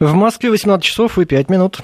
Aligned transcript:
В 0.00 0.12
Москве 0.14 0.50
18 0.50 0.84
часов 0.84 1.18
и 1.18 1.24
5 1.24 1.48
минут. 1.50 1.78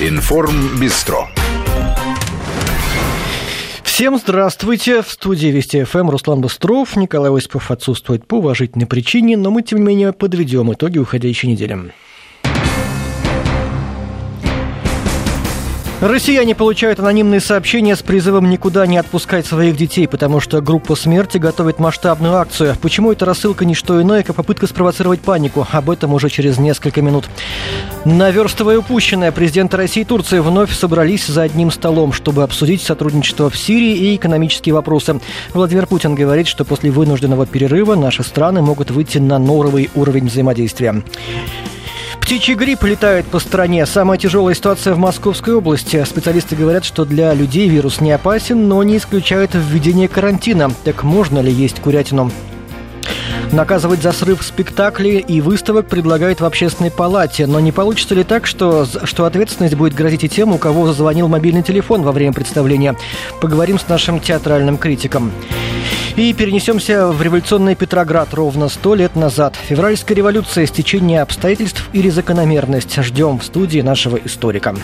Информ 0.00 0.80
Бистро. 0.80 1.28
Всем 3.82 4.16
здравствуйте! 4.16 5.02
В 5.02 5.10
студии 5.10 5.48
Вести 5.48 5.84
ФМ 5.84 6.08
Руслан 6.08 6.40
Быстров, 6.40 6.96
Николай 6.96 7.30
Осипов 7.30 7.70
отсутствует 7.70 8.26
по 8.26 8.36
уважительной 8.36 8.86
причине, 8.86 9.36
но 9.36 9.50
мы, 9.50 9.60
тем 9.62 9.80
не 9.80 9.84
менее, 9.84 10.14
подведем 10.14 10.72
итоги 10.72 10.98
уходящей 10.98 11.50
недели. 11.50 11.92
Россияне 16.02 16.56
получают 16.56 16.98
анонимные 16.98 17.38
сообщения 17.38 17.94
с 17.94 18.02
призывом 18.02 18.50
никуда 18.50 18.88
не 18.88 18.98
отпускать 18.98 19.46
своих 19.46 19.76
детей, 19.76 20.08
потому 20.08 20.40
что 20.40 20.60
группа 20.60 20.96
смерти 20.96 21.38
готовит 21.38 21.78
масштабную 21.78 22.34
акцию. 22.34 22.74
Почему 22.82 23.12
эта 23.12 23.24
рассылка 23.24 23.64
не 23.64 23.76
что 23.76 24.02
иное, 24.02 24.24
как 24.24 24.34
попытка 24.34 24.66
спровоцировать 24.66 25.20
панику? 25.20 25.64
Об 25.70 25.90
этом 25.90 26.12
уже 26.12 26.28
через 26.28 26.58
несколько 26.58 27.02
минут. 27.02 27.26
Наверстывая 28.04 28.78
упущенное, 28.78 29.30
президенты 29.30 29.76
России 29.76 30.00
и 30.00 30.04
Турции 30.04 30.40
вновь 30.40 30.76
собрались 30.76 31.28
за 31.28 31.42
одним 31.42 31.70
столом, 31.70 32.12
чтобы 32.12 32.42
обсудить 32.42 32.82
сотрудничество 32.82 33.48
в 33.48 33.56
Сирии 33.56 33.96
и 33.96 34.16
экономические 34.16 34.74
вопросы. 34.74 35.20
Владимир 35.54 35.86
Путин 35.86 36.16
говорит, 36.16 36.48
что 36.48 36.64
после 36.64 36.90
вынужденного 36.90 37.46
перерыва 37.46 37.94
наши 37.94 38.24
страны 38.24 38.60
могут 38.60 38.90
выйти 38.90 39.18
на 39.18 39.38
новый 39.38 39.88
уровень 39.94 40.26
взаимодействия. 40.26 41.00
Птичий 42.32 42.54
грипп 42.54 42.84
летает 42.84 43.26
по 43.26 43.38
стране. 43.38 43.84
Самая 43.84 44.16
тяжелая 44.16 44.54
ситуация 44.54 44.94
в 44.94 44.98
Московской 44.98 45.52
области. 45.52 46.02
Специалисты 46.02 46.56
говорят, 46.56 46.82
что 46.82 47.04
для 47.04 47.34
людей 47.34 47.68
вирус 47.68 48.00
не 48.00 48.10
опасен, 48.10 48.68
но 48.68 48.82
не 48.82 48.96
исключают 48.96 49.50
введение 49.52 50.08
карантина. 50.08 50.70
Так 50.82 51.02
можно 51.02 51.40
ли 51.40 51.52
есть 51.52 51.80
курятину? 51.80 52.30
Наказывать 53.52 54.00
за 54.00 54.12
срыв 54.12 54.42
спектаклей 54.42 55.18
и 55.18 55.42
выставок 55.42 55.88
предлагают 55.88 56.40
в 56.40 56.46
общественной 56.46 56.90
палате. 56.90 57.46
Но 57.46 57.60
не 57.60 57.70
получится 57.70 58.14
ли 58.14 58.24
так, 58.24 58.46
что, 58.46 58.86
что 59.04 59.26
ответственность 59.26 59.74
будет 59.74 59.92
грозить 59.92 60.24
и 60.24 60.28
тем, 60.30 60.54
у 60.54 60.56
кого 60.56 60.86
зазвонил 60.86 61.28
мобильный 61.28 61.62
телефон 61.62 62.00
во 62.00 62.12
время 62.12 62.32
представления? 62.32 62.96
Поговорим 63.42 63.78
с 63.78 63.88
нашим 63.88 64.20
театральным 64.20 64.78
критиком. 64.78 65.32
И 66.16 66.34
перенесемся 66.34 67.08
в 67.08 67.22
революционный 67.22 67.74
Петроград 67.74 68.34
ровно 68.34 68.68
сто 68.68 68.94
лет 68.94 69.16
назад. 69.16 69.56
Февральская 69.56 70.14
революция, 70.14 70.66
стечение 70.66 71.22
обстоятельств 71.22 71.88
или 71.94 72.10
закономерность. 72.10 72.94
Ждем 73.02 73.38
в 73.38 73.44
студии 73.44 73.80
нашего 73.80 74.16
историка. 74.16 74.74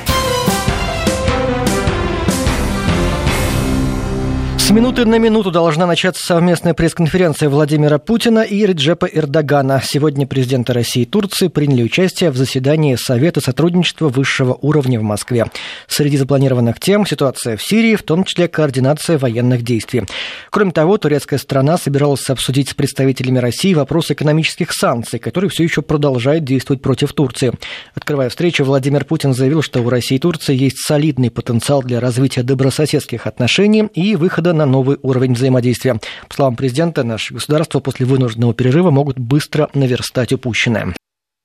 С 4.69 4.71
минуты 4.71 5.07
на 5.07 5.17
минуту 5.19 5.51
должна 5.51 5.87
начаться 5.87 6.23
совместная 6.23 6.75
пресс-конференция 6.75 7.49
Владимира 7.49 7.97
Путина 7.99 8.41
и 8.41 8.67
Реджепа 8.67 9.07
Эрдогана. 9.07 9.81
Сегодня 9.83 10.27
президенты 10.27 10.75
России 10.75 11.05
и 11.05 11.07
Турции 11.07 11.49
приняли 11.49 11.83
участие 11.83 12.31
в 12.31 12.37
заседании 12.37 12.95
Совета 12.97 13.41
сотрудничества 13.41 14.11
высшего 14.11 14.59
уровня 14.61 15.01
в 15.01 15.03
Москве. 15.03 15.47
Среди 15.87 16.19
запланированных 16.19 16.81
тем 16.81 17.07
ситуация 17.07 17.57
в 17.57 17.63
Сирии, 17.63 17.97
в 17.97 18.03
том 18.03 18.25
числе 18.25 18.47
координация 18.47 19.17
военных 19.17 19.63
действий. 19.63 20.03
Кроме 20.51 20.73
того, 20.73 20.99
турецкая 20.99 21.39
страна 21.39 21.79
собиралась 21.79 22.29
обсудить 22.29 22.69
с 22.69 22.75
представителями 22.75 23.39
России 23.39 23.73
вопрос 23.73 24.11
экономических 24.11 24.75
санкций, 24.75 25.19
которые 25.19 25.49
все 25.49 25.65
еще 25.65 25.81
продолжают 25.81 26.45
действовать 26.45 26.83
против 26.83 27.15
Турции. 27.15 27.55
Открывая 27.95 28.29
встречу, 28.29 28.65
Владимир 28.65 29.07
Путин 29.07 29.33
заявил, 29.33 29.63
что 29.63 29.81
у 29.81 29.89
России 29.89 30.17
и 30.17 30.21
Турции 30.21 30.55
есть 30.55 30.85
солидный 30.85 31.31
потенциал 31.31 31.83
для 31.83 32.01
развития 32.01 32.43
добрососедских 32.43 33.27
отношений 33.27 33.89
и 33.95 34.15
выхода 34.15 34.58
на 34.59 34.67
новый 34.67 34.99
уровень 35.03 35.33
взаимодействия. 35.33 35.99
По 36.29 36.35
словам 36.35 36.57
президента, 36.57 37.05
наши 37.05 37.33
государства 37.33 37.81
после 37.81 38.05
вынужденного 38.05 38.53
перерыва 38.53 38.91
могут 38.91 39.19
быстро 39.19 39.71
наверстать 39.73 40.33
упущенное. 40.33 40.95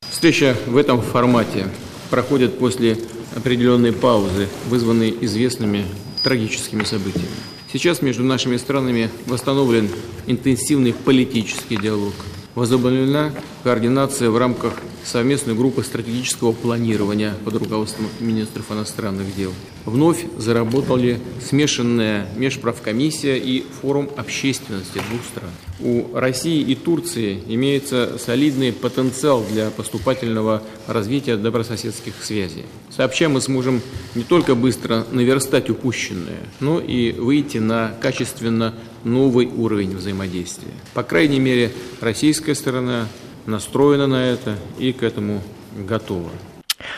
Встреча 0.09 0.57
в 0.67 0.75
этом 0.75 1.01
формате 1.01 1.67
проходит 2.09 2.59
после 2.59 2.97
определенной 3.35 3.93
паузы, 3.93 4.49
вызванной 4.67 5.15
известными 5.21 5.85
трагическими 6.23 6.83
событиями. 6.83 7.29
Сейчас 7.71 8.01
между 8.01 8.23
нашими 8.23 8.57
странами 8.57 9.09
восстановлен 9.25 9.89
интенсивный 10.27 10.93
политический 10.93 11.77
диалог– 11.77 12.13
возобновлена 12.55 13.31
координация 13.63 14.29
в 14.29 14.37
рамках 14.37 14.73
совместной 15.03 15.55
группы 15.55 15.83
стратегического 15.83 16.51
планирования 16.51 17.33
под 17.45 17.55
руководством 17.55 18.07
министров 18.19 18.71
иностранных 18.71 19.35
дел. 19.35 19.51
Вновь 19.85 20.25
заработали 20.37 21.19
смешанная 21.45 22.27
межправкомиссия 22.37 23.35
и 23.35 23.63
форум 23.81 24.09
общественности 24.15 25.01
двух 25.09 25.25
стран. 25.25 25.49
У 25.79 26.15
России 26.17 26.61
и 26.61 26.75
Турции 26.75 27.41
имеется 27.47 28.17
солидный 28.17 28.71
потенциал 28.71 29.43
для 29.51 29.69
поступательного 29.71 30.63
развития 30.87 31.35
добрососедских 31.35 32.13
связей. 32.21 32.63
Сообща 32.89 33.27
мы 33.27 33.41
сможем 33.41 33.81
не 34.15 34.23
только 34.23 34.55
быстро 34.55 35.05
наверстать 35.11 35.69
упущенное, 35.69 36.39
но 36.61 36.79
и 36.79 37.11
выйти 37.11 37.57
на 37.57 37.93
качественно 38.01 38.73
новый 39.03 39.47
уровень 39.47 39.97
взаимодействия. 39.97 40.71
По 40.93 41.03
крайней 41.03 41.39
мере, 41.39 41.73
российская 41.99 42.55
сторона 42.55 43.07
настроена 43.45 44.07
на 44.07 44.25
это 44.25 44.57
и 44.79 44.93
к 44.93 45.03
этому 45.03 45.43
готова. 45.77 46.29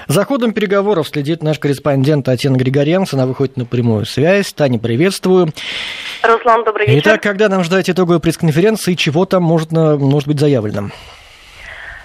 За 0.08 0.26
ходом 0.26 0.54
переговоров 0.54 1.08
следит 1.08 1.44
наш 1.44 1.60
корреспондент 1.60 2.26
Татьяна 2.26 2.58
Григоренко. 2.58 3.16
Она 3.16 3.26
выходит 3.26 3.58
на 3.58 3.66
прямую 3.66 4.06
связь. 4.06 4.54
Таня, 4.54 4.80
приветствую. 4.80 5.50
Руслан, 6.24 6.64
добрый 6.64 6.88
вечер. 6.88 7.02
Итак, 7.04 7.22
когда 7.22 7.50
нам 7.50 7.64
ждать 7.64 7.90
итоговой 7.90 8.20
пресс-конференции 8.20 8.94
чего 8.94 9.26
там 9.26 9.44
может, 9.44 9.72
может 9.72 10.28
быть 10.28 10.40
заявлено? 10.40 10.90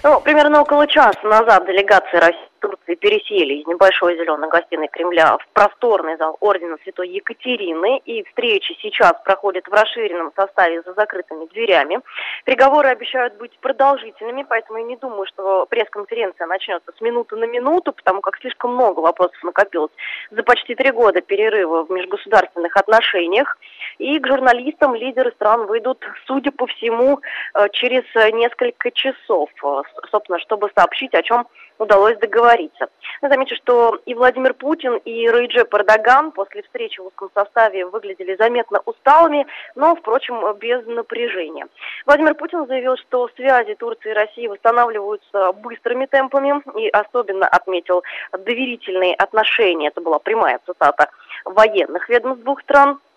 Ну, 0.03 0.19
примерно 0.21 0.61
около 0.61 0.87
часа 0.87 1.19
назад 1.23 1.65
делегация 1.65 2.19
России 2.19 2.50
Турции 2.61 2.95
пересели 2.95 3.55
из 3.55 3.67
небольшой 3.67 4.15
зеленой 4.15 4.49
гостиной 4.49 4.87
Кремля 4.87 5.37
в 5.37 5.47
просторный 5.53 6.15
зал 6.17 6.37
Ордена 6.39 6.77
Святой 6.83 7.09
Екатерины, 7.09 7.97
и 8.05 8.23
встреча 8.23 8.73
сейчас 8.81 9.13
проходит 9.25 9.67
в 9.67 9.73
расширенном 9.73 10.31
составе 10.35 10.81
за 10.83 10.93
закрытыми 10.93 11.47
дверями. 11.47 11.99
Переговоры 12.45 12.89
обещают 12.89 13.35
быть 13.37 13.57
продолжительными, 13.59 14.45
поэтому 14.47 14.77
я 14.77 14.85
не 14.85 14.95
думаю, 14.95 15.25
что 15.25 15.65
пресс-конференция 15.65 16.47
начнется 16.47 16.91
с 16.95 17.01
минуты 17.01 17.35
на 17.35 17.45
минуту, 17.45 17.93
потому 17.93 18.21
как 18.21 18.37
слишком 18.37 18.75
много 18.75 18.99
вопросов 18.99 19.41
накопилось 19.43 19.91
за 20.29 20.43
почти 20.43 20.75
три 20.75 20.91
года 20.91 21.21
перерыва 21.21 21.83
в 21.83 21.91
межгосударственных 21.91 22.77
отношениях. 22.77 23.57
И 23.97 24.19
к 24.19 24.27
журналистам 24.27 24.93
лидеры 24.95 25.31
стран 25.31 25.65
выйдут, 25.65 26.05
судя 26.27 26.51
по 26.51 26.67
всему, 26.67 27.19
э, 27.55 27.69
через 27.71 28.03
несколько 28.33 28.91
часов, 28.91 29.49
э, 29.63 29.81
собственно, 30.11 30.39
чтобы 30.39 30.69
сообщить, 30.75 31.13
о 31.15 31.23
чем 31.23 31.47
удалось 31.81 32.17
договориться. 32.19 32.87
Замечу, 33.21 33.55
что 33.55 33.99
и 34.05 34.13
Владимир 34.13 34.53
Путин, 34.53 34.97
и 34.97 35.27
Рейджеп 35.27 35.73
Эрдоган 35.73 36.31
после 36.31 36.61
встречи 36.61 36.99
в 36.99 37.07
узком 37.07 37.29
составе 37.33 37.85
выглядели 37.85 38.35
заметно 38.35 38.81
усталыми, 38.85 39.47
но, 39.75 39.95
впрочем, 39.95 40.41
без 40.59 40.85
напряжения. 40.85 41.67
Владимир 42.05 42.35
Путин 42.35 42.67
заявил, 42.67 42.97
что 42.97 43.29
связи 43.35 43.73
Турции 43.75 44.11
и 44.11 44.13
России 44.13 44.47
восстанавливаются 44.47 45.53
быстрыми 45.53 46.05
темпами 46.05 46.61
и 46.79 46.87
особенно 46.89 47.47
отметил 47.47 48.03
доверительные 48.31 49.15
отношения, 49.15 49.87
это 49.87 50.01
была 50.01 50.19
прямая 50.19 50.59
цитата, 50.65 51.09
военных 51.45 52.07
ведомств 52.09 52.43
двух 52.43 52.61
стран– 52.61 52.99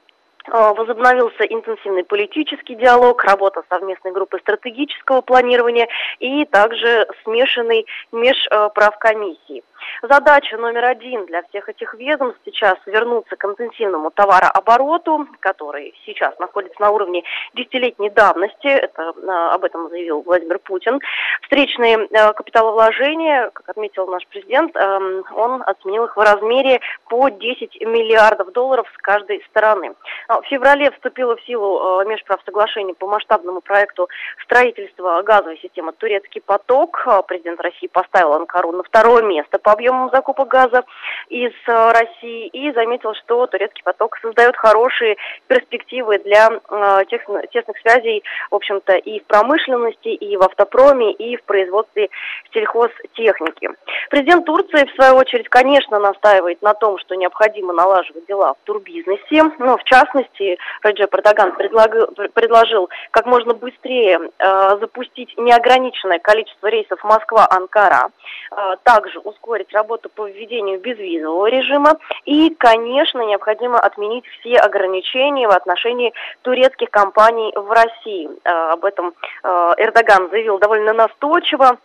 возобновился 0.47 1.45
интенсивный 1.45 2.05
политический 2.05 2.75
диалог, 2.75 3.25
работа 3.25 3.63
совместной 3.69 4.13
группы 4.13 4.39
стратегического 4.41 5.21
планирования 5.21 5.89
и 6.19 6.45
также 6.45 7.07
смешанный 7.25 7.87
межправкомиссии. 8.13 9.63
Задача 10.03 10.57
номер 10.57 10.85
один 10.85 11.27
для 11.27 11.43
всех 11.45 11.69
этих 11.69 11.95
ведомств 11.95 12.41
сейчас 12.45 12.77
вернуться 12.87 13.37
к 13.37 13.45
интенсивному 13.45 14.11
товарообороту, 14.11 15.27
который 15.41 15.95
сейчас 16.05 16.39
находится 16.39 16.81
на 16.81 16.91
уровне 16.91 17.23
десятилетней 17.55 18.11
давности. 18.11 18.67
Это, 18.67 19.13
э, 19.17 19.31
об 19.53 19.65
этом 19.65 19.89
заявил 19.89 20.23
Владимир 20.23 20.59
Путин. 20.59 21.01
Встречные 21.43 22.07
капиталовложения, 22.09 23.51
как 23.51 23.69
отметил 23.71 24.07
наш 24.07 24.27
президент, 24.27 24.75
эм, 24.77 25.25
он 25.35 25.63
оценил 25.67 26.05
их 26.05 26.17
в 26.17 26.21
размере 26.21 26.81
по 27.09 27.29
10 27.29 27.81
миллиардов 27.81 28.53
долларов 28.53 28.87
с 28.95 28.99
каждой 28.99 29.43
стороны. 29.51 29.95
В 30.43 30.47
феврале 30.49 30.91
вступило 30.91 31.37
в 31.37 31.43
силу 31.43 32.01
э, 32.03 32.07
межправсоглашение 32.07 32.95
по 32.95 33.07
масштабному 33.07 33.61
проекту 33.61 34.09
строительства 34.43 35.23
газовой 35.23 35.59
системы 35.59 35.93
«Турецкий 35.93 36.41
поток». 36.41 37.07
Президент 37.27 37.61
России 37.61 37.87
поставил 37.87 38.33
Анкару 38.33 38.73
на 38.73 38.83
второе 38.83 39.23
место 39.23 39.59
по 39.59 39.73
объемам 39.73 40.11
закупок 40.11 40.49
газа 40.49 40.83
из 41.29 41.53
России 41.67 42.49
и 42.49 42.73
заметил, 42.73 43.15
что 43.15 43.47
турецкий 43.47 43.83
поток 43.85 44.19
создает 44.21 44.57
хорошие 44.57 45.17
перспективы 45.47 46.19
для 46.19 46.49
э, 46.49 47.05
тесных 47.09 47.79
связей, 47.81 48.23
в 48.51 48.55
общем-то, 48.55 48.95
и 48.95 49.21
в 49.21 49.25
промышленности, 49.27 50.09
и 50.09 50.37
в 50.37 50.43
автопроме, 50.43 51.13
и 51.13 51.37
в 51.37 51.45
производстве 51.45 52.11
сельхозтехники. 52.53 53.71
Президент 54.11 54.45
Турции, 54.47 54.87
в 54.87 54.95
свою 54.95 55.17
очередь, 55.17 55.49
конечно, 55.49 55.99
настаивает 55.99 56.61
на 56.63 56.75
том, 56.75 56.99
что 56.99 57.15
необходимо 57.15 57.73
налаживать 57.73 58.27
дела 58.27 58.55
в 58.55 58.67
турбизнесе, 58.67 59.45
но 59.59 59.77
в 59.77 59.85
частности 59.85 60.24
власти 60.25 60.59
Раджеп 60.83 61.15
Эрдоган 61.15 61.53
предложил, 61.53 62.91
как 63.11 63.27
можно 63.27 63.55
быстрее 63.55 64.19
э, 64.39 64.79
запустить 64.81 65.37
неограниченное 65.37 66.19
количество 66.19 66.67
рейсов 66.69 67.03
Москва-Анкара, 67.05 68.11
э, 68.51 68.77
также 68.83 69.19
ускорить 69.21 69.73
работу 69.73 70.09
по 70.09 70.27
введению 70.27 70.81
безвизового 70.81 71.47
режима 71.47 71.97
и, 72.25 72.55
конечно, 72.55 73.21
необходимо 73.21 73.79
отменить 73.79 74.25
все 74.27 74.57
ограничения 74.57 75.49
в 75.49 75.53
отношении 75.53 76.13
турецких 76.43 76.91
компаний 76.91 77.53
в 77.55 77.71
России. 77.71 78.29
Э, 78.45 78.73
об 78.73 78.85
этом 78.85 79.15
Эрдоган 79.43 80.31
заявил 80.31 80.59
довольно 80.59 80.93
настойчиво. 80.93 81.79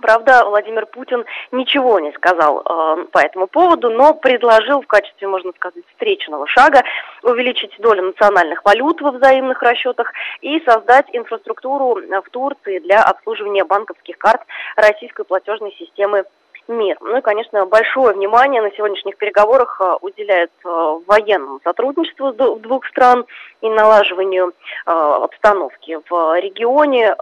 Правда, 0.00 0.44
Владимир 0.44 0.86
Путин 0.86 1.24
ничего 1.50 1.98
не 2.00 2.12
сказал 2.12 2.60
э, 2.60 3.06
по 3.10 3.18
этому 3.18 3.46
поводу, 3.46 3.90
но 3.90 4.14
предложил 4.14 4.80
в 4.80 4.86
качестве, 4.86 5.26
можно 5.26 5.52
сказать, 5.52 5.84
встречного 5.92 6.46
шага 6.46 6.82
увеличить 7.22 7.74
долю 7.78 8.02
национальных 8.02 8.64
валют 8.64 9.00
во 9.00 9.10
взаимных 9.10 9.62
расчетах 9.62 10.12
и 10.40 10.60
создать 10.60 11.06
инфраструктуру 11.12 11.98
э, 11.98 12.20
в 12.20 12.30
Турции 12.30 12.78
для 12.78 13.02
обслуживания 13.02 13.64
банковских 13.64 14.18
карт 14.18 14.42
российской 14.76 15.24
платежной 15.24 15.72
системы 15.72 16.24
МИР. 16.68 16.98
Ну 17.00 17.16
и, 17.16 17.22
конечно, 17.22 17.64
большое 17.66 18.14
внимание 18.14 18.62
на 18.62 18.70
сегодняшних 18.72 19.16
переговорах 19.16 19.80
э, 19.80 19.96
уделяет 20.00 20.52
э, 20.64 20.98
военному 21.06 21.60
сотрудничеству 21.64 22.32
двух 22.32 22.86
стран 22.86 23.24
и 23.62 23.68
налаживанию 23.68 24.52
обстановки 24.84 25.98
в 26.08 26.40
регионе 26.40 27.14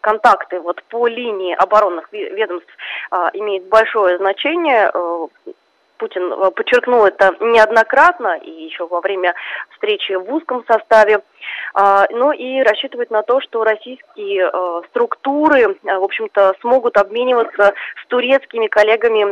контакты 0.00 0.60
вот 0.60 0.82
по 0.84 1.06
линии 1.06 1.54
оборонных 1.54 2.12
ведомств 2.12 2.70
а, 3.10 3.30
имеют 3.32 3.64
большое 3.64 4.18
значение. 4.18 4.90
Э, 4.92 5.26
Путин 5.98 6.32
э, 6.32 6.50
подчеркнул 6.50 7.04
это 7.04 7.34
неоднократно 7.40 8.36
и 8.36 8.50
еще 8.50 8.86
во 8.86 9.00
время 9.00 9.34
встречи 9.70 10.12
в 10.12 10.32
узком 10.32 10.64
составе. 10.66 11.22
А, 11.74 12.06
ну 12.10 12.32
и 12.32 12.62
рассчитывает 12.62 13.10
на 13.10 13.22
то, 13.22 13.40
что 13.40 13.64
российские 13.64 14.50
э, 14.52 14.82
структуры, 14.90 15.76
в 15.82 16.04
общем-то, 16.04 16.54
смогут 16.60 16.96
обмениваться 16.96 17.74
с 18.02 18.06
турецкими 18.08 18.66
коллегами 18.66 19.22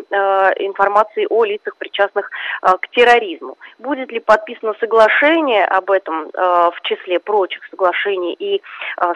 информацией 0.64 1.26
о 1.28 1.44
лицах, 1.44 1.76
причастных 1.76 2.30
к 2.62 2.88
терроризму. 2.90 3.56
Будет 3.78 4.10
ли 4.10 4.20
подписано 4.20 4.74
соглашение 4.80 5.64
об 5.64 5.90
этом 5.90 6.30
в 6.32 6.74
числе 6.82 7.18
прочих 7.18 7.62
соглашений 7.70 8.34
и 8.34 8.62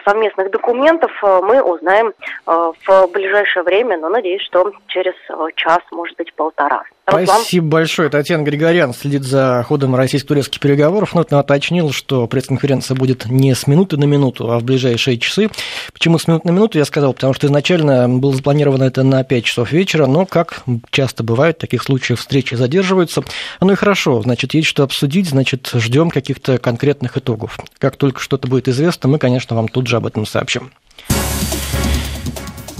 совместных 0.05 0.51
документов, 0.51 1.11
мы 1.21 1.61
узнаем 1.61 2.13
в 2.45 3.07
ближайшее 3.11 3.63
время, 3.63 3.97
но 3.97 4.09
надеюсь, 4.09 4.43
что 4.43 4.71
через 4.87 5.13
час, 5.55 5.79
может 5.91 6.17
быть, 6.17 6.33
полтора. 6.33 6.83
Спасибо 7.09 7.67
большое. 7.67 8.09
Татьяна 8.09 8.43
Григорян 8.43 8.93
следит 8.93 9.23
за 9.23 9.63
ходом 9.65 9.95
российско-турецких 9.95 10.59
переговоров. 10.59 11.15
Но 11.15 11.21
это 11.21 11.39
уточнил, 11.39 11.91
что 11.91 12.27
пресс-конференция 12.27 12.86
будет 12.95 13.25
не 13.25 13.53
с 13.55 13.67
минуты 13.67 13.97
на 13.97 14.05
минуту, 14.05 14.51
а 14.51 14.59
в 14.59 14.63
ближайшие 14.63 15.17
часы. 15.17 15.49
Почему 15.93 16.19
с 16.19 16.27
минуты 16.27 16.47
на 16.47 16.51
минуту, 16.51 16.77
я 16.77 16.85
сказал, 16.85 17.13
потому 17.13 17.33
что 17.33 17.47
изначально 17.47 18.09
было 18.09 18.33
запланировано 18.33 18.83
это 18.83 19.03
на 19.03 19.23
5 19.23 19.43
часов 19.43 19.71
вечера, 19.71 20.05
но, 20.05 20.25
как 20.25 20.63
часто 20.91 21.23
бывает, 21.23 21.57
в 21.57 21.61
таких 21.61 21.83
случаях 21.83 22.19
встречи 22.19 22.55
задерживаются. 22.55 23.23
Ну 23.61 23.71
и 23.71 23.75
хорошо, 23.75 24.21
значит, 24.21 24.53
есть 24.53 24.67
что 24.67 24.83
обсудить, 24.83 25.29
значит, 25.29 25.71
ждем 25.73 26.09
каких-то 26.09 26.57
конкретных 26.57 27.17
итогов. 27.17 27.57
Как 27.79 27.95
только 27.95 28.19
что-то 28.19 28.47
будет 28.47 28.67
известно, 28.67 29.09
мы, 29.09 29.19
конечно, 29.19 29.55
вам 29.55 29.67
тут 29.67 29.87
же 29.87 29.97
об 29.97 30.05
этом 30.05 30.25
сообщим. 30.25 30.71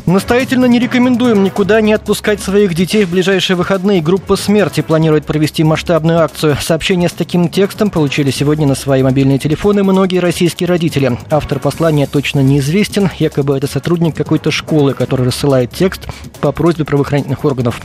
Настоятельно 0.08 0.64
не 0.68 0.80
рекомендуем 0.80 1.44
никуда 1.44 1.82
не 1.82 1.92
отпускать 1.92 2.42
своих 2.42 2.74
детей 2.74 3.04
в 3.04 3.12
ближайшие 3.12 3.58
выходные. 3.58 4.02
Группа 4.02 4.38
«Смерти» 4.38 4.80
планирует 4.80 5.26
провести 5.26 5.66
масштабную 5.66 6.20
акцию. 6.20 6.56
Сообщения 6.62 7.10
с 7.10 7.12
таким 7.12 7.50
текстом 7.50 7.90
получили 7.90 8.32
сегодня 8.32 8.66
на 8.66 8.76
свои 8.76 9.04
мобильные 9.04 9.38
телефоны 9.38 9.84
многие 9.84 10.20
российские 10.20 10.68
родители. 10.68 11.20
Автор 11.30 11.60
послания 11.60 12.08
точно 12.08 12.40
неизвестен. 12.40 13.10
Якобы 13.20 13.58
это 13.58 13.68
сотрудник 13.68 14.16
какой-то 14.16 14.50
школы, 14.50 14.94
который 14.94 15.26
рассылает 15.26 15.72
текст 15.72 16.08
по 16.40 16.54
просьбе 16.54 16.86
правоохранительных 16.86 17.44
органов. 17.44 17.82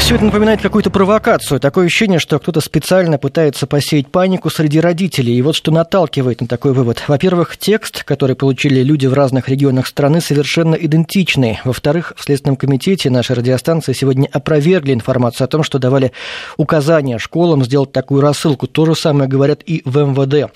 Все 0.00 0.16
это 0.16 0.24
напоминает 0.24 0.60
какую-то 0.60 0.90
провокацию. 0.90 1.60
Такое 1.60 1.86
ощущение, 1.86 2.18
что 2.18 2.40
кто-то 2.40 2.60
специально 2.60 3.16
пытается 3.16 3.68
посеять 3.68 4.08
панику 4.08 4.50
среди 4.50 4.80
родителей. 4.80 5.36
И 5.36 5.42
вот 5.42 5.54
что 5.54 5.70
наталкивает 5.70 6.40
на 6.40 6.48
такой 6.48 6.72
вывод. 6.72 7.04
Во-первых, 7.06 7.56
текст, 7.56 8.02
который 8.02 8.34
получили 8.34 8.82
люди 8.82 9.06
в 9.06 9.14
разных 9.14 9.48
регионах 9.48 9.86
страны, 9.86 10.20
совершенно 10.20 10.74
идентичный. 10.74 11.60
Во-вторых, 11.64 12.14
в 12.16 12.24
Следственном 12.24 12.56
комитете 12.56 13.08
нашей 13.08 13.36
радиостанции 13.36 13.92
сегодня 13.92 14.28
опровергли 14.32 14.94
информацию 14.94 15.44
о 15.44 15.48
том, 15.48 15.62
что 15.62 15.78
давали 15.78 16.10
указания 16.56 17.18
школам 17.18 17.64
сделать 17.64 17.92
такую 17.92 18.20
рассылку. 18.20 18.66
То 18.66 18.86
же 18.86 18.96
самое 18.96 19.28
говорят 19.28 19.62
и 19.64 19.82
в 19.84 19.96
МВД. 19.96 20.52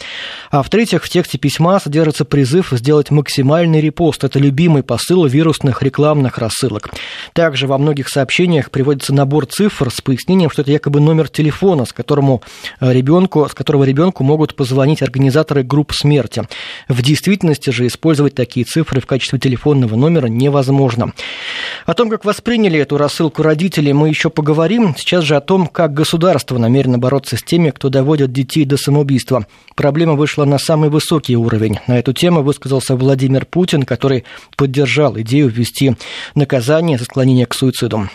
А 0.50 0.64
в-третьих, 0.64 1.05
в 1.05 1.08
тексте 1.08 1.38
письма 1.38 1.79
содержится 1.79 2.25
призыв 2.25 2.73
сделать 2.73 3.12
максимальный 3.12 3.81
репост. 3.81 4.25
Это 4.25 4.40
любимый 4.40 4.82
посыл 4.82 5.26
вирусных 5.26 5.81
рекламных 5.85 6.38
рассылок. 6.38 6.90
Также 7.35 7.69
во 7.69 7.79
многих 7.79 8.08
сообщениях 8.08 8.73
приводится 8.73 9.14
набор 9.14 9.34
набор 9.35 9.47
цифр 9.47 9.91
с 9.91 10.01
пояснением, 10.01 10.49
что 10.49 10.63
это 10.63 10.71
якобы 10.71 11.01
номер 11.01 11.29
телефона, 11.29 11.87
с, 11.87 11.93
которому 11.93 12.41
э, 12.79 12.93
ребенку, 12.93 13.49
с 13.49 13.53
которого 13.53 13.83
ребенку 13.83 14.23
могут 14.23 14.55
позвонить 14.55 15.03
организаторы 15.03 15.65
групп 15.65 15.93
смерти. 15.93 16.45
В 16.89 17.03
действительности 17.03 17.71
же 17.71 17.89
использовать 17.89 18.37
такие 18.37 18.65
цифры 18.65 19.01
в 19.01 19.07
качестве 19.07 19.41
телефонного 19.41 19.97
номера 19.97 20.29
невозможно. 20.29 21.13
О 21.85 21.95
том, 21.95 22.11
как 22.11 22.25
восприняли 22.25 22.79
эту 22.79 22.97
рассылку 22.97 23.43
родители, 23.43 23.91
мы 23.91 24.09
еще 24.09 24.31
поговорим. 24.31 24.95
Сейчас 24.97 25.25
же 25.25 25.35
о 25.35 25.41
том, 25.41 25.67
как 25.67 25.93
государство 25.95 26.57
намерено 26.57 26.99
бороться 26.99 27.37
с 27.37 27.43
теми, 27.43 27.71
кто 27.71 27.89
доводит 27.89 28.31
детей 28.31 28.65
до 28.65 28.77
самоубийства. 28.77 29.49
Проблема 29.75 30.13
вышла 30.13 30.45
на 30.45 30.59
самый 30.59 30.91
высокий 30.91 31.37
уровень. 31.37 31.81
На 31.89 31.99
эту 31.99 32.13
тему 32.13 32.45
высказался 32.45 32.95
Владимир 32.95 33.47
Путин, 33.47 33.83
который 33.83 34.23
поддержал 34.57 35.19
идею 35.19 35.49
ввести 35.49 35.97
наказание 36.37 36.99
за 36.99 37.05
склонение 37.05 37.47
к 37.47 37.55
суициду. 37.55 38.09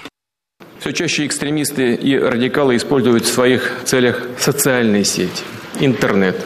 Все 0.79 0.93
чаще 0.93 1.25
экстремисты 1.25 1.93
и 1.93 2.17
радикалы 2.17 2.77
используют 2.77 3.25
в 3.25 3.33
своих 3.33 3.69
целях 3.83 4.23
социальные 4.37 5.03
сети, 5.03 5.43
интернет. 5.81 6.37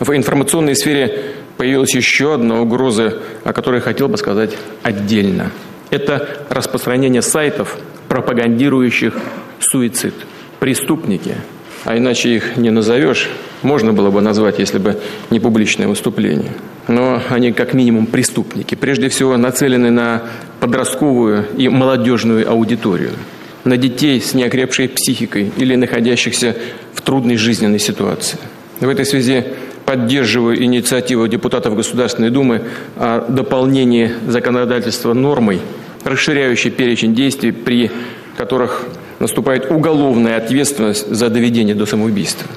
В 0.00 0.12
информационной 0.12 0.74
сфере 0.74 1.34
появилась 1.56 1.94
еще 1.94 2.34
одна 2.34 2.60
угроза, 2.60 3.18
о 3.44 3.52
которой 3.52 3.80
хотел 3.80 4.08
бы 4.08 4.16
сказать 4.16 4.56
отдельно. 4.82 5.52
Это 5.90 6.28
распространение 6.50 7.22
сайтов, 7.22 7.78
пропагандирующих 8.08 9.14
суицид. 9.60 10.14
Преступники, 10.58 11.36
а 11.84 11.96
иначе 11.96 12.30
их 12.34 12.56
не 12.56 12.70
назовешь, 12.70 13.28
можно 13.62 13.92
было 13.92 14.10
бы 14.10 14.20
назвать, 14.20 14.58
если 14.58 14.78
бы 14.78 14.98
не 15.30 15.38
публичное 15.38 15.86
выступление. 15.86 16.50
Но 16.88 17.22
они 17.30 17.52
как 17.52 17.72
минимум 17.72 18.06
преступники. 18.06 18.74
Прежде 18.74 19.08
всего 19.10 19.36
нацелены 19.36 19.92
на 19.92 20.24
подростковую 20.58 21.46
и 21.56 21.68
молодежную 21.68 22.50
аудиторию– 22.50 23.12
на 23.66 23.76
детей 23.76 24.20
с 24.20 24.32
неокрепшей 24.32 24.88
психикой 24.88 25.50
или 25.56 25.74
находящихся 25.74 26.56
в 26.94 27.02
трудной 27.02 27.36
жизненной 27.36 27.80
ситуации. 27.80 28.38
В 28.80 28.88
этой 28.88 29.04
связи 29.04 29.44
поддерживаю 29.84 30.62
инициативу 30.62 31.26
депутатов 31.26 31.76
Государственной 31.76 32.30
Думы 32.30 32.62
о 32.96 33.26
дополнении 33.28 34.12
законодательства 34.28 35.14
нормой, 35.14 35.60
расширяющей 36.04 36.70
перечень 36.70 37.14
действий, 37.14 37.52
при 37.52 37.90
которых 38.36 38.84
наступает 39.18 39.70
уголовная 39.70 40.36
ответственность 40.36 41.08
за 41.08 41.28
доведение 41.28 41.74
до 41.74 41.86
самоубийства. 41.86 42.48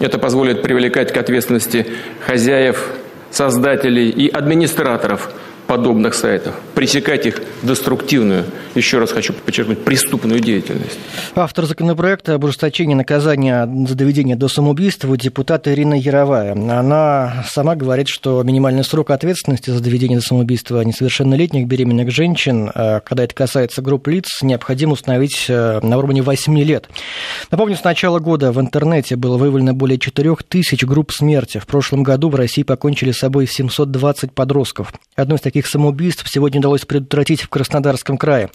Это 0.00 0.18
позволит 0.18 0.62
привлекать 0.62 1.12
к 1.12 1.16
ответственности 1.16 1.86
хозяев, 2.20 2.90
создателей 3.30 4.10
и 4.10 4.28
администраторов– 4.28 5.30
подобных 5.68 6.14
сайтов, 6.14 6.54
пресекать 6.74 7.26
их 7.26 7.42
деструктивную, 7.62 8.46
еще 8.74 8.98
раз 8.98 9.12
хочу 9.12 9.34
подчеркнуть, 9.34 9.84
преступную 9.84 10.40
деятельность. 10.40 10.98
Автор 11.36 11.66
законопроекта 11.66 12.34
об 12.34 12.44
ужесточении 12.44 12.94
наказания 12.94 13.68
за 13.86 13.94
доведение 13.94 14.34
до 14.34 14.48
самоубийства 14.48 15.14
депутата 15.16 15.72
Ирина 15.72 15.92
Яровая. 15.92 16.52
Она 16.52 17.44
сама 17.46 17.76
говорит, 17.76 18.08
что 18.08 18.42
минимальный 18.42 18.82
срок 18.82 19.10
ответственности 19.10 19.68
за 19.68 19.82
доведение 19.82 20.18
до 20.18 20.24
самоубийства 20.24 20.80
несовершеннолетних 20.80 21.66
беременных 21.66 22.10
женщин, 22.10 22.70
э, 22.74 23.00
когда 23.04 23.24
это 23.24 23.34
касается 23.34 23.82
групп 23.82 24.08
лиц, 24.08 24.38
необходимо 24.40 24.94
установить 24.94 25.46
э, 25.48 25.80
на 25.82 25.98
уровне 25.98 26.22
8 26.22 26.58
лет. 26.60 26.88
Напомню, 27.50 27.76
с 27.76 27.84
начала 27.84 28.20
года 28.20 28.52
в 28.52 28.60
интернете 28.60 29.16
было 29.16 29.36
выявлено 29.36 29.74
более 29.74 29.98
4 29.98 30.34
тысяч 30.48 30.82
групп 30.84 31.12
смерти. 31.12 31.58
В 31.58 31.66
прошлом 31.66 32.02
году 32.02 32.30
в 32.30 32.36
России 32.36 32.62
покончили 32.62 33.12
с 33.12 33.18
собой 33.18 33.46
720 33.46 34.32
подростков. 34.32 34.94
Одной 35.14 35.36
из 35.36 35.42
таких 35.42 35.57
таких 35.58 35.66
самоубийств 35.66 36.24
сегодня 36.28 36.60
удалось 36.60 36.84
предотвратить 36.84 37.42
в 37.42 37.48
Краснодарском 37.48 38.16
крае. 38.16 38.48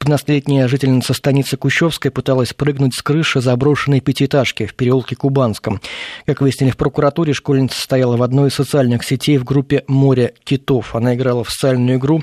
15-летняя 0.00 0.66
жительница 0.66 1.14
станицы 1.14 1.56
Кущевской 1.56 2.10
пыталась 2.10 2.52
прыгнуть 2.52 2.94
с 2.94 3.02
крыши 3.02 3.40
заброшенной 3.40 4.00
пятиэтажки 4.00 4.66
в 4.66 4.74
переулке 4.74 5.14
Кубанском. 5.14 5.80
Как 6.26 6.40
выяснили 6.40 6.70
в 6.70 6.76
прокуратуре, 6.76 7.32
школьница 7.32 7.80
стояла 7.80 8.16
в 8.16 8.24
одной 8.24 8.48
из 8.48 8.54
социальных 8.54 9.04
сетей 9.04 9.38
в 9.38 9.44
группе 9.44 9.84
«Море 9.86 10.34
китов». 10.42 10.96
Она 10.96 11.14
играла 11.14 11.44
в 11.44 11.50
социальную 11.50 11.98
игру, 11.98 12.22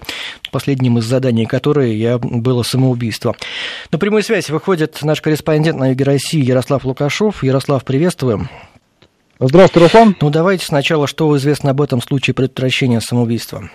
последним 0.52 0.98
из 0.98 1.06
заданий 1.06 1.46
которой 1.46 1.96
я 1.96 2.18
было 2.18 2.64
самоубийство. 2.64 3.38
На 3.92 3.98
прямую 3.98 4.24
связь 4.24 4.50
выходит 4.50 5.00
наш 5.02 5.22
корреспондент 5.22 5.80
на 5.80 5.92
юге 5.92 6.04
России 6.04 6.44
Ярослав 6.44 6.84
Лукашов. 6.84 7.42
Ярослав, 7.42 7.86
приветствуем. 7.86 8.50
Здравствуйте, 9.40 9.86
Руслан. 9.86 10.16
Ну, 10.20 10.30
давайте 10.30 10.66
сначала, 10.66 11.08
что 11.08 11.36
известно 11.38 11.72
об 11.72 11.82
этом 11.82 12.02
случае 12.02 12.34
предотвращения 12.34 13.00
самоубийства. 13.00 13.70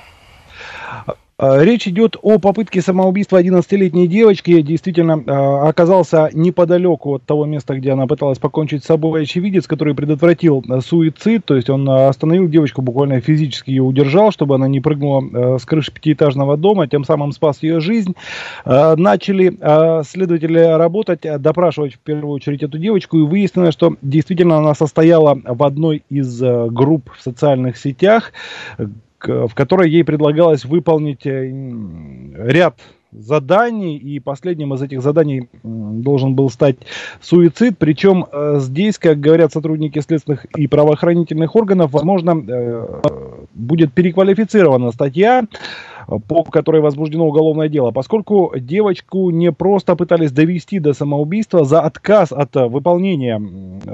А, 1.43 1.65
речь 1.65 1.89
идет 1.89 2.19
о 2.21 2.39
попытке 2.39 2.83
самоубийства 2.83 3.41
11-летней 3.41 4.07
девочки. 4.07 4.61
Действительно, 4.61 5.25
а, 5.27 5.71
оказался 5.71 6.29
неподалеку 6.35 7.15
от 7.15 7.23
того 7.23 7.47
места, 7.47 7.77
где 7.77 7.93
она 7.93 8.07
пыталась 8.07 8.39
покончить 8.39 8.85
с 8.85 8.87
собой 8.87 9.23
очевидец, 9.23 9.67
который 9.67 9.95
предотвратил 9.95 10.63
а, 10.69 10.83
суицид. 10.83 11.47
То 11.47 11.57
есть 11.57 11.71
он 11.71 11.89
остановил 11.89 12.47
девочку, 12.47 12.83
буквально 12.83 13.23
физически 13.23 13.71
ее 13.71 13.83
удержал, 13.83 14.33
чтобы 14.33 14.57
она 14.57 14.69
не 14.69 14.81
прыгнула 14.81 15.57
с 15.57 15.65
крыши 15.65 15.91
пятиэтажного 15.91 16.59
дома, 16.59 16.87
тем 16.87 17.05
самым 17.05 17.33
спас 17.33 17.63
ее 17.63 17.81
жизнь. 17.81 18.15
Начали 18.67 19.57
следователи 20.05 20.59
работать, 20.59 21.21
допрашивать 21.39 21.95
в 21.95 21.99
первую 22.01 22.35
очередь 22.35 22.63
эту 22.63 22.79
девочку, 22.79 23.19
и 23.19 23.23
выяснилось, 23.23 23.73
что 23.73 23.97
действительно 24.03 24.59
она 24.59 24.75
состояла 24.75 25.41
в 25.43 25.63
одной 25.63 26.03
из 26.11 26.41
групп 26.41 27.11
в 27.17 27.23
социальных 27.23 27.79
сетях, 27.79 28.33
в 29.27 29.55
которой 29.55 29.91
ей 29.91 30.05
предлагалось 30.05 30.65
выполнить 30.65 31.27
э, 31.27 31.51
ряд 32.37 32.77
заданий, 33.13 33.97
и 33.97 34.21
последним 34.21 34.75
из 34.75 34.83
этих 34.83 35.03
заданий 35.03 35.49
должен 35.63 36.35
был 36.35 36.49
стать 36.51 36.77
суицид. 37.21 37.77
Причем 37.79 38.27
э, 38.31 38.59
здесь, 38.61 38.99
как 38.99 39.21
говорят 39.21 39.53
сотрудники 39.53 39.99
следственных 40.01 40.45
и 40.57 40.67
правоохранительных 40.67 41.57
органов, 41.57 41.93
возможно, 41.93 42.43
э, 42.47 43.01
будет 43.55 43.93
переквалифицирована 43.93 44.93
статья 44.93 45.45
по 46.19 46.45
которой 46.45 46.81
возбуждено 46.81 47.27
уголовное 47.27 47.69
дело, 47.69 47.91
поскольку 47.91 48.53
девочку 48.57 49.31
не 49.31 49.53
просто 49.53 49.97
пытались 49.97 50.33
довести 50.33 50.79
до 50.79 50.93
самоубийства, 50.93 51.65
за 51.65 51.81
отказ 51.81 52.33
от 52.33 52.55
выполнения 52.55 53.41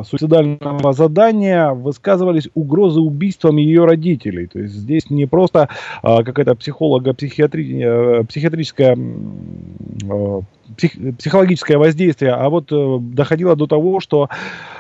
суицидального 0.04 0.92
задания 0.92 1.70
высказывались 1.70 2.48
угрозы 2.54 3.00
убийством 3.00 3.56
ее 3.56 3.84
родителей. 3.84 4.46
То 4.46 4.60
есть 4.60 4.74
здесь 4.74 5.10
не 5.10 5.26
просто 5.26 5.68
а, 6.02 6.22
какая-то 6.22 6.54
психолого-психиатрическая 6.54 8.20
э, 8.20 8.24
психиатрическая 8.24 8.96
э, 8.96 10.40
псих, 10.76 10.92
психологическое 11.18 11.78
воздействие, 11.78 12.32
а 12.32 12.48
вот 12.48 12.70
э, 12.70 12.98
доходило 13.00 13.56
до 13.56 13.66
того, 13.66 14.00
что 14.00 14.28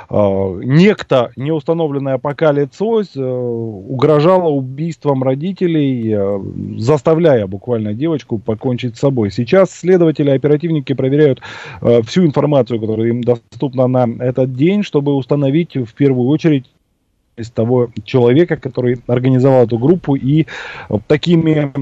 э, 0.08 0.60
некто, 0.64 1.30
неустановленное 1.36 2.18
пока 2.18 2.52
лицо, 2.52 3.02
э, 3.02 3.20
угрожало 3.20 4.48
убийством 4.48 5.22
родителей, 5.22 6.14
э, 6.14 6.40
заставляя 6.78 7.46
буквально 7.46 7.94
девочку 7.94 8.38
покончить 8.38 8.96
с 8.96 9.00
собой. 9.00 9.30
Сейчас 9.30 9.70
следователи, 9.70 10.30
оперативники 10.30 10.92
проверяют 10.92 11.40
э, 11.80 12.02
всю 12.02 12.24
информацию, 12.24 12.80
которая 12.80 13.08
им 13.08 13.22
доступна 13.22 13.86
на 13.86 14.06
этот 14.20 14.54
день, 14.54 14.82
чтобы 14.82 15.14
установить 15.14 15.76
в 15.76 15.94
первую 15.94 16.28
очередь 16.28 16.66
из 17.36 17.50
того 17.50 17.90
человека, 18.04 18.56
который 18.56 18.98
организовал 19.06 19.64
эту 19.64 19.78
группу 19.78 20.14
и 20.14 20.46
такими 21.06 21.72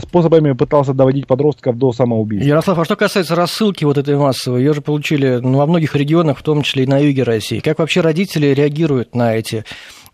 способами 0.00 0.52
пытался 0.52 0.92
доводить 0.92 1.26
подростков 1.26 1.78
до 1.78 1.92
самоубийства. 1.92 2.46
Ярослав, 2.46 2.78
а 2.78 2.84
что 2.84 2.96
касается 2.96 3.34
рассылки 3.34 3.84
вот 3.84 3.96
этой 3.96 4.16
массовой, 4.16 4.60
ее 4.60 4.74
же 4.74 4.82
получили 4.82 5.38
ну, 5.42 5.58
во 5.58 5.66
многих 5.66 5.96
регионах, 5.96 6.38
в 6.38 6.42
том 6.42 6.62
числе 6.62 6.84
и 6.84 6.86
на 6.86 6.98
юге 6.98 7.22
России. 7.22 7.60
Как 7.60 7.78
вообще 7.78 8.02
родители 8.02 8.48
реагируют 8.48 9.14
на 9.14 9.34
эти 9.34 9.64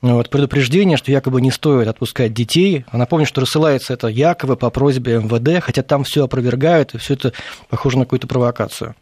ну, 0.00 0.14
вот, 0.14 0.30
предупреждение, 0.30 0.96
что 0.96 1.10
якобы 1.10 1.40
не 1.40 1.50
стоит 1.50 1.88
отпускать 1.88 2.32
детей. 2.32 2.84
А 2.88 2.98
напомню, 2.98 3.26
что 3.26 3.40
рассылается 3.40 3.94
это 3.94 4.06
якобы 4.06 4.56
по 4.56 4.70
просьбе 4.70 5.18
МВД, 5.18 5.60
хотя 5.62 5.82
там 5.82 6.04
все 6.04 6.24
опровергают, 6.24 6.94
и 6.94 6.98
все 6.98 7.14
это 7.14 7.32
похоже 7.68 7.98
на 7.98 8.04
какую-то 8.04 8.28
провокацию. 8.28 8.94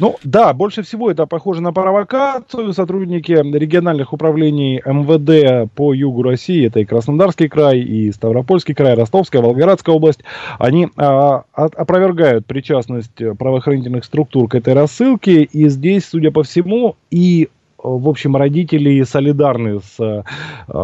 Ну 0.00 0.16
да, 0.24 0.54
больше 0.54 0.82
всего 0.82 1.10
это 1.10 1.26
похоже 1.26 1.60
на 1.60 1.74
провокацию. 1.74 2.72
Сотрудники 2.72 3.32
региональных 3.32 4.14
управлений 4.14 4.80
МВД 4.84 5.70
по 5.74 5.92
югу 5.92 6.22
России, 6.22 6.66
это 6.66 6.80
и 6.80 6.86
Краснодарский 6.86 7.48
край, 7.48 7.80
и 7.80 8.10
Ставропольский 8.10 8.74
край, 8.74 8.94
Ростовская, 8.94 9.42
Волгоградская 9.42 9.94
область, 9.94 10.20
они 10.58 10.88
а, 10.96 11.44
опровергают 11.52 12.46
причастность 12.46 13.12
правоохранительных 13.38 14.04
структур 14.04 14.48
к 14.48 14.54
этой 14.54 14.72
рассылке. 14.72 15.42
И 15.42 15.68
здесь, 15.68 16.06
судя 16.06 16.30
по 16.30 16.44
всему, 16.44 16.96
и 17.10 17.50
в 17.82 18.08
общем, 18.08 18.36
родители 18.36 19.02
солидарны 19.02 19.80
с 19.80 20.00
э, 20.00 20.22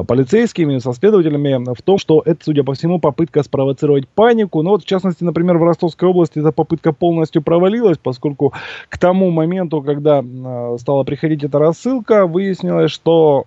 полицейскими, 0.07 0.79
со 0.79 0.93
следователями 0.93 1.75
в 1.75 1.83
том, 1.83 1.99
что 1.99 2.23
это, 2.25 2.45
судя 2.45 2.65
по 2.65 2.75
всему, 2.75 2.99
попытка 2.99 3.43
спровоцировать 3.43 4.09
панику. 4.09 4.62
Но 4.62 4.71
вот, 4.71 4.83
в 4.83 4.87
частности, 4.87 5.25
например, 5.25 5.59
в 5.59 5.65
Ростовской 5.65 6.09
области 6.09 6.38
эта 6.38 6.53
попытка 6.53 6.93
полностью 6.93 7.43
провалилась, 7.43 7.99
поскольку 7.99 8.53
к 8.88 8.99
тому 8.99 9.31
моменту, 9.31 9.83
когда 9.83 10.23
э, 10.23 10.76
стала 10.81 11.05
приходить 11.05 11.45
эта 11.45 11.59
рассылка, 11.59 12.26
выяснилось, 12.26 12.91
что 12.91 13.47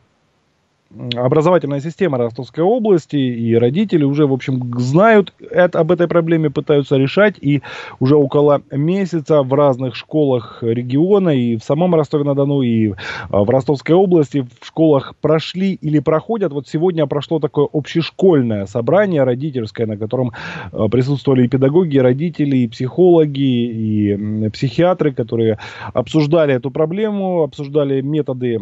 образовательная 1.16 1.82
система 1.82 2.18
Ростовской 2.18 2.64
области 2.64 3.16
и 3.16 3.56
родители 3.56 4.04
уже, 4.04 4.26
в 4.26 4.34
общем, 4.34 4.74
знают 4.80 5.34
это, 5.40 5.80
об 5.80 5.92
этой 5.92 6.08
проблеме, 6.08 6.50
пытаются 6.50 6.98
решать. 6.98 7.36
И 7.40 7.62
уже 8.00 8.16
около 8.16 8.64
месяца 8.72 9.44
в 9.44 9.54
разных 9.54 9.96
школах 9.96 10.60
региона 10.62 11.30
и 11.30 11.58
в 11.58 11.64
самом 11.64 11.94
Ростове-на-Дону, 11.94 12.62
и 12.62 12.94
а, 13.30 13.44
в 13.44 13.50
Ростовской 13.50 13.96
области 13.96 14.48
в 14.62 14.66
школах 14.66 15.16
прошли 15.22 15.74
или 15.74 16.00
проходят. 16.00 16.54
Вот 16.54 16.68
сегодня 16.68 17.06
прошло 17.06 17.40
такое 17.40 17.68
общешкольное 17.72 18.66
собрание 18.66 19.24
родительское, 19.24 19.86
на 19.86 19.98
котором 19.98 20.32
а, 20.72 20.88
присутствовали 20.88 21.46
и 21.46 21.48
педагоги, 21.48 21.98
и 21.98 22.00
родители, 22.00 22.58
и 22.58 22.68
психологи, 22.68 23.40
и 23.40 24.50
психиатры, 24.50 25.14
которые 25.14 25.60
обсуждали 25.94 26.56
эту 26.56 26.72
проблему, 26.72 27.44
обсуждали 27.44 28.02
методы 28.02 28.60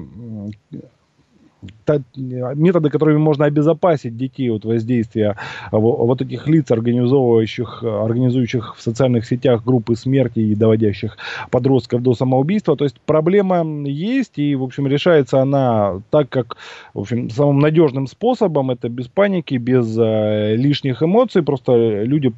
методы, 2.15 2.89
которыми 2.89 3.17
можно 3.17 3.45
обезопасить 3.45 4.15
детей 4.17 4.49
от 4.51 4.65
воздействия 4.65 5.35
вот 5.71 6.21
этих 6.21 6.47
лиц, 6.47 6.69
организовывающих, 6.71 7.83
организующих 7.83 8.75
в 8.77 8.81
социальных 8.81 9.25
сетях 9.25 9.63
группы 9.63 9.95
смерти 9.95 10.39
и 10.39 10.55
доводящих 10.55 11.17
подростков 11.49 12.03
до 12.03 12.13
самоубийства. 12.13 12.77
То 12.77 12.83
есть 12.83 12.97
проблема 13.05 13.87
есть, 13.87 14.37
и, 14.37 14.55
в 14.55 14.63
общем, 14.63 14.87
решается 14.87 15.41
она 15.41 16.01
так, 16.09 16.29
как, 16.29 16.57
в 16.93 16.99
общем, 16.99 17.29
самым 17.29 17.59
надежным 17.59 18.07
способом, 18.07 18.71
это 18.71 18.89
без 18.89 19.07
паники, 19.07 19.55
без 19.55 19.97
э, 19.97 20.55
лишних 20.55 21.01
эмоций, 21.01 21.43
просто 21.43 22.03
люди 22.03 22.33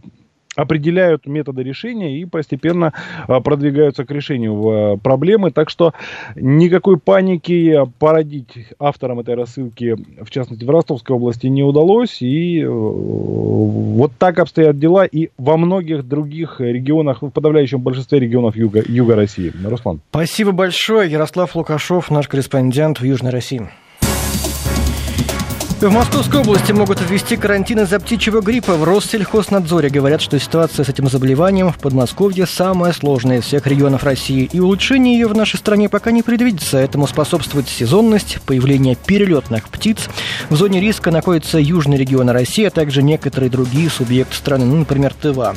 определяют 0.61 1.25
методы 1.25 1.63
решения 1.63 2.19
и 2.19 2.25
постепенно 2.25 2.93
а, 3.27 3.39
продвигаются 3.39 4.05
к 4.05 4.11
решению 4.11 4.93
а, 4.93 4.97
проблемы. 4.97 5.51
Так 5.51 5.69
что 5.69 5.93
никакой 6.35 6.97
паники 6.97 7.77
породить 7.99 8.67
авторам 8.79 9.19
этой 9.19 9.35
рассылки, 9.35 9.95
в 10.21 10.29
частности 10.29 10.63
в 10.63 10.69
Ростовской 10.69 11.15
области, 11.15 11.47
не 11.47 11.63
удалось. 11.63 12.21
И 12.21 12.61
э, 12.61 12.67
вот 12.69 14.11
так 14.17 14.39
обстоят 14.39 14.77
дела 14.77 15.05
и 15.05 15.29
во 15.37 15.57
многих 15.57 16.07
других 16.07 16.59
регионах, 16.59 17.21
в 17.21 17.29
подавляющем 17.29 17.79
большинстве 17.79 18.19
регионов 18.19 18.55
юга, 18.55 18.83
юга 18.87 19.15
России. 19.15 19.51
Руслан. 19.63 20.01
Спасибо 20.09 20.51
большое. 20.51 21.09
Ярослав 21.11 21.55
Лукашов, 21.55 22.11
наш 22.11 22.27
корреспондент 22.27 22.99
в 22.99 23.03
Южной 23.03 23.31
России. 23.31 23.69
В 25.81 25.89
Московской 25.93 26.41
области 26.41 26.73
могут 26.73 26.99
ввести 26.99 27.37
карантин 27.37 27.79
из-за 27.79 28.01
птичьего 28.01 28.41
гриппа. 28.41 28.73
В 28.73 28.83
Россельхознадзоре 28.83 29.89
говорят, 29.89 30.19
что 30.19 30.37
ситуация 30.37 30.83
с 30.83 30.89
этим 30.89 31.07
заболеванием 31.07 31.71
в 31.71 31.77
Подмосковье 31.77 32.45
самая 32.47 32.91
сложная 32.91 33.37
из 33.37 33.45
всех 33.45 33.65
регионов 33.65 34.03
России. 34.03 34.49
И 34.51 34.59
улучшение 34.59 35.17
ее 35.17 35.27
в 35.27 35.35
нашей 35.35 35.55
стране 35.55 35.87
пока 35.87 36.11
не 36.11 36.21
предвидится. 36.21 36.79
Этому 36.79 37.07
способствует 37.07 37.69
сезонность, 37.69 38.39
появление 38.45 38.97
перелетных 38.97 39.69
птиц. 39.69 40.09
В 40.49 40.57
зоне 40.57 40.81
риска 40.81 41.11
находятся 41.11 41.59
южные 41.59 41.97
регионы 41.97 42.33
России, 42.33 42.65
а 42.65 42.71
также 42.71 43.01
некоторые 43.01 43.49
другие 43.49 43.89
субъекты 43.89 44.35
страны, 44.35 44.65
ну, 44.65 44.75
например, 44.75 45.13
Тыва. 45.13 45.55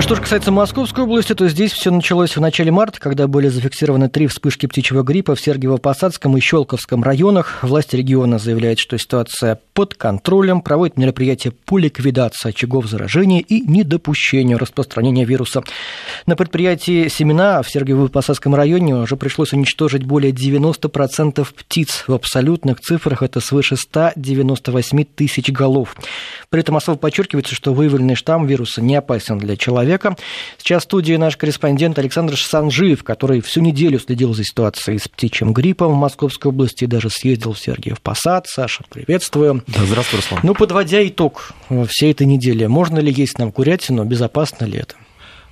Что 0.00 0.14
же 0.14 0.22
касается 0.22 0.52
Московской 0.52 1.04
области, 1.04 1.34
то 1.34 1.48
здесь 1.48 1.72
все 1.72 1.90
началось 1.90 2.36
в 2.36 2.40
начале 2.40 2.70
марта, 2.70 3.00
когда 3.00 3.26
были 3.26 3.48
зафиксированы 3.48 4.08
три 4.08 4.28
вспышки 4.28 4.66
птичьего 4.66 5.02
гриппа 5.02 5.34
в 5.34 5.44
Сергиево-Посадском 5.44 6.38
и 6.38 6.40
Щелковском 6.40 7.02
районах. 7.02 7.58
Власти 7.62 7.96
региона 7.96 8.38
заявляют, 8.38 8.78
что 8.78 8.96
ситуация 8.96 9.58
под 9.74 9.94
контролем, 9.96 10.62
проводят 10.62 10.96
мероприятия 10.96 11.50
по 11.50 11.78
ликвидации 11.78 12.50
очагов 12.50 12.86
заражения 12.86 13.40
и 13.40 13.60
недопущению 13.60 14.58
распространения 14.58 15.24
вируса. 15.24 15.62
На 16.26 16.36
предприятии 16.36 17.08
«Семена» 17.08 17.60
в 17.62 17.74
Сергиево-Посадском 17.74 18.54
районе 18.54 18.94
уже 18.94 19.16
пришлось 19.16 19.52
уничтожить 19.52 20.04
более 20.04 20.32
90% 20.32 21.46
птиц. 21.54 22.04
В 22.06 22.14
абсолютных 22.14 22.80
цифрах 22.80 23.22
это 23.22 23.40
свыше 23.40 23.76
198 23.76 25.04
тысяч 25.04 25.50
голов. 25.50 25.96
При 26.50 26.60
этом 26.60 26.76
особо 26.76 26.98
подчеркивается, 26.98 27.54
что 27.54 27.74
выявленный 27.74 28.14
штамм 28.14 28.46
вируса 28.46 28.80
не 28.80 28.94
опасен 28.94 29.38
для 29.38 29.56
человека 29.56 29.87
человека. 29.88 30.16
Сейчас 30.58 30.82
в 30.82 30.84
студии 30.84 31.14
наш 31.14 31.36
корреспондент 31.36 31.98
Александр 31.98 32.36
Санжиев, 32.36 33.02
который 33.02 33.40
всю 33.40 33.60
неделю 33.60 33.98
следил 33.98 34.34
за 34.34 34.44
ситуацией 34.44 34.98
с 34.98 35.08
птичьим 35.08 35.52
гриппом 35.52 35.92
в 35.92 35.96
Московской 35.96 36.50
области, 36.50 36.84
даже 36.84 37.10
съездил 37.10 37.52
в 37.54 37.58
Сергиев 37.58 38.00
Посад. 38.00 38.46
Саша, 38.46 38.84
приветствую. 38.88 39.64
Да, 39.66 39.84
здравствуй, 39.84 40.20
Руслан. 40.20 40.40
Ну, 40.42 40.54
подводя 40.54 41.06
итог 41.06 41.52
всей 41.88 42.12
этой 42.12 42.26
недели, 42.26 42.66
можно 42.66 42.98
ли 42.98 43.12
есть 43.12 43.38
нам 43.38 43.50
курятину, 43.52 44.04
безопасно 44.04 44.64
ли 44.64 44.78
это? 44.78 44.94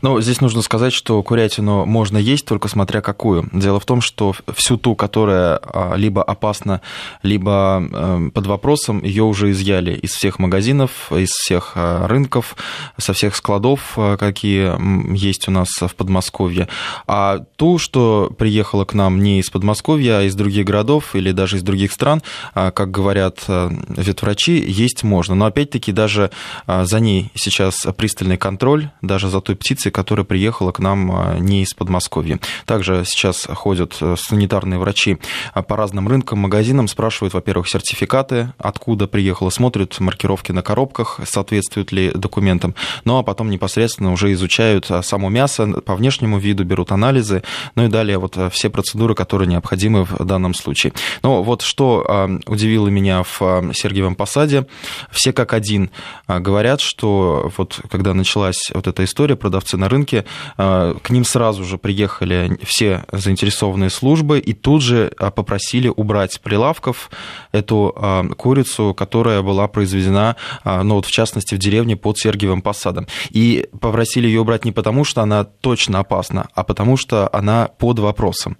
Ну, 0.07 0.21
здесь 0.21 0.41
нужно 0.41 0.63
сказать, 0.63 0.93
что 0.93 1.21
курятину 1.25 1.85
можно 1.85 2.17
есть, 2.17 2.47
только 2.47 2.69
смотря 2.69 3.01
какую. 3.01 3.49
Дело 3.53 3.81
в 3.81 3.85
том, 3.85 4.01
что 4.01 4.37
всю 4.55 4.77
ту, 4.77 4.95
которая 4.95 5.57
а, 5.57 5.95
либо 5.97 6.23
опасна, 6.23 6.81
либо 7.25 7.83
эм, 7.93 8.31
под 8.31 8.47
вопросом, 8.47 9.03
ее 9.03 9.25
уже 9.25 9.51
изъяли 9.51 9.95
из 9.95 10.13
всех 10.13 10.39
магазинов, 10.39 11.11
из 11.11 11.31
всех 11.31 11.73
а, 11.75 12.07
рынков, 12.07 12.55
со 12.99 13.15
всех 13.15 13.35
складов, 13.35 13.95
а, 13.97 14.17
какие 14.17 14.75
есть 15.13 15.49
у 15.49 15.51
нас 15.51 15.71
в 15.77 15.93
Подмосковье. 15.97 16.69
А 17.09 17.41
ту, 17.57 17.79
что 17.79 18.33
приехала 18.39 18.85
к 18.85 18.95
нам 18.95 19.21
не 19.21 19.41
из 19.41 19.51
Подмосковья, 19.51 20.19
а 20.19 20.23
из 20.23 20.37
других 20.37 20.67
городов 20.67 21.17
или 21.17 21.33
даже 21.33 21.57
из 21.57 21.65
других 21.65 21.91
стран, 21.91 22.23
как 22.55 22.93
говорят 22.93 23.41
ветврачи, 23.49 24.65
есть 24.69 25.03
можно. 25.03 25.35
Но 25.35 25.47
опять-таки 25.47 25.91
даже 25.91 26.31
за 26.69 27.01
ней 27.01 27.33
сейчас 27.35 27.89
пристальный 27.97 28.37
контроль, 28.37 28.91
даже 29.03 29.29
за 29.29 29.41
той 29.41 29.57
птицей, 29.57 29.96
которая 29.97 30.26
приехала 30.26 30.73
к 30.73 30.79
нам 30.79 31.11
а, 31.11 31.38
не 31.38 31.62
из 31.62 31.73
Подмосковья. 31.73 32.38
Также 32.67 33.05
сейчас 33.07 33.47
ходят 33.49 33.97
э, 34.03 34.15
санитарные 34.19 34.79
врачи 34.79 35.17
а, 35.55 35.62
по 35.62 35.75
разным 35.75 36.07
рынкам, 36.07 36.41
магазинам, 36.41 36.87
спрашивают, 36.87 37.33
во-первых, 37.33 37.67
сертификаты, 37.67 38.53
откуда 38.59 39.07
приехала, 39.07 39.49
смотрят 39.49 39.99
маркировки 39.99 40.53
на 40.53 40.61
коробках, 40.61 41.19
соответствуют 41.25 41.93
ли 41.93 42.11
документам, 42.11 42.75
ну 43.07 43.17
а 43.17 43.23
потом 43.23 43.49
непосредственно 43.49 44.12
уже 44.12 44.35
изучают 44.35 44.91
а, 44.91 45.03
само 45.03 45.31
мясо 45.31 45.67
по 45.81 45.97
внешнему 45.97 46.38
виду, 46.38 46.65
берут 46.65 46.93
анализы, 46.93 47.43
ну 47.75 47.87
и 47.87 47.88
далее 47.88 48.19
вот 48.19 48.37
все 48.53 48.69
процедуры, 48.69 49.15
которые 49.15 49.49
необходимы 49.49 50.05
в 50.05 50.26
данном 50.26 50.53
случае. 50.53 50.93
Ну 51.23 51.43
вот 51.43 51.62
что 51.62 52.29
удивило 52.45 52.88
меня 52.88 53.23
в 53.23 53.73
Сергиевом 53.73 54.15
Посаде, 54.15 54.67
все 55.11 55.33
как 55.33 55.55
один 55.55 55.88
говорят, 56.29 56.83
что 56.83 57.50
вот 57.57 57.81
когда 57.91 58.12
началась 58.12 58.61
вот 58.75 58.87
эта 58.87 59.03
история, 59.03 59.37
продавцы 59.37 59.75
на 59.76 59.88
рынке, 59.88 60.25
а, 60.56 60.95
к 60.95 61.11
ним 61.11 61.25
сразу 61.25 61.64
же 61.64 61.78
приехали 61.78 62.59
все 62.62 63.04
заинтересованные 63.12 63.90
службы 63.90 64.38
и 64.38 64.52
тут 64.52 64.83
же 64.83 65.12
а, 65.18 65.30
попросили 65.30 65.88
убрать 65.88 66.33
с 66.33 66.38
прилавков 66.38 67.11
эту 67.52 67.95
а, 67.97 68.25
курицу, 68.37 68.95
которая 68.95 69.42
была 69.42 69.68
произведена, 69.68 70.37
ну 70.64 70.97
вот 70.97 71.06
в 71.06 71.11
частности, 71.11 71.54
в 71.54 71.59
деревне 71.59 71.97
под 71.97 72.18
Сергиевым 72.18 72.62
Посадом. 72.62 73.06
И 73.30 73.68
попросили 73.80 74.26
ее 74.26 74.40
убрать 74.40 74.64
не 74.64 74.73
потому, 74.73 75.04
что 75.04 75.23
она 75.23 75.45
точно 75.45 76.00
опасна, 76.00 76.49
а 76.54 76.64
потому 76.64 76.97
что 76.97 77.28
она 77.33 77.68
под 77.78 77.99
вопросом. 77.99 78.56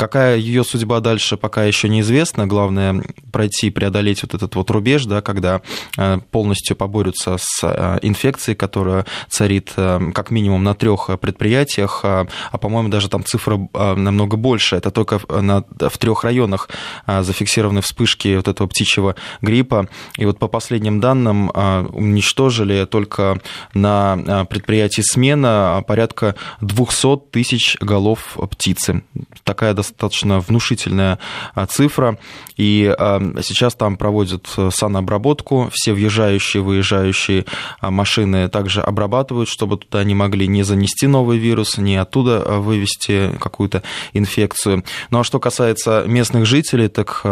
Какая 0.00 0.38
ее 0.38 0.64
судьба 0.64 1.00
дальше, 1.00 1.36
пока 1.36 1.64
еще 1.64 1.90
неизвестно. 1.90 2.46
Главное 2.46 3.04
пройти, 3.30 3.68
преодолеть 3.68 4.22
вот 4.22 4.32
этот 4.32 4.54
вот 4.54 4.70
рубеж, 4.70 5.04
да, 5.04 5.20
когда 5.20 5.60
э, 5.98 6.20
полностью 6.30 6.74
поборются 6.74 7.36
с 7.38 7.60
э, 7.62 7.98
инфекцией, 8.00 8.56
которая 8.56 9.04
царит 9.28 9.74
э, 9.76 10.00
как 10.14 10.30
минимум 10.30 10.64
на 10.64 10.74
трех 10.74 11.10
предприятиях, 11.20 12.00
а, 12.02 12.26
а 12.50 12.56
по-моему, 12.56 12.88
даже 12.88 13.10
там 13.10 13.26
цифра 13.26 13.68
намного 13.74 14.38
больше. 14.38 14.76
Это 14.76 14.90
только 14.90 15.20
на, 15.28 15.64
в 15.78 15.98
трех 15.98 16.24
районах 16.24 16.70
зафиксированы 17.06 17.82
вспышки 17.82 18.36
вот 18.36 18.48
этого 18.48 18.68
птичьего 18.68 19.16
гриппа. 19.42 19.86
И 20.16 20.24
вот 20.24 20.38
по 20.38 20.48
последним 20.48 21.00
данным 21.00 21.50
уничтожили 21.92 22.86
только 22.86 23.38
на 23.74 24.46
предприятии 24.48 25.02
«Смена» 25.02 25.84
порядка 25.86 26.36
200 26.62 27.30
тысяч 27.32 27.76
голов 27.80 28.38
птицы. 28.50 29.02
Такая 29.44 29.74
достаточно 29.74 29.89
достаточно 29.90 30.40
внушительная 30.40 31.18
а, 31.54 31.66
цифра. 31.66 32.18
И 32.56 32.94
а, 32.98 33.20
сейчас 33.42 33.74
там 33.74 33.96
проводят 33.96 34.48
э, 34.56 34.70
санобработку. 34.72 35.70
Все 35.72 35.92
въезжающие, 35.92 36.62
выезжающие 36.62 37.44
а, 37.80 37.90
машины 37.90 38.48
также 38.48 38.80
обрабатывают, 38.80 39.48
чтобы 39.48 39.78
туда 39.78 40.04
не 40.04 40.14
могли 40.14 40.46
не 40.48 40.62
занести 40.62 41.06
новый 41.06 41.38
вирус, 41.38 41.78
не 41.78 41.96
оттуда 41.96 42.40
вывести 42.60 43.36
какую-то 43.40 43.82
инфекцию. 44.12 44.84
Ну 45.10 45.20
а 45.20 45.24
что 45.24 45.40
касается 45.40 46.04
местных 46.06 46.46
жителей, 46.46 46.88
так, 46.88 47.22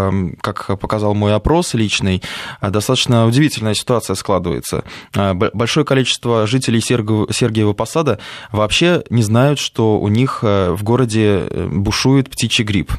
как 0.40 0.78
показал 0.78 1.14
мой 1.14 1.34
опрос 1.34 1.74
личный, 1.74 2.22
достаточно 2.60 3.26
удивительная 3.26 3.74
ситуация 3.74 4.14
складывается. 4.14 4.84
Большое 5.14 5.84
количество 5.84 6.46
жителей 6.46 6.80
Сергиева 6.80 7.72
Посада 7.72 8.18
вообще 8.52 9.02
не 9.10 9.22
знают, 9.22 9.58
что 9.58 9.98
у 9.98 10.08
них 10.08 10.40
э, 10.42 10.70
в 10.72 10.82
городе 10.82 11.46
э, 11.48 11.68
бушует 11.70 12.30
птичий 12.30 12.47
грипп. 12.56 12.92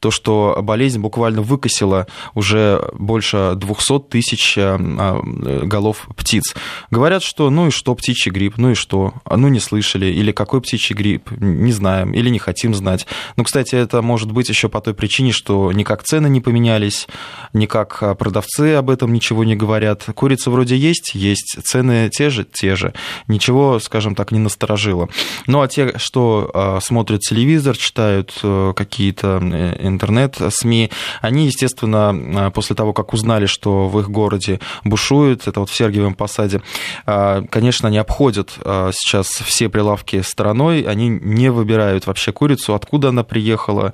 То, 0.00 0.10
что 0.10 0.58
болезнь 0.62 1.00
буквально 1.00 1.42
выкосила 1.42 2.06
уже 2.34 2.88
больше 2.94 3.54
200 3.56 4.00
тысяч 4.10 4.58
э, 4.58 4.76
э, 4.78 5.60
голов 5.64 6.08
птиц. 6.16 6.54
Говорят, 6.90 7.22
что 7.22 7.50
ну 7.50 7.68
и 7.68 7.70
что 7.70 7.94
птичий 7.94 8.30
грипп, 8.30 8.58
ну 8.58 8.70
и 8.70 8.74
что, 8.74 9.14
ну 9.28 9.48
не 9.48 9.60
слышали, 9.60 10.06
или 10.06 10.32
какой 10.32 10.60
птичий 10.60 10.94
грипп, 10.94 11.30
не 11.30 11.72
знаем, 11.72 12.12
или 12.12 12.28
не 12.28 12.38
хотим 12.38 12.74
знать. 12.74 13.06
Ну, 13.36 13.44
кстати, 13.44 13.74
это 13.74 14.02
может 14.02 14.32
быть 14.32 14.48
еще 14.48 14.68
по 14.68 14.80
той 14.80 14.94
причине, 14.94 15.32
что 15.32 15.72
никак 15.72 16.02
цены 16.02 16.28
не 16.28 16.40
поменялись, 16.40 17.06
никак 17.52 17.98
э, 18.00 18.14
продавцы 18.14 18.74
об 18.74 18.90
этом 18.90 19.12
ничего 19.12 19.44
не 19.44 19.56
говорят. 19.56 20.04
Курица 20.14 20.50
вроде 20.50 20.76
есть, 20.76 21.14
есть, 21.14 21.58
цены 21.64 22.10
те 22.10 22.30
же, 22.30 22.44
те 22.44 22.76
же. 22.76 22.92
Ничего, 23.28 23.78
скажем 23.80 24.14
так, 24.14 24.32
не 24.32 24.38
насторожило. 24.38 25.08
Ну, 25.46 25.60
а 25.60 25.68
те, 25.68 25.96
что 25.98 26.80
смотрят 26.82 27.20
телевизор, 27.20 27.76
читают 27.76 28.32
какие-то 28.40 28.85
э, 28.94 29.76
интернет-СМИ, 29.80 30.90
они, 31.20 31.46
естественно, 31.46 32.48
э, 32.48 32.50
после 32.50 32.76
того, 32.76 32.92
как 32.92 33.12
узнали, 33.12 33.46
что 33.46 33.88
в 33.88 33.98
их 34.00 34.10
городе 34.10 34.60
бушует, 34.84 35.46
это 35.48 35.60
вот 35.60 35.70
в 35.70 35.74
Сергиевом 35.74 36.14
Посаде, 36.14 36.62
э, 37.06 37.42
конечно, 37.50 37.88
они 37.88 37.98
обходят 37.98 38.50
сейчас 38.92 39.28
все 39.28 39.68
прилавки 39.68 40.22
стороной, 40.22 40.82
они 40.82 41.08
не 41.08 41.50
выбирают 41.50 42.06
вообще 42.06 42.32
курицу, 42.32 42.74
откуда 42.74 43.08
она 43.08 43.22
приехала, 43.22 43.92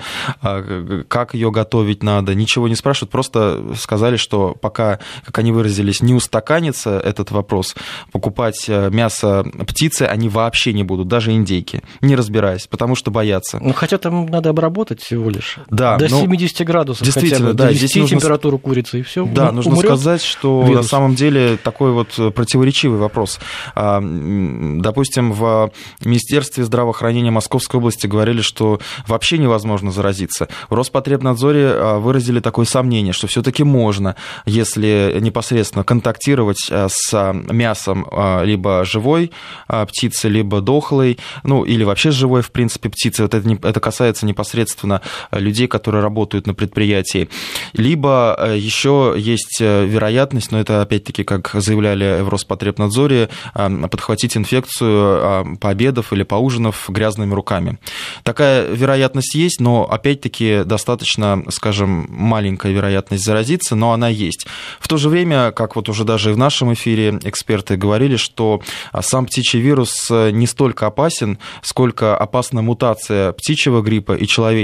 как 1.09 1.35
ее 1.35 1.51
готовить 1.51 2.03
надо, 2.03 2.35
ничего 2.35 2.69
не 2.69 2.75
спрашивают, 2.75 3.11
просто 3.11 3.75
сказали, 3.77 4.17
что 4.17 4.55
пока, 4.61 4.99
как 5.25 5.39
они 5.39 5.53
выразились, 5.53 6.03
не 6.03 6.15
устаканится 6.15 6.99
этот 6.99 7.31
вопрос, 7.31 7.75
покупать 8.13 8.69
мясо 8.69 9.45
птицы 9.67 10.03
они 10.03 10.29
вообще 10.29 10.73
не 10.73 10.85
будут, 10.85 11.09
даже 11.09 11.33
индейки, 11.33 11.83
не 12.01 12.17
разбираясь, 12.17 12.67
потому 12.67 12.95
что 12.95 13.11
боятся. 13.11 13.59
Ну, 13.61 13.73
хотя 13.73 13.99
там 13.99 14.27
надо 14.27 14.51
обработать 14.51 14.82
всего 14.91 15.31
лишь. 15.31 15.59
Да, 15.71 15.97
до 15.97 16.09
70 16.09 16.59
ну, 16.59 16.67
градусов 16.67 17.05
действительно, 17.05 17.49
хотя 17.49 17.53
бы, 17.53 17.55
да, 17.55 17.73
здесь 17.73 17.95
нужно... 17.97 18.19
температуру 18.19 18.59
курицы, 18.59 19.01
и 19.01 19.03
все. 19.03 19.25
Да, 19.27 19.53
нужно 19.53 19.77
сказать, 19.77 20.23
что 20.23 20.63
вирус. 20.63 20.77
на 20.77 20.83
самом 20.83 21.15
деле 21.15 21.57
такой 21.57 21.93
вот 21.93 22.09
противоречивый 22.35 22.99
вопрос. 22.99 23.41
А, 23.75 24.01
допустим, 24.03 25.33
в 25.33 25.71
Министерстве 26.05 26.65
здравоохранения 26.65 27.31
Московской 27.31 27.79
области 27.79 28.07
говорили, 28.07 28.41
что 28.41 28.81
вообще 29.07 29.39
невозможно 29.39 29.91
заразиться. 29.93 30.49
В 30.69 30.75
Роспотребнадзоре 30.75 31.67
а, 31.69 31.99
выразили 31.99 32.41
такое 32.41 32.67
сомнение, 32.67 33.13
что 33.13 33.27
все-таки 33.27 33.65
можно, 33.65 34.17
если 34.47 35.19
непосредственно 35.21 35.85
контактировать 35.85 36.69
а, 36.71 36.89
с 36.91 37.33
мясом 37.51 38.07
либо 38.43 38.85
живой 38.85 39.33
птицы, 39.69 40.29
либо 40.29 40.61
дохлой, 40.61 41.19
ну 41.43 41.65
или 41.65 41.85
вообще 41.85 42.11
живой, 42.11 42.43
в 42.43 42.51
принципе, 42.51 42.89
птицы. 42.89 43.23
Вот 43.23 43.35
это, 43.35 43.49
это 43.63 43.81
касается 43.81 44.27
непосредственно 44.27 44.72
соответственно, 44.73 45.01
людей, 45.33 45.67
которые 45.67 46.03
работают 46.03 46.47
на 46.47 46.55
предприятии. 46.55 47.29
Либо 47.73 48.55
еще 48.55 49.15
есть 49.17 49.61
вероятность, 49.61 50.53
но 50.53 50.61
это 50.61 50.83
опять-таки, 50.83 51.25
как 51.25 51.51
заявляли 51.55 52.23
в 52.23 52.29
Роспотребнадзоре, 52.29 53.29
подхватить 53.55 54.37
инфекцию 54.37 55.57
пообедав 55.61 56.13
или 56.13 56.23
поужинав 56.23 56.89
грязными 56.89 57.35
руками. 57.35 57.79
Такая 58.23 58.67
вероятность 58.69 59.35
есть, 59.35 59.61
но 59.61 59.85
опять-таки 59.91 60.63
достаточно, 60.65 61.45
скажем, 61.51 62.07
маленькая 62.09 62.73
вероятность 62.73 63.25
заразиться, 63.25 63.77
но 63.77 63.93
она 63.93 64.09
есть. 64.09 64.47
В 64.81 64.89
то 64.89 64.97
же 64.97 65.09
время, 65.09 65.53
как 65.53 65.77
вот 65.77 65.89
уже 65.89 66.05
даже 66.05 66.31
и 66.31 66.33
в 66.33 66.39
нашем 66.39 66.73
эфире 66.73 67.19
эксперты 67.25 67.77
говорили, 67.77 68.17
что 68.17 68.63
сам 69.01 69.27
птичий 69.27 69.61
вирус 69.61 70.11
не 70.11 70.47
столько 70.47 70.87
опасен, 70.87 71.39
сколько 71.63 72.17
опасна 72.17 72.63
мутация 72.63 73.33
птичьего 73.33 73.83
гриппа 73.83 74.13
и 74.13 74.27
человеческого. 74.27 74.62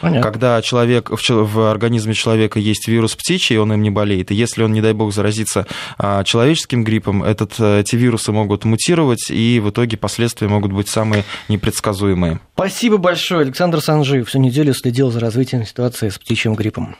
Понятно. 0.00 0.22
Когда 0.22 0.62
человек, 0.62 1.10
в 1.10 1.70
организме 1.70 2.14
человека 2.14 2.58
есть 2.58 2.88
вирус 2.88 3.14
птичий, 3.14 3.58
он 3.58 3.72
им 3.72 3.82
не 3.82 3.90
болеет, 3.90 4.30
и 4.30 4.34
если 4.34 4.62
он, 4.62 4.72
не 4.72 4.80
дай 4.80 4.92
бог, 4.92 5.12
заразится 5.12 5.66
а, 5.98 6.24
человеческим 6.24 6.84
гриппом, 6.84 7.22
этот, 7.22 7.58
эти 7.60 7.96
вирусы 7.96 8.32
могут 8.32 8.64
мутировать, 8.64 9.30
и 9.30 9.60
в 9.60 9.70
итоге 9.70 9.96
последствия 9.96 10.48
могут 10.48 10.72
быть 10.72 10.88
самые 10.88 11.24
непредсказуемые. 11.48 12.40
Спасибо 12.54 12.98
большое. 12.98 13.42
Александр 13.42 13.80
Санжиев 13.80 14.28
всю 14.28 14.38
неделю 14.38 14.74
следил 14.74 15.10
за 15.10 15.20
развитием 15.20 15.64
ситуации 15.64 16.08
с 16.08 16.18
птичьим 16.18 16.54
гриппом. 16.54 16.96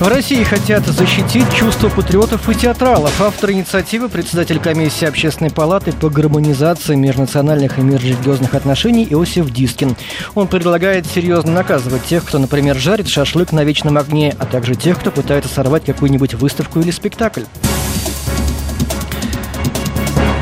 В 0.00 0.06
России 0.06 0.44
хотят 0.44 0.86
защитить 0.86 1.52
чувства 1.52 1.88
патриотов 1.88 2.48
и 2.48 2.54
театралов. 2.54 3.20
Автор 3.20 3.50
инициативы, 3.50 4.08
председатель 4.08 4.60
комиссии 4.60 5.06
Общественной 5.06 5.50
палаты 5.50 5.90
по 5.90 6.08
гармонизации 6.08 6.94
межнациональных 6.94 7.78
и 7.78 7.82
межрелигиозных 7.82 8.54
отношений 8.54 9.04
Иосиф 9.10 9.50
Дискин. 9.50 9.96
Он 10.36 10.46
предлагает 10.46 11.04
серьезно 11.04 11.50
наказывать 11.50 12.04
тех, 12.04 12.24
кто, 12.24 12.38
например, 12.38 12.76
жарит 12.76 13.08
шашлык 13.08 13.50
на 13.50 13.64
вечном 13.64 13.98
огне, 13.98 14.36
а 14.38 14.46
также 14.46 14.76
тех, 14.76 15.00
кто 15.00 15.10
пытается 15.10 15.52
сорвать 15.52 15.84
какую-нибудь 15.84 16.34
выставку 16.34 16.78
или 16.78 16.92
спектакль. 16.92 17.42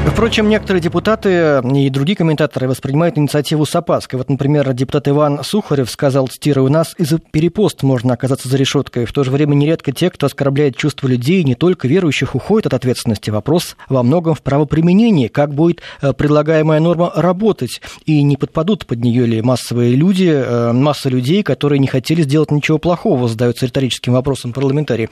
Впрочем, 0.06 0.48
некоторые 0.48 0.80
депутаты 0.80 1.60
и 1.74 1.90
другие 1.90 2.16
комментаторы 2.16 2.68
воспринимают 2.68 3.18
инициативу 3.18 3.66
с 3.66 3.76
опаской. 3.76 4.16
Вот, 4.16 4.30
например, 4.30 4.72
депутат 4.72 5.08
Иван 5.08 5.44
Сухарев 5.44 5.90
сказал, 5.90 6.28
цитирую, 6.28 6.66
«У 6.66 6.70
нас 6.70 6.94
из-за 6.96 7.18
перепост 7.18 7.82
можно 7.82 8.14
оказаться 8.14 8.48
за 8.48 8.56
решеткой. 8.56 9.04
В 9.04 9.12
то 9.12 9.24
же 9.24 9.30
время 9.30 9.54
нередко 9.54 9.92
те, 9.92 10.08
кто 10.08 10.26
оскорбляет 10.26 10.76
чувства 10.76 11.08
людей, 11.08 11.44
не 11.44 11.54
только 11.54 11.86
верующих, 11.86 12.34
уходят 12.34 12.66
от 12.66 12.74
ответственности. 12.74 13.28
Вопрос 13.28 13.76
во 13.90 14.02
многом 14.02 14.34
в 14.34 14.42
правоприменении. 14.42 15.28
Как 15.28 15.52
будет 15.52 15.82
э, 16.00 16.14
предлагаемая 16.14 16.80
норма 16.80 17.12
работать? 17.14 17.82
И 18.06 18.22
не 18.22 18.36
подпадут 18.36 18.86
под 18.86 19.00
нее 19.00 19.26
ли 19.26 19.42
массовые 19.42 19.94
люди, 19.94 20.30
э, 20.32 20.72
масса 20.72 21.10
людей, 21.10 21.42
которые 21.42 21.78
не 21.78 21.88
хотели 21.88 22.22
сделать 22.22 22.50
ничего 22.50 22.78
плохого, 22.78 23.28
задаются 23.28 23.66
риторическим 23.66 24.14
вопросом 24.14 24.54
парламентарии. 24.54 25.10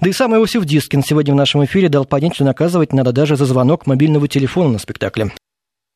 Да 0.00 0.08
и 0.08 0.12
сам 0.12 0.34
Иосиф 0.34 0.64
Дискин 0.64 1.02
сегодня 1.04 1.34
в 1.34 1.36
нашем 1.36 1.64
эфире 1.66 1.90
дал 1.90 2.06
понять, 2.06 2.34
что 2.36 2.44
наказывать 2.44 2.94
надо 2.94 3.12
даже 3.12 3.36
за 3.36 3.44
звонок 3.44 3.86
мобильного 3.86 4.26
телефона 4.28 4.35
телефона 4.36 4.72
на 4.72 4.78
спектакле. 4.78 5.26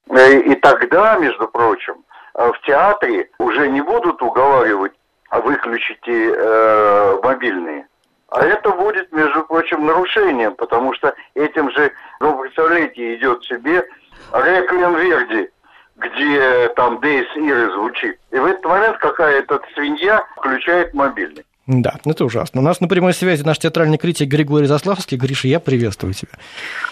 Э, 0.08 0.38
и 0.38 0.54
тогда, 0.56 1.16
между 1.18 1.46
прочим, 1.48 1.94
э, 2.34 2.50
в 2.50 2.66
театре 2.66 3.28
уже 3.38 3.68
не 3.68 3.80
будут 3.80 4.22
уговаривать 4.22 4.92
а 5.30 5.40
выключите 5.40 6.34
э, 6.36 7.18
мобильные. 7.22 7.86
А 8.28 8.44
это 8.44 8.70
будет, 8.70 9.10
между 9.12 9.44
прочим, 9.44 9.86
нарушением, 9.86 10.54
потому 10.54 10.92
что 10.94 11.14
этим 11.34 11.70
же, 11.70 11.92
ну, 12.20 12.36
представляете, 12.36 13.14
идет 13.14 13.42
себе 13.44 13.84
Реквием 14.32 14.96
Верди, 14.96 15.48
где 15.96 16.68
там 16.74 17.00
Дейс 17.00 17.26
Иры 17.36 17.72
звучит. 17.72 18.18
И 18.32 18.36
в 18.36 18.44
этот 18.44 18.64
момент 18.64 18.98
какая-то 18.98 19.60
свинья 19.74 20.24
включает 20.36 20.94
мобильный. 20.94 21.44
Да, 21.72 21.94
это 22.04 22.24
ужасно. 22.24 22.60
У 22.60 22.64
нас 22.64 22.80
на 22.80 22.88
прямой 22.88 23.14
связи 23.14 23.44
наш 23.44 23.58
театральный 23.60 23.96
критик 23.96 24.26
Григорий 24.26 24.66
Заславский. 24.66 25.16
Гриша, 25.16 25.46
я 25.46 25.60
приветствую 25.60 26.14
тебя. 26.14 26.32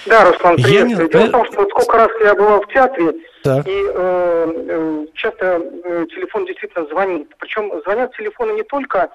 Да, 0.07 0.25
Руслан, 0.25 0.55
приветствую. 0.55 1.07
Не... 1.07 1.13
Дело 1.13 1.27
в 1.27 1.31
том, 1.33 1.47
что 1.47 1.57
вот 1.57 1.71
сколько 1.71 1.97
раз 1.97 2.09
я 2.23 2.35
была 2.37 2.61
в 2.61 2.69
театре, 2.69 3.13
так. 3.43 3.67
и 3.67 3.73
э, 3.73 4.53
э, 4.69 5.07
часто 5.15 5.47
э, 5.85 6.07
телефон 6.15 6.47
действительно 6.47 6.87
звонит. 6.87 7.29
Причем 7.41 7.73
звонят 7.83 8.17
телефоны 8.17 8.53
не 8.53 8.63
только 8.63 8.99
э, 8.99 9.09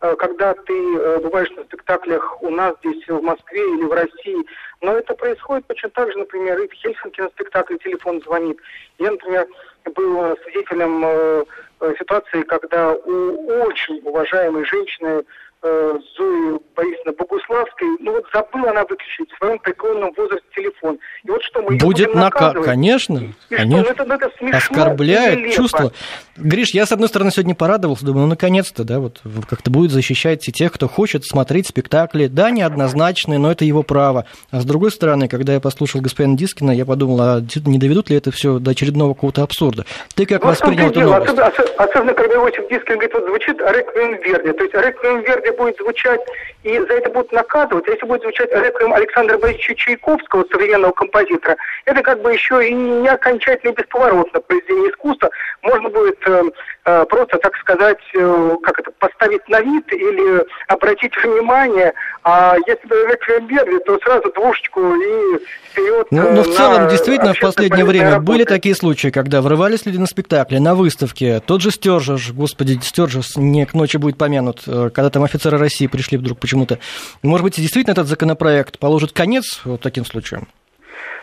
когда 0.00 0.54
ты 0.54 0.72
э, 0.72 1.18
бываешь 1.20 1.50
на 1.50 1.64
спектаклях 1.64 2.42
у 2.42 2.50
нас 2.50 2.74
здесь 2.84 3.06
в 3.08 3.22
Москве 3.22 3.62
или 3.74 3.84
в 3.84 3.92
России, 3.92 4.46
но 4.80 4.96
это 4.96 5.14
происходит 5.14 5.66
точно 5.66 5.90
так 5.90 6.12
же, 6.12 6.18
например, 6.18 6.58
и 6.60 6.68
в 6.68 6.72
Хельсинки 6.72 7.20
на 7.20 7.28
спектакле 7.30 7.78
телефон 7.78 8.22
звонит. 8.22 8.58
Я, 8.98 9.10
например, 9.10 9.46
был 9.94 10.36
свидетелем 10.44 11.02
э, 11.04 11.44
Э, 11.80 11.94
ситуации, 11.96 12.42
когда 12.42 12.92
у 12.92 13.62
очень 13.62 14.00
уважаемой 14.02 14.64
женщины 14.64 15.22
э, 15.62 15.98
Зои 16.16 16.58
Борисовны 16.76 17.12
Богуславской, 17.12 17.88
ну 18.00 18.12
вот 18.12 18.24
забыла 18.32 18.70
она 18.70 18.82
выключить 18.82 19.30
в 19.32 19.38
своем 19.38 19.58
преклонном 19.58 20.12
возрасте 20.16 20.46
телефон. 20.54 20.98
И 21.24 21.30
вот 21.30 21.42
что 21.42 21.62
мы 21.62 21.76
Будет 21.76 22.14
наказывать. 22.14 22.64
Конечно, 22.64 23.18
и 23.50 23.54
конечно. 23.54 23.94
Что? 23.94 24.04
Ну, 24.04 24.14
это, 24.14 24.26
это 24.26 24.36
смешно 24.38 24.58
Оскорбляет 24.58 25.52
чувство. 25.52 25.92
Гриш, 26.36 26.72
я, 26.72 26.86
с 26.86 26.92
одной 26.92 27.08
стороны, 27.08 27.32
сегодня 27.32 27.54
порадовался, 27.54 28.06
думаю, 28.06 28.22
ну, 28.22 28.30
наконец-то, 28.30 28.84
да, 28.84 29.00
вот 29.00 29.20
как-то 29.48 29.70
будет 29.70 29.90
защищать 29.90 30.46
и 30.48 30.52
тех, 30.52 30.72
кто 30.72 30.88
хочет 30.88 31.24
смотреть 31.24 31.66
спектакли. 31.66 32.28
Да, 32.28 32.50
неоднозначные, 32.50 33.38
но 33.38 33.50
это 33.50 33.64
его 33.64 33.82
право. 33.82 34.26
А 34.50 34.60
с 34.60 34.64
другой 34.64 34.92
стороны, 34.92 35.28
когда 35.28 35.54
я 35.54 35.60
послушал 35.60 36.00
господина 36.00 36.36
Дискина, 36.36 36.70
я 36.70 36.86
подумал, 36.86 37.20
а 37.20 37.40
не 37.66 37.78
доведут 37.78 38.10
ли 38.10 38.16
это 38.16 38.30
все 38.30 38.58
до 38.58 38.70
очередного 38.70 39.14
какого-то 39.14 39.42
абсурда? 39.42 39.84
Ты 40.14 40.26
как 40.26 40.42
ну, 40.42 40.50
воспринял 40.50 40.90
эту 40.90 41.00
новость? 41.00 41.32
Особенно, 41.32 41.46
особенно, 41.76 42.14
когда 42.14 42.34
Иосиф 42.36 42.68
Дискин 42.68 42.94
говорит, 42.94 43.14
вот 43.14 43.26
звучит 43.26 43.60
Реквием 43.60 44.22
Верди, 44.22 44.52
то 44.52 44.64
есть 44.64 44.74
Реквием 44.74 45.20
Верди 45.22 45.47
будет 45.52 45.76
звучать, 45.78 46.20
и 46.62 46.78
за 46.78 46.94
это 46.94 47.10
будут 47.10 47.32
наказывать. 47.32 47.86
Если 47.86 48.06
будет 48.06 48.22
звучать 48.22 48.50
Реквием 48.52 48.92
Александра 48.92 49.38
Борисовича 49.38 49.74
Чайковского, 49.74 50.44
современного 50.50 50.92
композитора, 50.92 51.56
это 51.84 52.02
как 52.02 52.20
бы 52.22 52.32
еще 52.32 52.68
и 52.68 52.72
не 52.72 53.08
окончательно 53.08 53.70
и 53.70 53.74
бесповоротно 53.74 54.40
произведение 54.40 54.90
искусства. 54.90 55.30
Можно 55.62 55.88
будет 55.88 56.18
э, 56.26 56.42
э, 56.84 57.04
просто, 57.08 57.38
так 57.38 57.56
сказать, 57.56 57.98
э, 58.14 58.56
как 58.62 58.78
это, 58.78 58.90
поставить 58.98 59.48
на 59.48 59.60
вид 59.60 59.92
или 59.92 60.44
обратить 60.68 61.16
внимание. 61.22 61.92
А 62.24 62.56
если 62.66 62.86
бы 62.86 62.94
Реквием 63.10 63.46
Верди, 63.46 63.84
то 63.84 63.98
сразу 63.98 64.32
двушечку 64.32 64.80
и 64.80 65.38
вперед. 65.70 66.06
Ну, 66.10 66.32
но 66.32 66.42
в 66.42 66.54
целом, 66.54 66.88
действительно, 66.88 67.34
в 67.34 67.40
последнее 67.40 67.84
время 67.84 68.12
работы. 68.12 68.26
были 68.26 68.44
такие 68.44 68.74
случаи, 68.74 69.08
когда 69.08 69.40
врывались 69.40 69.86
люди 69.86 69.98
на 69.98 70.06
спектакле, 70.06 70.60
на 70.60 70.74
выставке. 70.74 71.40
Тот 71.40 71.62
же 71.62 71.70
Стержеш, 71.70 72.32
господи, 72.32 72.78
Стержеш 72.82 73.36
не 73.36 73.66
к 73.66 73.74
ночи 73.74 73.96
будет 73.96 74.18
помянут, 74.18 74.62
когда 74.64 75.10
там 75.10 75.24
офицеры 75.38 75.58
России 75.58 75.86
пришли 75.86 76.18
вдруг 76.18 76.38
почему-то. 76.38 76.78
Может 77.22 77.44
быть, 77.44 77.56
действительно 77.56 77.92
этот 77.92 78.06
законопроект 78.06 78.78
положит 78.78 79.12
конец 79.12 79.60
вот 79.64 79.80
таким 79.80 80.04
случаям? 80.04 80.48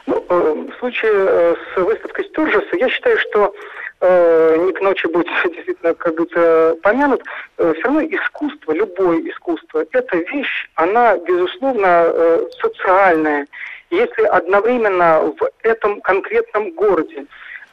Ну, 0.08 0.23
в 0.30 0.80
случае 0.80 1.56
с 1.56 1.78
выставкой 1.78 2.25
Стержеса, 2.25 2.75
я 2.80 2.89
считаю, 2.89 3.17
что 3.19 3.54
э, 4.01 4.58
не 4.65 4.73
к 4.73 4.82
ночи 4.82 5.08
будет 5.08 5.28
действительно, 5.45 5.93
как 5.95 6.15
говорится, 6.15 6.78
помянут, 6.82 7.23
э, 7.58 7.73
все 7.73 7.84
равно 7.84 8.01
искусство, 8.04 8.71
любое 8.71 9.19
искусство, 9.30 9.86
эта 9.91 10.17
вещь, 10.17 10.69
она, 10.75 11.17
безусловно, 11.17 12.06
э, 12.08 12.43
социальная. 12.62 13.47
Если 13.91 14.23
одновременно 14.23 15.34
в 15.38 15.49
этом 15.63 16.01
конкретном 16.01 16.71
городе 16.71 17.25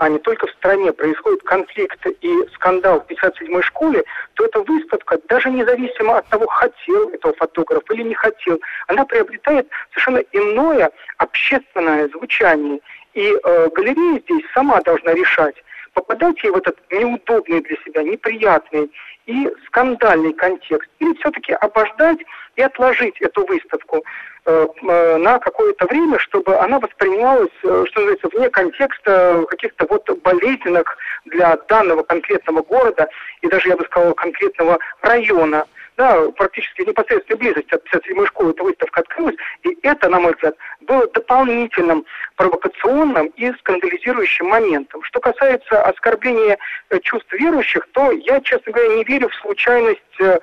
а 0.02 0.08
не 0.08 0.18
только 0.18 0.48
в 0.48 0.50
стране 0.50 0.92
происходит 0.92 1.44
конфликт 1.44 2.04
и 2.22 2.34
скандал 2.54 3.00
в 3.00 3.12
57-й 3.12 3.62
школе, 3.62 4.02
то 4.34 4.44
эта 4.44 4.60
выставка, 4.62 5.16
даже 5.28 5.48
независимо 5.48 6.18
от 6.18 6.28
того, 6.28 6.44
хотел 6.48 7.10
этого 7.10 7.32
фотограф 7.34 7.84
или 7.92 8.02
не 8.02 8.14
хотел, 8.14 8.60
она 8.88 9.04
приобретает 9.04 9.68
совершенно 9.90 10.18
иное 10.32 10.90
общественное 11.18 12.08
звучание. 12.08 12.80
И 13.14 13.32
э, 13.32 13.68
галерея 13.68 14.20
здесь 14.22 14.44
сама 14.52 14.80
должна 14.80 15.14
решать, 15.14 15.54
попадать 15.94 16.42
ей 16.42 16.50
в 16.50 16.56
этот 16.56 16.78
неудобный 16.90 17.60
для 17.62 17.76
себя, 17.84 18.02
неприятный 18.02 18.90
и 19.26 19.48
скандальный 19.66 20.32
контекст, 20.32 20.88
или 20.98 21.14
все-таки 21.14 21.52
обождать 21.52 22.18
и 22.56 22.62
отложить 22.62 23.20
эту 23.20 23.46
выставку 23.46 24.02
э, 24.44 24.66
э, 24.82 25.16
на 25.18 25.38
какое-то 25.38 25.86
время, 25.86 26.18
чтобы 26.18 26.56
она 26.58 26.80
воспринималась, 26.80 27.52
э, 27.62 27.84
что 27.88 28.00
называется, 28.00 28.28
вне 28.28 28.50
контекста 28.50 29.44
каких-то 29.48 29.86
вот 29.88 30.08
болезненных 30.22 30.96
для 31.26 31.56
данного 31.68 32.02
конкретного 32.02 32.62
города 32.62 33.08
и 33.42 33.48
даже, 33.48 33.68
я 33.68 33.76
бы 33.76 33.84
сказал, 33.84 34.14
конкретного 34.14 34.78
района 35.02 35.66
да, 35.96 36.30
практически 36.30 36.82
непосредственной 36.82 37.38
близости 37.38 37.74
от 37.74 37.82
57-й 37.92 38.26
школы 38.26 38.50
эта 38.50 38.62
выставка 38.62 39.00
открылась, 39.00 39.36
и 39.62 39.76
это, 39.82 40.08
на 40.08 40.20
мой 40.20 40.32
взгляд, 40.32 40.56
было 40.80 41.06
дополнительным 41.08 42.04
провокационным 42.36 43.26
и 43.36 43.52
скандализирующим 43.58 44.46
моментом. 44.46 45.02
Что 45.04 45.20
касается 45.20 45.82
оскорбления 45.82 46.58
чувств 47.02 47.32
верующих, 47.32 47.86
то 47.92 48.10
я, 48.10 48.40
честно 48.40 48.72
говоря, 48.72 48.96
не 48.96 49.04
верю 49.04 49.28
в 49.28 49.34
случайность 49.36 50.00
э, 50.20 50.38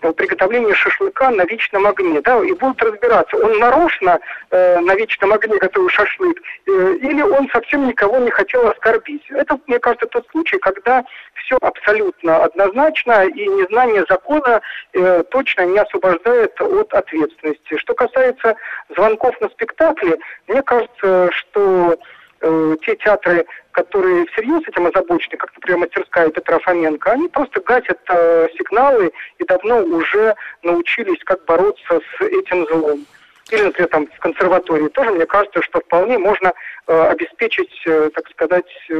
приготовления 0.00 0.74
шашлыка 0.74 1.30
на 1.30 1.44
вечном 1.44 1.86
огне, 1.86 2.20
да, 2.22 2.42
и 2.42 2.52
будут 2.52 2.82
разбираться, 2.82 3.36
он 3.36 3.58
нарочно 3.58 4.18
э, 4.50 4.80
на 4.80 4.94
вечном 4.94 5.32
огне 5.32 5.58
готовил 5.58 5.88
шашлык, 5.88 6.38
э, 6.66 6.94
или 7.00 7.22
он 7.22 7.48
совсем 7.50 7.86
никого 7.86 8.18
не 8.18 8.30
хотел 8.30 8.66
оскорбить. 8.68 9.24
Это, 9.30 9.58
мне 9.66 9.78
кажется, 9.78 10.06
тот 10.06 10.26
случай, 10.30 10.58
когда 10.58 11.04
все 11.34 11.56
абсолютно 11.60 12.44
однозначно, 12.44 13.26
и 13.26 13.46
незнание 13.48 14.04
закона 14.08 14.60
э, 14.92 15.22
точно 15.30 15.66
не 15.66 15.78
освобождает 15.78 16.60
от 16.60 16.94
ответственности. 16.94 17.76
Что 17.76 17.94
касается 17.94 18.56
звонков 18.94 19.40
на 19.40 19.48
спектакле, 19.48 20.18
мне 20.48 20.62
кажется, 20.62 21.30
что 21.32 21.98
э, 22.40 22.76
те 22.82 22.96
театры, 22.96 23.46
которые 23.72 24.26
всерьез 24.26 24.62
этим 24.66 24.86
озабочены, 24.86 25.36
как, 25.36 25.52
например, 25.54 25.78
мастерская 25.78 26.28
Петра 26.30 26.58
Фоменко, 26.60 27.12
они 27.12 27.28
просто 27.28 27.60
гасят 27.60 28.00
э, 28.08 28.48
сигналы 28.56 29.12
и 29.38 29.44
давно 29.44 29.82
уже 29.82 30.34
научились, 30.62 31.22
как 31.24 31.44
бороться 31.44 32.00
с 32.00 32.20
этим 32.22 32.66
злом. 32.66 33.06
Или, 33.50 33.62
например, 33.62 33.88
там 33.88 34.06
в 34.06 34.18
консерватории 34.20 34.88
тоже, 34.88 35.10
мне 35.10 35.26
кажется, 35.26 35.60
что 35.62 35.80
вполне 35.80 36.18
можно 36.18 36.52
э, 36.86 37.02
обеспечить, 37.08 37.70
э, 37.86 38.10
так 38.14 38.28
сказать, 38.30 38.66
э, 38.88 38.94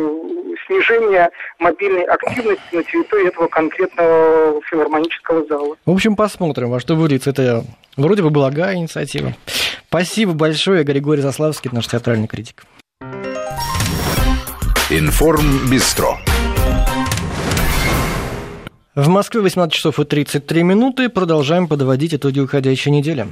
снижение 0.67 1.31
мобильной 1.59 2.03
активности 2.03 2.75
на 2.75 2.83
территории 2.83 3.29
этого 3.29 3.47
конкретного 3.47 4.61
филармонического 4.63 5.47
зала. 5.47 5.77
В 5.87 5.91
общем, 5.91 6.17
посмотрим, 6.17 6.71
во 6.71 6.81
что 6.81 6.97
выльется. 6.97 7.31
Это 7.31 7.65
вроде 7.97 8.23
бы 8.23 8.31
благая 8.31 8.75
инициатива. 8.75 9.35
Спасибо 9.89 10.33
большое, 10.33 10.83
Григорий 10.83 11.23
Заславский, 11.23 11.71
наш 11.73 11.87
театральный 11.87 12.27
критик. 12.27 12.65
Информ 14.93 15.71
Бистро. 15.71 16.19
В 18.97 19.07
Москве 19.07 19.41
18 19.41 19.73
часов 19.73 20.01
и 20.01 20.05
33 20.05 20.65
минуты. 20.65 21.09
Продолжаем 21.09 21.69
подводить 21.69 22.13
итоги 22.13 22.41
уходящей 22.41 22.91
недели. 22.91 23.29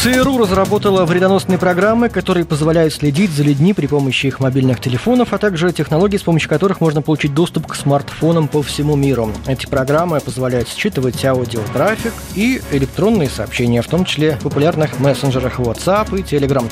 ЦРУ 0.00 0.38
разработала 0.38 1.04
вредоносные 1.04 1.58
программы, 1.58 2.08
которые 2.08 2.44
позволяют 2.44 2.94
следить 2.94 3.32
за 3.32 3.42
людьми 3.42 3.72
при 3.72 3.88
помощи 3.88 4.26
их 4.26 4.38
мобильных 4.38 4.80
телефонов, 4.80 5.32
а 5.32 5.38
также 5.38 5.72
технологий, 5.72 6.18
с 6.18 6.22
помощью 6.22 6.48
которых 6.48 6.80
можно 6.80 7.02
получить 7.02 7.34
доступ 7.34 7.66
к 7.66 7.74
смартфонам 7.74 8.46
по 8.46 8.62
всему 8.62 8.94
миру. 8.94 9.32
Эти 9.48 9.66
программы 9.66 10.20
позволяют 10.20 10.68
считывать 10.68 11.24
аудиотрафик 11.24 12.12
и 12.36 12.62
электронные 12.70 13.28
сообщения, 13.28 13.82
в 13.82 13.88
том 13.88 14.04
числе 14.04 14.36
в 14.36 14.44
популярных 14.44 15.00
мессенджерах 15.00 15.58
WhatsApp 15.58 16.16
и 16.16 16.22
Telegram. 16.22 16.70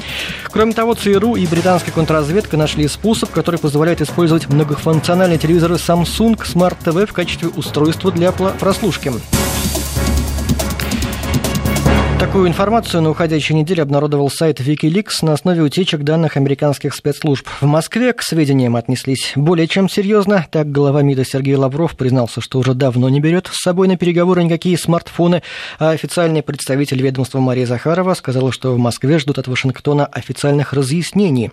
Кроме 0.53 0.73
того, 0.73 0.95
ЦРУ 0.95 1.35
и 1.35 1.49
британская 1.49 1.91
контрразведка 1.91 2.57
нашли 2.57 2.87
способ, 2.87 3.33
который 3.33 3.59
позволяет 3.59 4.01
использовать 4.03 4.49
многофункциональные 4.49 5.39
телевизоры 5.39 5.75
Samsung 5.75 6.37
Smart 6.45 6.77
TV 6.85 7.07
в 7.07 7.13
качестве 7.13 7.49
устройства 7.49 8.13
для 8.13 8.31
прослушки. 8.31 9.13
Такую 12.19 12.49
информацию 12.49 13.03
на 13.03 13.11
уходящей 13.11 13.55
неделе 13.55 13.83
обнародовал 13.83 14.31
сайт 14.31 14.59
Wikileaks 14.59 15.19
на 15.21 15.35
основе 15.35 15.61
утечек 15.61 16.01
данных 16.01 16.39
американских 16.39 16.95
спецслужб. 16.95 17.47
В 17.61 17.67
Москве 17.67 18.15
к 18.15 18.23
сведениям 18.23 18.75
отнеслись 18.75 19.35
более 19.37 19.69
чем 19.69 19.87
серьезно. 19.91 20.47
Так 20.51 20.73
глава 20.73 21.03
МИДа 21.03 21.27
Сергей 21.27 21.57
Лавров 21.57 21.95
признался, 21.95 22.41
что 22.41 22.59
уже 22.59 22.73
давно 22.73 23.11
не 23.11 23.21
берет 23.21 23.49
с 23.53 23.63
собой 23.63 23.87
на 23.87 23.99
переговоры 23.99 24.43
никакие 24.45 24.79
смартфоны, 24.79 25.43
а 25.79 25.91
официальный 25.91 26.43
представитель 26.43 27.03
ведомства 27.03 27.41
Мария 27.41 27.67
Захарова 27.67 28.15
сказала, 28.15 28.51
что 28.51 28.73
в 28.73 28.79
Москве 28.79 29.19
ждут 29.19 29.37
от 29.37 29.47
Вашингтона 29.47 30.07
официальных 30.07 30.73
разъяснений. 30.73 31.51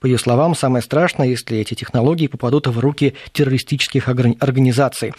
По 0.00 0.06
ее 0.06 0.16
словам, 0.16 0.56
самое 0.56 0.82
страшное, 0.82 1.28
если 1.28 1.58
эти 1.58 1.74
технологии 1.74 2.26
попадут 2.26 2.68
в 2.68 2.78
руки 2.78 3.12
террористических 3.32 4.08
организаций. 4.08 5.12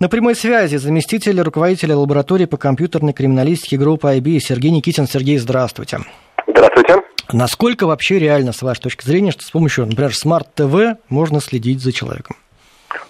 На 0.00 0.08
прямой 0.08 0.34
связи 0.34 0.74
заместитель 0.74 1.40
руководителя 1.40 1.96
лаборатории 1.96 2.46
по 2.46 2.56
компьютерной 2.56 3.12
криминалистике 3.12 3.76
Group-IB 3.76 4.39
Сергей 4.40 4.70
Никитин. 4.70 5.06
Сергей, 5.06 5.38
здравствуйте. 5.38 5.98
Здравствуйте. 6.46 7.02
Насколько 7.32 7.86
вообще 7.86 8.18
реально, 8.18 8.52
с 8.52 8.62
вашей 8.62 8.82
точки 8.82 9.04
зрения, 9.04 9.30
что 9.30 9.44
с 9.44 9.50
помощью, 9.50 9.86
например, 9.86 10.14
смарт-ТВ 10.14 10.98
можно 11.08 11.40
следить 11.40 11.80
за 11.80 11.92
человеком? 11.92 12.36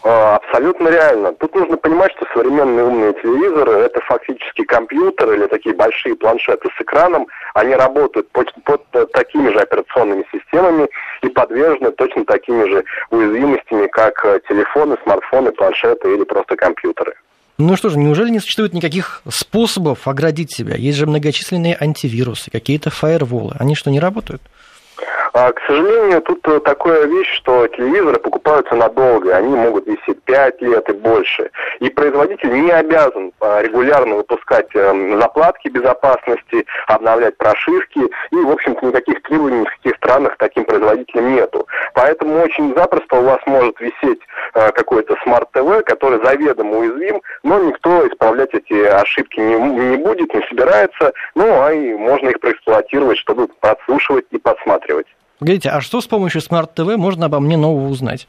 А, 0.02 0.36
абсолютно 0.36 0.88
реально. 0.88 1.32
Тут 1.34 1.54
нужно 1.54 1.76
понимать, 1.76 2.12
что 2.12 2.26
современные 2.34 2.84
умные 2.84 3.14
телевизоры– 3.14 3.72
это 3.80 4.00
фактически 4.00 4.64
компьютеры 4.64 5.36
или 5.36 5.46
такие 5.46 5.74
большие 5.74 6.16
планшеты 6.16 6.68
с 6.76 6.80
экраном. 6.82 7.26
Они 7.54 7.74
работают 7.74 8.30
под, 8.30 8.52
под 8.64 8.82
такими 9.12 9.50
же 9.50 9.58
операционными 9.58 10.24
системами 10.32 10.88
и 11.22 11.28
подвержены 11.28 11.92
точно 11.92 12.24
такими 12.24 12.68
же 12.68 12.84
уязвимостями, 13.10 13.86
как 13.86 14.24
э, 14.24 14.40
телефоны, 14.48 14.96
смартфоны, 15.02 15.52
планшеты 15.52 16.14
или 16.14 16.24
просто 16.24 16.56
компьютеры. 16.56 17.14
Ну 17.60 17.76
что 17.76 17.90
же, 17.90 17.98
неужели 17.98 18.30
не 18.30 18.40
существует 18.40 18.72
никаких 18.72 19.22
способов 19.28 20.08
оградить 20.08 20.50
себя? 20.50 20.76
Есть 20.76 20.96
же 20.96 21.06
многочисленные 21.06 21.76
антивирусы, 21.78 22.50
какие-то 22.50 22.88
фаерволы. 22.88 23.54
Они 23.58 23.74
что, 23.74 23.90
не 23.90 24.00
работают? 24.00 24.40
А, 25.32 25.52
к 25.52 25.60
сожалению, 25.66 26.22
тут 26.22 26.46
э, 26.48 26.58
такая 26.60 27.04
вещь, 27.06 27.32
что 27.36 27.68
телевизоры 27.68 28.18
покупаются 28.18 28.74
надолго, 28.74 29.36
они 29.36 29.54
могут 29.54 29.86
висеть 29.86 30.20
5 30.24 30.62
лет 30.62 30.88
и 30.88 30.92
больше. 30.92 31.50
И 31.78 31.88
производитель 31.88 32.50
не 32.50 32.72
обязан 32.72 33.32
а, 33.40 33.62
регулярно 33.62 34.16
выпускать 34.16 34.74
эм, 34.74 35.20
заплатки 35.20 35.68
безопасности, 35.68 36.66
обновлять 36.88 37.36
прошивки, 37.36 38.00
и, 38.32 38.36
в 38.36 38.50
общем-то, 38.50 38.84
никаких 38.86 39.22
требований 39.22 39.64
в 39.64 39.70
каких 39.76 39.96
странах 39.96 40.36
таким 40.38 40.64
производителям 40.64 41.32
нету. 41.32 41.66
Поэтому 41.94 42.40
очень 42.40 42.74
запросто 42.74 43.20
у 43.20 43.22
вас 43.22 43.38
может 43.46 43.78
висеть 43.80 44.20
э, 44.54 44.72
какой-то 44.72 45.16
смарт-ТВ, 45.22 45.84
который 45.84 46.24
заведомо 46.24 46.78
уязвим, 46.78 47.22
но 47.44 47.60
никто 47.60 48.06
исправлять 48.08 48.52
эти 48.52 48.82
ошибки 48.84 49.38
не, 49.38 49.54
не 49.54 49.96
будет, 49.96 50.34
не 50.34 50.42
собирается, 50.48 51.12
ну, 51.36 51.62
а 51.62 51.72
и 51.72 51.94
можно 51.94 52.30
их 52.30 52.40
проэксплуатировать, 52.40 53.18
чтобы 53.18 53.46
подслушивать 53.60 54.26
и 54.32 54.38
подсматривать. 54.38 55.06
Погодите, 55.40 55.70
а 55.70 55.80
что 55.80 56.02
с 56.02 56.06
помощью 56.06 56.42
смарт-ТВ 56.42 56.96
можно 56.98 57.26
обо 57.26 57.40
мне 57.40 57.56
нового 57.56 57.88
узнать? 57.88 58.28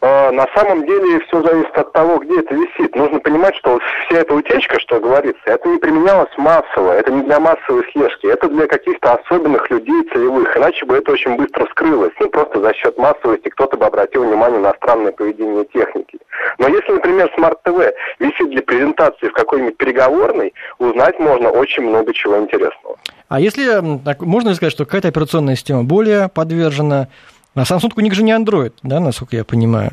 А, 0.00 0.30
на 0.30 0.46
самом 0.54 0.86
деле 0.86 1.20
все 1.20 1.42
зависит 1.42 1.76
от 1.76 1.92
того, 1.92 2.18
где 2.18 2.40
это 2.40 2.54
висит. 2.54 2.94
Нужно 2.94 3.20
понимать, 3.20 3.56
что 3.56 3.78
вся 4.06 4.20
эта 4.20 4.34
утечка, 4.34 4.78
что 4.80 5.00
говорится, 5.00 5.40
это 5.44 5.68
не 5.68 5.78
применялось 5.78 6.30
массово, 6.36 6.92
это 6.92 7.10
не 7.10 7.22
для 7.22 7.40
массовой 7.40 7.84
слежки, 7.92 8.26
это 8.26 8.48
для 8.48 8.66
каких-то 8.66 9.14
особенных 9.14 9.70
людей 9.70 10.02
целевых, 10.12 10.56
иначе 10.56 10.84
бы 10.84 10.96
это 10.96 11.12
очень 11.12 11.36
быстро 11.36 11.66
вскрылось. 11.66 12.12
Ну, 12.20 12.28
просто 12.28 12.60
за 12.60 12.74
счет 12.74 12.98
массовости 12.98 13.48
кто-то 13.48 13.76
бы 13.76 13.86
обратил 13.86 14.24
внимание 14.24 14.60
на 14.60 14.72
странное 14.74 15.12
поведение 15.12 15.64
техники. 15.66 16.18
Но 16.58 16.68
если, 16.68 16.92
например, 16.92 17.30
TV 17.64 17.92
висит 18.18 18.50
для 18.50 18.62
презентации 18.62 19.28
в 19.28 19.32
какой-нибудь 19.32 19.76
переговорной, 19.76 20.54
узнать 20.78 21.18
можно 21.18 21.50
очень 21.50 21.82
много 21.84 22.12
чего 22.12 22.38
интересного. 22.38 22.96
А 23.28 23.40
если, 23.40 23.64
так, 24.04 24.20
можно 24.20 24.50
ли 24.50 24.54
сказать, 24.54 24.72
что 24.72 24.84
какая-то 24.84 25.08
операционная 25.08 25.56
система 25.56 25.84
более 25.84 26.28
подвержена... 26.28 27.08
А 27.56 27.62
Samsung 27.62 27.92
у 27.96 28.00
них 28.00 28.14
же 28.14 28.22
не 28.22 28.32
Android, 28.32 28.74
да, 28.82 29.00
насколько 29.00 29.34
я 29.34 29.44
понимаю. 29.44 29.92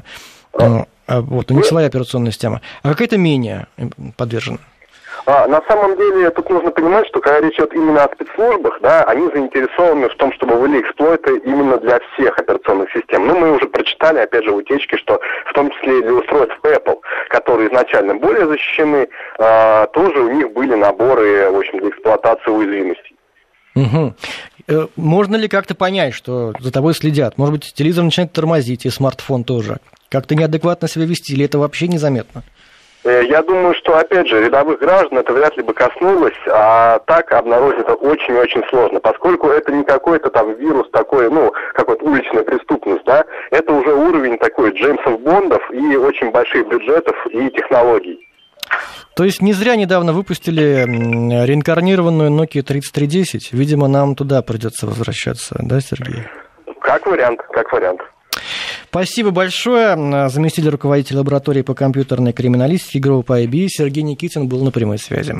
А, 0.53 0.85
а 1.07 1.21
вот, 1.21 1.49
у 1.49 1.53
них 1.53 1.65
своя 1.65 1.87
операционная 1.87 2.31
система. 2.31 2.61
А 2.83 2.89
какая-то 2.89 3.17
менее 3.17 3.67
подвержена? 4.17 4.59
А, 5.25 5.47
на 5.47 5.61
самом 5.69 5.95
деле, 5.95 6.29
тут 6.31 6.49
нужно 6.49 6.71
понимать, 6.71 7.07
что 7.07 7.21
когда 7.21 7.39
речь 7.39 7.55
идет 7.55 7.73
именно 7.73 8.03
о 8.03 8.13
спецслужбах, 8.13 8.79
да, 8.81 9.03
они 9.05 9.29
заинтересованы 9.33 10.09
в 10.09 10.15
том, 10.15 10.33
чтобы 10.33 10.57
были 10.57 10.81
эксплойты 10.81 11.37
именно 11.45 11.77
для 11.77 11.99
всех 12.13 12.37
операционных 12.37 12.91
систем. 12.91 13.27
Ну, 13.27 13.37
мы 13.37 13.55
уже 13.55 13.67
прочитали, 13.67 14.19
опять 14.19 14.43
же, 14.43 14.51
в 14.51 14.57
утечке, 14.57 14.97
что 14.97 15.21
в 15.45 15.53
том 15.53 15.71
числе 15.71 15.99
и 15.99 16.01
для 16.01 16.13
устройств 16.13 16.57
Apple, 16.63 16.99
которые 17.29 17.69
изначально 17.69 18.15
более 18.15 18.47
защищены, 18.47 19.07
а, 19.39 19.87
тоже 19.87 20.19
у 20.19 20.31
них 20.31 20.51
были 20.51 20.75
наборы, 20.75 21.49
в 21.51 21.57
общем, 21.57 21.79
для 21.79 21.89
эксплуатации 21.89 22.51
уязвимостей. 22.51 23.15
Угу. 23.75 24.13
Можно 24.95 25.35
ли 25.35 25.47
как-то 25.47 25.75
понять, 25.75 26.13
что 26.13 26.53
за 26.59 26.71
тобой 26.71 26.93
следят? 26.93 27.37
Может 27.37 27.53
быть, 27.53 27.73
телевизор 27.73 28.03
начинает 28.03 28.31
тормозить, 28.31 28.85
и 28.85 28.89
смартфон 28.89 29.43
тоже. 29.43 29.77
Как-то 30.09 30.35
неадекватно 30.35 30.87
себя 30.87 31.05
вести, 31.05 31.33
или 31.33 31.45
это 31.45 31.59
вообще 31.59 31.87
незаметно? 31.87 32.43
Э, 33.03 33.23
я 33.27 33.41
думаю, 33.41 33.75
что, 33.75 33.97
опять 33.97 34.27
же, 34.27 34.41
рядовых 34.41 34.79
граждан 34.79 35.19
это 35.19 35.33
вряд 35.33 35.57
ли 35.57 35.63
бы 35.63 35.73
коснулось, 35.73 36.37
а 36.47 36.99
так 36.99 37.31
обнаружить 37.33 37.79
это 37.79 37.95
очень-очень 37.95 38.63
сложно, 38.69 38.99
поскольку 38.99 39.47
это 39.47 39.71
не 39.71 39.83
какой-то 39.83 40.29
там 40.29 40.53
вирус 40.55 40.89
такой, 40.91 41.29
ну, 41.29 41.51
какой-то 41.73 42.05
уличная 42.05 42.43
преступность, 42.43 43.03
да, 43.05 43.25
это 43.51 43.73
уже 43.73 43.93
уровень 43.93 44.37
такой 44.37 44.71
Джеймсов 44.71 45.19
Бондов 45.21 45.61
и 45.71 45.95
очень 45.97 46.31
больших 46.31 46.67
бюджетов 46.67 47.15
и 47.27 47.49
технологий. 47.49 48.25
То 49.15 49.23
есть 49.23 49.41
не 49.41 49.53
зря 49.53 49.75
недавно 49.75 50.13
выпустили 50.13 50.85
реинкарнированную 51.45 52.31
Nokia 52.31 52.63
3310. 52.63 53.53
Видимо, 53.53 53.87
нам 53.87 54.15
туда 54.15 54.41
придется 54.41 54.87
возвращаться, 54.87 55.55
да, 55.59 55.79
Сергей? 55.81 56.23
Как 56.81 57.05
вариант, 57.05 57.39
как 57.53 57.71
вариант. 57.71 58.01
Спасибо 58.89 59.31
большое. 59.31 59.95
Заместитель 60.29 60.69
руководителя 60.69 61.19
лаборатории 61.19 61.61
по 61.61 61.73
компьютерной 61.73 62.33
криминалистике 62.33 62.99
группы 62.99 63.43
IB 63.43 63.67
Сергей 63.67 64.03
Никитин 64.03 64.47
был 64.47 64.63
на 64.63 64.71
прямой 64.71 64.97
связи. 64.97 65.35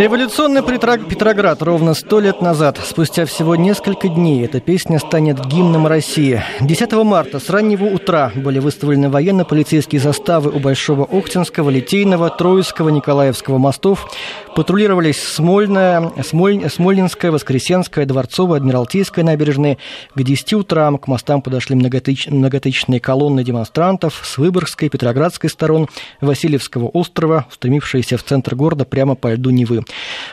Революционный 0.00 0.62
Петроград 0.62 1.60
ровно 1.60 1.92
сто 1.92 2.20
лет 2.20 2.40
назад. 2.40 2.80
Спустя 2.82 3.26
всего 3.26 3.54
несколько 3.54 4.08
дней 4.08 4.42
эта 4.46 4.58
песня 4.58 4.98
станет 4.98 5.44
гимном 5.44 5.86
России. 5.86 6.42
10 6.62 6.90
марта 7.04 7.38
с 7.38 7.50
раннего 7.50 7.84
утра 7.84 8.32
были 8.34 8.60
выставлены 8.60 9.10
военно-полицейские 9.10 10.00
заставы 10.00 10.52
у 10.52 10.58
Большого 10.58 11.04
Охтинского, 11.04 11.68
Литейного, 11.68 12.30
Троицкого, 12.30 12.88
Николаевского 12.88 13.58
мостов. 13.58 14.10
Патрулировались 14.54 15.22
Смольная, 15.22 16.12
Смоль, 16.24 16.68
Смольнинская, 16.68 17.30
Воскресенская, 17.30 18.04
Дворцовая, 18.04 18.58
Адмиралтейская 18.58 19.24
набережные. 19.24 19.78
К 20.14 20.22
10 20.22 20.52
утра 20.54 20.90
к 20.90 21.06
мостам 21.06 21.40
подошли 21.40 21.76
многотыч, 21.76 22.26
многотысячные 22.26 22.98
колонны 22.98 23.44
демонстрантов 23.44 24.20
с 24.24 24.38
Выборгской, 24.38 24.88
Петроградской 24.88 25.48
сторон, 25.48 25.88
Васильевского 26.20 26.88
острова, 26.88 27.46
устремившиеся 27.48 28.16
в 28.16 28.24
центр 28.24 28.56
города 28.56 28.84
прямо 28.84 29.14
по 29.14 29.32
льду 29.32 29.50
Невы. 29.50 29.84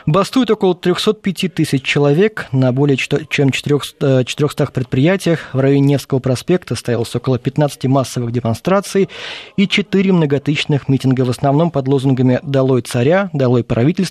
Бастует 0.04 0.50
около 0.50 0.74
305 0.74 1.54
тысяч 1.54 1.82
человек 1.82 2.48
на 2.50 2.72
более 2.72 2.96
чем 2.96 3.50
400 3.50 4.24
э, 4.24 4.66
предприятиях. 4.72 5.50
В 5.52 5.60
районе 5.60 5.80
Невского 5.80 6.18
проспекта 6.18 6.74
состоялось 6.74 7.14
около 7.14 7.38
15 7.38 7.84
массовых 7.84 8.32
демонстраций 8.32 9.08
и 9.56 9.68
4 9.68 10.12
многотысячных 10.12 10.88
митинга, 10.88 11.22
в 11.22 11.30
основном 11.30 11.70
под 11.70 11.86
лозунгами 11.86 12.40
«Долой 12.42 12.82
царя», 12.82 13.30
«Долой 13.32 13.62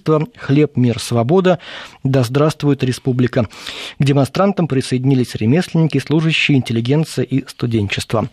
правительство», 0.08 0.28
«Хлеб, 0.38 0.78
мир, 0.78 1.00
свобода», 1.00 1.60
«Да 2.04 2.24
здравствует 2.24 2.84
республика». 2.84 3.48
К 4.00 4.04
демонстрантам 4.04 4.68
присоединились 4.68 5.36
ремесленники, 5.36 6.00
служащие, 6.00 6.58
интеллигенция 6.58 7.24
и 7.24 7.46
студенчество. 7.48 8.30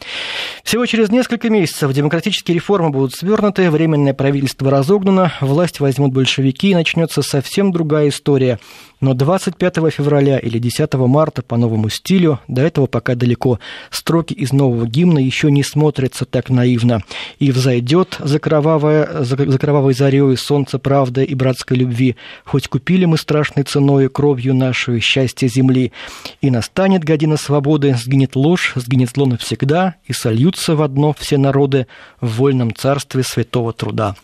Всего 0.62 0.86
через 0.86 1.10
несколько 1.10 1.50
месяцев 1.50 1.92
демократические 1.92 2.54
реформы 2.56 2.90
будут 2.90 3.14
свернуты, 3.14 3.70
временное 3.70 4.14
правительство 4.14 4.70
разогнано, 4.70 5.32
власть 5.40 5.80
возьмут 5.80 6.12
большевики 6.12 6.70
и 6.70 6.74
начнется 6.74 7.22
совсем 7.22 7.72
другая 7.72 8.08
история. 8.08 8.58
Но 9.00 9.14
25 9.14 9.92
февраля 9.92 10.38
или 10.38 10.58
10 10.58 10.94
марта 10.94 11.42
по 11.42 11.56
новому 11.56 11.88
стилю 11.88 12.40
до 12.48 12.62
этого 12.62 12.86
пока 12.86 13.14
далеко. 13.14 13.58
Строки 13.90 14.32
из 14.32 14.52
нового 14.52 14.86
гимна 14.86 15.18
еще 15.18 15.50
не 15.50 15.62
смотрятся 15.62 16.24
так 16.24 16.50
наивно. 16.50 17.02
И 17.38 17.52
взойдет 17.52 18.16
за, 18.20 18.38
кровавое, 18.38 19.24
за, 19.24 19.36
за 19.36 19.58
кровавой 19.58 19.94
зарею 19.94 20.36
солнце 20.36 20.78
правды 20.78 21.24
и 21.24 21.34
братской 21.34 21.76
любви. 21.76 22.16
Хоть 22.44 22.68
купили 22.68 23.04
мы 23.04 23.18
страшной 23.18 23.64
ценой 23.64 24.08
кровью 24.08 24.54
нашу 24.54 25.00
счастье 25.00 25.48
земли. 25.48 25.92
И 26.40 26.50
настанет 26.50 27.04
година 27.04 27.36
свободы, 27.36 27.94
сгинет 27.94 28.36
ложь, 28.36 28.72
сгинет 28.76 29.10
зло 29.10 29.26
навсегда, 29.26 29.96
и 30.06 30.12
сольются 30.12 30.76
в 30.76 30.82
одно 30.82 31.14
все 31.18 31.36
народы 31.36 31.86
в 32.20 32.36
вольном 32.38 32.74
царстве 32.74 33.22
святого 33.22 33.72
труда. 33.72 34.16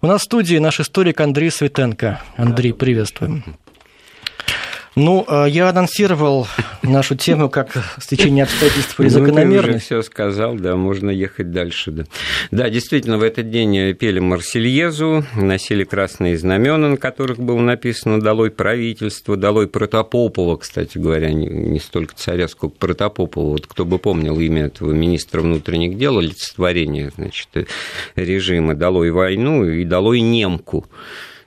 У 0.00 0.06
нас 0.06 0.22
в 0.22 0.24
студии 0.24 0.58
наш 0.58 0.80
историк 0.80 1.20
Андрей 1.20 1.50
Светенко. 1.50 2.22
Андрей, 2.36 2.72
приветствуем. 2.72 3.44
Ну, 4.96 5.26
э, 5.28 5.44
я 5.50 5.68
анонсировал 5.68 6.48
нашу 6.82 7.16
тему 7.16 7.50
как 7.50 7.68
стечение 8.00 8.44
обстоятельств 8.44 8.98
или 8.98 9.08
закономерность. 9.08 9.72
Ну, 9.72 9.78
все 9.78 10.02
сказал, 10.02 10.54
да, 10.54 10.74
можно 10.74 11.10
ехать 11.10 11.50
дальше. 11.50 11.90
Да. 11.90 12.04
да, 12.50 12.70
действительно, 12.70 13.18
в 13.18 13.22
этот 13.22 13.50
день 13.50 13.92
пели 13.92 14.20
Марсельезу, 14.20 15.22
носили 15.34 15.84
красные 15.84 16.38
знамена, 16.38 16.88
на 16.88 16.96
которых 16.96 17.38
было 17.38 17.60
написано 17.60 18.22
«Долой 18.22 18.50
правительство», 18.50 19.36
«Долой 19.36 19.68
Протопопова», 19.68 20.56
кстати 20.56 20.96
говоря, 20.96 21.30
не, 21.30 21.46
не 21.46 21.78
столько 21.78 22.14
царя, 22.16 22.48
сколько 22.48 22.76
Протопопова. 22.78 23.50
Вот 23.50 23.66
кто 23.66 23.84
бы 23.84 23.98
помнил 23.98 24.40
имя 24.40 24.64
этого 24.64 24.92
министра 24.92 25.42
внутренних 25.42 25.98
дел, 25.98 26.16
олицетворение, 26.16 27.10
значит, 27.14 27.68
режима 28.14 28.74
«Долой 28.74 29.10
войну» 29.10 29.62
и 29.62 29.84
«Долой 29.84 30.20
немку». 30.22 30.86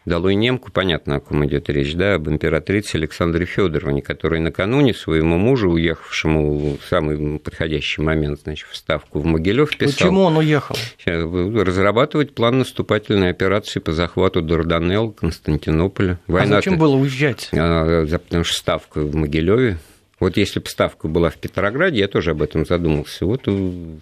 Долой 0.10 0.34
немку, 0.34 0.72
понятно, 0.72 1.18
о 1.18 1.20
ком 1.20 1.46
идет 1.46 1.70
речь, 1.70 1.94
да, 1.94 2.16
об 2.16 2.28
императрице 2.28 2.96
Александре 2.96 3.46
Федоровне, 3.46 4.02
которая 4.02 4.42
накануне 4.42 4.96
своему 4.96 5.38
мужу, 5.38 5.70
уехавшему 5.70 6.80
в 6.82 6.90
самый 6.90 7.38
подходящий 7.38 8.02
момент, 8.02 8.40
значит, 8.44 8.68
в 8.72 8.76
Ставку 8.76 9.20
в 9.20 9.26
Могилев, 9.26 9.70
писал... 9.78 9.94
Почему 9.94 10.22
он 10.24 10.38
уехал? 10.38 10.76
Разрабатывать 11.06 12.34
план 12.34 12.58
наступательной 12.58 13.30
операции 13.30 13.80
по 13.80 13.92
захвату 13.92 14.42
Дарданелл, 14.42 15.12
Константинополя. 15.12 16.20
Война 16.26 16.58
а 16.58 16.62
зачем 16.62 16.80
было 16.80 16.96
уезжать? 16.96 17.50
А, 17.54 18.08
потому 18.08 18.44
что 18.46 18.58
Ставка 18.58 19.02
в 19.02 19.14
Могилеве, 19.14 19.78
вот 20.20 20.36
если 20.38 20.60
бы 20.60 20.68
ставка 20.68 21.08
была 21.08 21.30
в 21.30 21.38
Петрограде, 21.38 22.00
я 22.00 22.08
тоже 22.08 22.32
об 22.32 22.42
этом 22.42 22.66
задумался. 22.66 23.26
Вот 23.26 23.42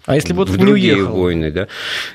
а 0.06 0.14
если 0.14 0.32
бы 0.32 0.38
вот 0.38 0.48
в 0.48 0.56
другие 0.56 0.96
уехал? 0.96 1.16
войны, 1.16 1.50
да. 1.50 1.68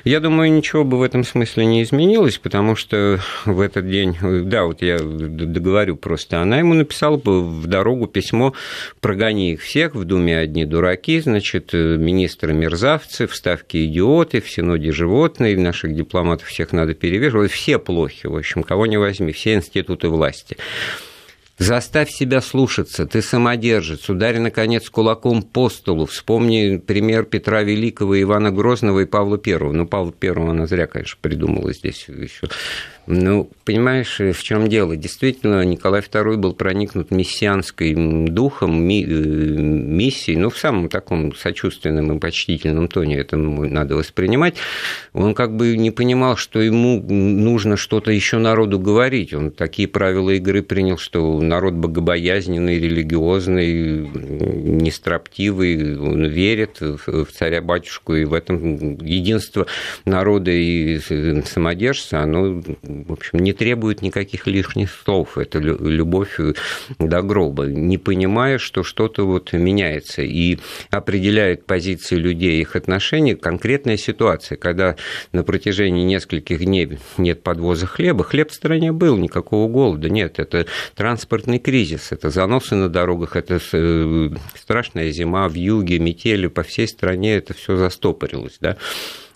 Я 0.04 0.20
думаю, 0.20 0.52
ничего 0.52 0.84
бы 0.84 0.98
в 0.98 1.02
этом 1.02 1.24
смысле 1.24 1.64
не 1.64 1.82
изменилось, 1.82 2.38
потому 2.38 2.76
что 2.76 3.20
в 3.44 3.60
этот 3.60 3.88
день, 3.88 4.16
да, 4.20 4.64
вот 4.64 4.82
я 4.82 4.98
договорю 4.98 5.96
просто, 5.96 6.40
она 6.40 6.58
ему 6.58 6.74
написала 6.74 7.16
бы 7.16 7.42
в 7.42 7.66
дорогу 7.66 8.06
письмо 8.06 8.54
«Прогони 9.00 9.52
их 9.52 9.62
всех, 9.62 9.94
в 9.94 10.04
Думе 10.04 10.38
одни 10.38 10.64
дураки, 10.66 11.20
значит, 11.20 11.72
министры 11.72 12.52
мерзавцы, 12.52 13.26
в 13.26 13.34
Ставке 13.34 13.86
идиоты, 13.86 14.40
в 14.40 14.50
Синоде 14.50 14.92
животные, 14.92 15.56
наших 15.56 15.94
дипломатов 15.94 16.48
всех 16.48 16.72
надо 16.72 16.94
перевешивать, 16.94 17.50
все 17.50 17.78
плохи, 17.78 18.26
в 18.26 18.36
общем, 18.36 18.62
кого 18.62 18.86
не 18.86 18.98
возьми, 18.98 19.32
все 19.32 19.54
институты 19.54 20.08
власти». 20.08 20.56
Заставь 21.56 22.10
себя 22.10 22.40
слушаться, 22.40 23.06
ты 23.06 23.22
самодержец, 23.22 24.10
ударь, 24.10 24.40
наконец, 24.40 24.90
кулаком 24.90 25.42
по 25.42 25.68
столу. 25.68 26.06
Вспомни 26.06 26.78
пример 26.78 27.24
Петра 27.24 27.62
Великого, 27.62 28.20
Ивана 28.20 28.50
Грозного 28.50 29.00
и 29.00 29.04
Павла 29.04 29.38
Первого. 29.38 29.72
Ну, 29.72 29.86
Павла 29.86 30.12
Первого 30.12 30.50
она 30.50 30.66
зря, 30.66 30.88
конечно, 30.88 31.16
придумала 31.20 31.72
здесь 31.72 32.08
еще 32.08 32.48
ну, 33.06 33.50
понимаешь, 33.64 34.18
в 34.18 34.42
чем 34.42 34.68
дело? 34.68 34.96
Действительно, 34.96 35.62
Николай 35.64 36.00
II 36.00 36.36
был 36.36 36.54
проникнут 36.54 37.10
мессианским 37.10 38.28
духом, 38.28 38.82
ми, 38.82 39.04
э, 39.04 39.06
миссией, 39.06 40.38
ну, 40.38 40.48
в 40.48 40.58
самом 40.58 40.88
таком 40.88 41.34
сочувственном 41.34 42.16
и 42.16 42.20
почтительном 42.20 42.88
тоне 42.88 43.18
это 43.18 43.36
надо 43.36 43.96
воспринимать. 43.96 44.56
Он 45.12 45.34
как 45.34 45.54
бы 45.54 45.76
не 45.76 45.90
понимал, 45.90 46.36
что 46.36 46.60
ему 46.60 47.00
нужно 47.00 47.76
что-то 47.76 48.10
еще 48.10 48.38
народу 48.38 48.78
говорить. 48.78 49.34
Он 49.34 49.50
такие 49.50 49.86
правила 49.86 50.30
игры 50.30 50.62
принял, 50.62 50.96
что 50.96 51.40
народ 51.40 51.74
богобоязненный, 51.74 52.78
религиозный, 52.78 54.08
нестроптивый, 54.08 55.98
он 55.98 56.24
верит 56.26 56.80
в 56.80 57.26
царя-батюшку, 57.26 58.14
и 58.14 58.24
в 58.24 58.32
этом 58.32 58.96
единство 58.98 59.66
народа 60.06 60.50
и 60.50 60.98
самодержца, 61.44 62.20
оно 62.22 62.62
в 63.02 63.12
общем, 63.12 63.38
не 63.40 63.52
требует 63.52 64.02
никаких 64.02 64.46
лишних 64.46 64.90
слов. 64.90 65.38
Это 65.38 65.58
любовь 65.58 66.38
до 66.98 67.22
гроба, 67.22 67.64
не 67.64 67.98
понимая, 67.98 68.58
что 68.58 68.82
что-то 68.82 69.26
вот 69.26 69.52
меняется. 69.52 70.22
И 70.22 70.58
определяет 70.90 71.66
позиции 71.66 72.16
людей, 72.16 72.60
их 72.60 72.76
отношения 72.76 73.36
конкретная 73.36 73.96
ситуация, 73.96 74.56
когда 74.56 74.96
на 75.32 75.42
протяжении 75.42 76.04
нескольких 76.04 76.64
дней 76.64 76.98
нет 77.18 77.42
подвоза 77.42 77.86
хлеба. 77.86 78.24
Хлеб 78.24 78.50
в 78.50 78.54
стране 78.54 78.92
был, 78.92 79.16
никакого 79.16 79.68
голода 79.68 80.08
нет. 80.08 80.38
Это 80.38 80.66
транспортный 80.94 81.58
кризис, 81.58 82.12
это 82.12 82.30
заносы 82.30 82.74
на 82.74 82.88
дорогах, 82.88 83.36
это 83.36 83.60
э, 83.72 84.30
страшная 84.54 85.10
зима 85.10 85.48
в 85.48 85.54
юге, 85.54 85.98
метели 85.98 86.46
по 86.46 86.62
всей 86.62 86.88
стране, 86.88 87.34
это 87.36 87.54
все 87.54 87.76
застопорилось. 87.76 88.56
Да? 88.60 88.76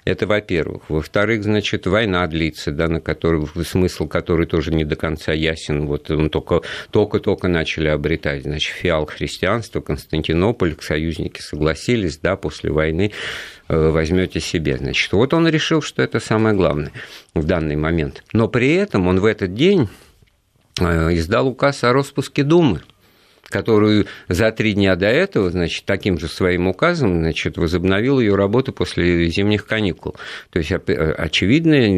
Это 0.05 0.27
во-первых. 0.27 0.89
Во-вторых, 0.89 1.43
значит, 1.43 1.87
война 1.87 2.27
длится, 2.27 2.73
да, 2.73 2.89
на 2.89 3.01
которую, 3.01 3.47
смысл 3.65 4.09
которой 4.09 4.47
тоже 4.47 4.73
не 4.73 4.85
до 4.85 4.97
конца 4.97 5.33
ясен. 5.33 5.87
Вот 5.87 6.11
он 6.11 6.31
только, 6.31 6.63
только-только 6.91 7.49
начали 7.49 7.89
обретать. 7.89 8.45
Значит, 8.45 8.75
фиал 8.75 9.05
христианства, 9.07 9.81
Константинополь, 9.81 10.77
союзники 10.81 11.43
согласились, 11.43 12.19
да, 12.19 12.37
после 12.37 12.71
войны 12.71 13.13
э, 13.69 13.91
возьмете 13.91 14.41
себе. 14.41 14.79
Значит, 14.79 15.13
вот 15.13 15.35
он 15.35 15.47
решил, 15.47 15.83
что 15.83 16.03
это 16.03 16.21
самое 16.21 16.57
главное 16.57 16.93
в 17.35 17.45
данный 17.45 17.77
момент. 17.77 18.25
Но 18.33 18.49
при 18.49 18.75
этом 18.75 19.09
он 19.09 19.21
в 19.21 19.27
этот 19.27 19.55
день 19.55 19.89
э, 20.81 21.15
издал 21.15 21.49
указ 21.49 21.85
о 21.85 21.93
распуске 21.93 22.45
Думы 22.45 22.81
которую 23.49 24.07
за 24.29 24.53
три 24.53 24.75
дня 24.75 24.95
до 24.97 25.07
этого, 25.07 25.51
значит, 25.51 25.85
таким 25.85 26.19
же 26.19 26.29
своим 26.29 26.69
указом, 26.69 27.21
значит, 27.21 27.57
возобновил 27.57 28.21
ее 28.21 28.35
работу 28.35 28.73
после 28.73 29.29
зимних 29.31 29.67
каникул. 29.67 30.17
То 30.51 30.59
есть, 30.59 30.71
очевидная 30.73 31.89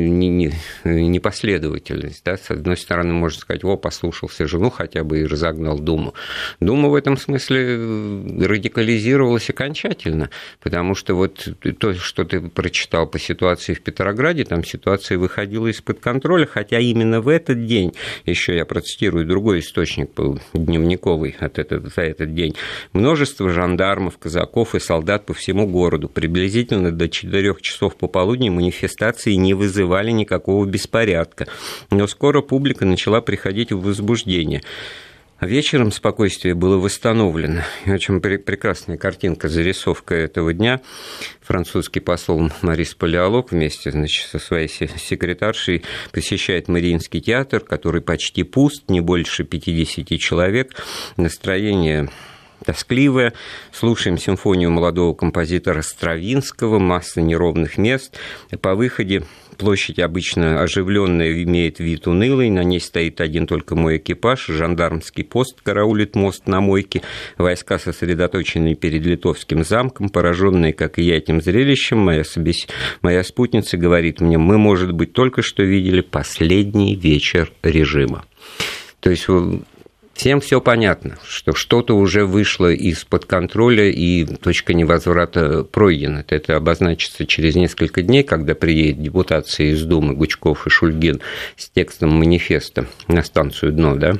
непоследовательность. 0.84 2.24
Да? 2.24 2.36
С 2.36 2.50
одной 2.50 2.76
стороны, 2.76 3.12
можно 3.12 3.40
сказать, 3.40 3.64
о, 3.64 3.76
послушался 3.76 4.46
жену 4.46 4.70
хотя 4.70 5.02
бы 5.04 5.20
и 5.20 5.26
разогнал 5.26 5.78
Думу. 5.78 6.14
Дума 6.60 6.88
в 6.88 6.94
этом 6.94 7.16
смысле 7.16 7.58
э, 7.60 8.44
радикализировалась 8.44 9.50
окончательно, 9.50 10.30
потому 10.60 10.94
что 10.94 11.14
вот 11.14 11.48
то, 11.78 11.94
что 11.94 12.24
ты 12.24 12.40
прочитал 12.40 13.06
по 13.06 13.18
ситуации 13.18 13.74
в 13.74 13.82
Петрограде, 13.82 14.44
там 14.44 14.64
ситуация 14.64 15.18
выходила 15.18 15.66
из-под 15.68 16.00
контроля, 16.00 16.46
хотя 16.46 16.78
именно 16.78 17.20
в 17.20 17.28
этот 17.28 17.66
день, 17.66 17.94
еще 18.24 18.54
я 18.54 18.64
процитирую 18.64 19.26
другой 19.26 19.60
источник 19.60 20.10
дневниковый, 20.54 21.36
от 21.42 21.58
этого, 21.58 21.88
за 21.88 22.02
этот 22.02 22.34
день. 22.34 22.54
Множество 22.92 23.48
жандармов, 23.50 24.18
казаков 24.18 24.74
и 24.74 24.80
солдат 24.80 25.26
по 25.26 25.34
всему 25.34 25.66
городу. 25.66 26.08
Приблизительно 26.08 26.90
до 26.90 27.08
4 27.08 27.54
часов 27.60 27.96
пополудни 27.96 28.48
манифестации 28.48 29.34
не 29.34 29.54
вызывали 29.54 30.10
никакого 30.10 30.64
беспорядка. 30.66 31.46
Но 31.90 32.06
скоро 32.06 32.42
публика 32.42 32.84
начала 32.84 33.20
приходить 33.20 33.72
в 33.72 33.82
возбуждение. 33.82 34.62
Вечером 35.40 35.90
спокойствие 35.90 36.54
было 36.54 36.76
восстановлено. 36.76 37.62
И 37.86 37.90
очень 37.90 38.20
прекрасная 38.20 38.98
картинка, 38.98 39.48
зарисовка 39.48 40.14
этого 40.14 40.52
дня. 40.52 40.82
Французский 41.40 42.00
посол 42.00 42.50
Марис 42.60 42.94
Палеолог 42.94 43.50
вместе 43.50 43.90
значит, 43.90 44.28
со 44.28 44.38
своей 44.38 44.68
секретаршей 44.68 45.82
посещает 46.12 46.68
Мариинский 46.68 47.22
театр, 47.22 47.60
который 47.60 48.02
почти 48.02 48.42
пуст, 48.42 48.90
не 48.90 49.00
больше 49.00 49.44
50 49.44 50.18
человек. 50.18 50.74
Настроение 51.16 52.10
тоскливое. 52.66 53.32
Слушаем 53.72 54.18
симфонию 54.18 54.70
молодого 54.70 55.14
композитора 55.14 55.80
Стравинского, 55.80 56.78
масса 56.78 57.22
неровных 57.22 57.78
мест. 57.78 58.18
По 58.60 58.74
выходе 58.74 59.22
Площадь 59.60 59.98
обычно 59.98 60.62
оживленная, 60.62 61.42
имеет 61.42 61.80
вид 61.80 62.06
унылый, 62.06 62.48
на 62.48 62.64
ней 62.64 62.80
стоит 62.80 63.20
один 63.20 63.46
только 63.46 63.76
мой 63.76 63.98
экипаж, 63.98 64.46
жандармский 64.46 65.22
пост 65.22 65.60
караулит 65.62 66.16
мост 66.16 66.46
на 66.46 66.62
мойке, 66.62 67.02
войска 67.36 67.78
сосредоточены 67.78 68.74
перед 68.74 69.04
Литовским 69.04 69.62
замком, 69.62 70.08
пораженные, 70.08 70.72
как 70.72 70.98
и 70.98 71.02
я, 71.02 71.18
этим 71.18 71.42
зрелищем, 71.42 71.98
моя, 71.98 72.24
собес... 72.24 72.68
моя 73.02 73.22
спутница 73.22 73.76
говорит 73.76 74.22
мне, 74.22 74.38
мы, 74.38 74.56
может 74.56 74.92
быть, 74.92 75.12
только 75.12 75.42
что 75.42 75.62
видели 75.62 76.00
последний 76.00 76.96
вечер 76.96 77.52
режима. 77.62 78.24
То 79.00 79.10
есть 79.10 79.26
Всем 80.20 80.42
все 80.42 80.60
понятно, 80.60 81.16
что 81.26 81.54
что-то 81.54 81.96
уже 81.96 82.26
вышло 82.26 82.70
из-под 82.70 83.24
контроля 83.24 83.88
и 83.88 84.26
точка 84.26 84.74
невозврата 84.74 85.64
пройдена. 85.64 86.26
Это 86.28 86.56
обозначится 86.56 87.24
через 87.24 87.54
несколько 87.54 88.02
дней, 88.02 88.22
когда 88.22 88.54
приедет 88.54 89.02
депутация 89.02 89.68
из 89.68 89.82
Думы 89.82 90.12
Гучков 90.12 90.66
и 90.66 90.68
Шульгин 90.68 91.22
с 91.56 91.70
текстом 91.70 92.10
манифеста 92.10 92.84
на 93.08 93.22
станцию 93.22 93.72
«Дно», 93.72 93.94
да, 93.94 94.18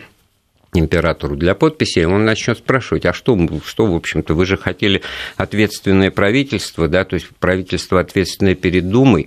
императору 0.73 1.37
для 1.37 1.55
подписи, 1.55 2.05
он 2.05 2.25
начнет 2.25 2.59
спрашивать, 2.59 3.07
а 3.07 3.12
что, 3.12 3.37
что, 3.64 3.87
в 3.87 3.95
общем-то, 3.95 4.35
вы 4.35 4.47
же 4.47 4.57
хотели 4.57 5.03
ответственное 5.37 6.11
правительство, 6.11 6.89
да, 6.89 7.05
то 7.05 7.14
есть 7.14 7.29
правительство 7.41 8.01
ответственное 8.01 8.55
перед 8.55 8.89
Думой, 8.89 9.27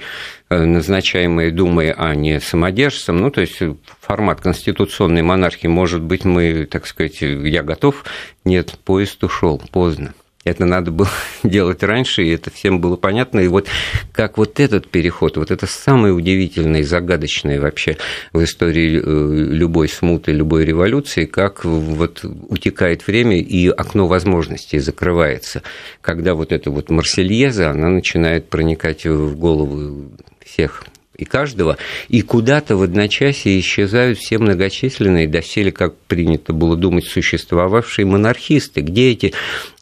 э, 0.50 0.64
назначаемое 0.64 1.52
Думой, 1.52 1.92
а 1.92 2.16
не 2.16 2.40
самодержцем, 2.40 3.18
ну, 3.18 3.30
то 3.30 3.42
есть 3.42 3.60
формат 4.00 4.42
конституционной 4.42 5.22
монархии, 5.22 5.68
может 5.68 6.02
быть, 6.02 6.24
мы, 6.24 6.66
так 6.66 6.88
сказать, 6.88 7.22
я 7.22 7.64
готов, 7.64 8.06
нет, 8.46 8.76
поезд 8.86 9.24
ушел 9.24 9.62
поздно. 9.72 10.14
Это 10.44 10.66
надо 10.66 10.92
было 10.92 11.10
делать 11.44 11.84
раньше, 11.84 12.24
и 12.24 12.30
это 12.30 12.52
всем 12.52 12.82
было 12.82 12.96
понятно. 12.96 13.40
И 13.40 13.48
вот 13.48 13.68
как 14.12 14.38
вот 14.38 14.60
этот 14.60 14.90
переход, 14.90 15.38
вот 15.38 15.52
это 15.52 15.66
самое 15.68 16.14
удивительное 16.14 16.82
и 16.82 16.84
загадочное 16.84 17.62
вообще 17.62 17.98
в 18.34 18.44
истории 18.44 19.02
э, 19.02 19.54
любой 19.54 19.88
смуты, 19.88 20.32
любой 20.32 20.66
революции, 20.66 21.26
как 21.26 21.64
вот 21.64 22.24
утекает 22.24 23.08
время 23.08 23.40
и 23.40 23.70
окно 23.70 24.08
возможностей 24.08 24.80
закрывается. 24.80 25.64
Когда 26.02 26.36
вот 26.36 26.52
эта 26.52 26.70
вот 26.72 26.90
Марсельеза, 26.90 27.70
она 27.70 27.90
начинает 27.90 28.50
проникать 28.50 29.06
в 29.06 29.36
голову 29.38 30.12
всех 30.44 30.84
и 31.18 31.26
каждого, 31.26 31.78
и 32.10 32.22
куда-то 32.22 32.76
в 32.76 32.82
одночасье 32.82 33.60
исчезают 33.60 34.18
все 34.18 34.40
многочисленные, 34.40 35.28
доселе, 35.28 35.72
как 35.72 35.96
принято 35.96 36.54
было 36.54 36.76
думать, 36.76 37.06
существовавшие 37.06 38.06
монархисты. 38.06 38.82
Где 38.82 39.12
эти 39.12 39.34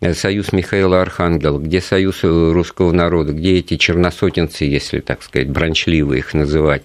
э, 0.01 0.13
союз 0.13 0.51
Михаила 0.51 1.01
Архангела, 1.01 1.57
где 1.57 1.79
союз 1.79 2.23
э, 2.23 2.27
русского 2.27 2.91
народа, 2.91 3.31
где 3.31 3.57
эти 3.57 3.77
черносотенцы, 3.77 4.65
если, 4.65 4.99
так 4.99 5.23
сказать, 5.23 5.49
бранчливо 5.49 6.13
их 6.13 6.33
называть, 6.33 6.83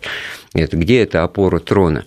это, 0.55 0.77
где 0.77 1.03
эта 1.03 1.25
опора 1.25 1.59
трона? 1.59 2.05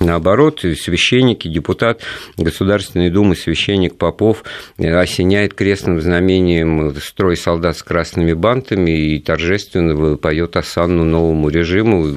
Э, 0.00 0.04
Наоборот, 0.04 0.60
священники, 0.60 1.48
депутат 1.48 2.02
Государственной 2.36 3.10
Думы, 3.10 3.36
священник 3.36 3.96
Попов 3.96 4.44
э, 4.78 4.94
осеняет 4.94 5.54
крестным 5.54 6.00
знамением 6.00 6.94
строй 6.96 7.36
солдат 7.36 7.76
с 7.76 7.82
красными 7.82 8.32
бантами 8.32 8.90
и 8.90 9.18
торжественно 9.18 10.16
поет 10.16 10.56
осанну 10.56 11.04
новому 11.04 11.48
режиму. 11.48 12.16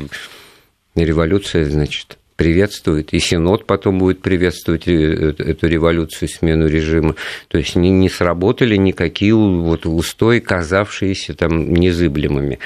Революция, 0.95 1.65
значит, 1.65 2.17
приветствует, 2.35 3.13
и 3.13 3.19
Синод 3.19 3.65
потом 3.65 3.99
будет 3.99 4.21
приветствовать 4.21 4.87
э, 4.87 5.33
эту 5.37 5.67
революцию, 5.67 6.29
смену 6.29 6.67
режима. 6.67 7.15
То 7.47 7.57
есть 7.57 7.75
не, 7.75 7.89
не 7.89 8.09
сработали 8.09 8.75
никакие 8.77 9.35
вот 9.35 9.85
устои, 9.85 10.39
казавшиеся 10.39 11.33
там 11.33 11.73
незыблемыми. 11.73 12.59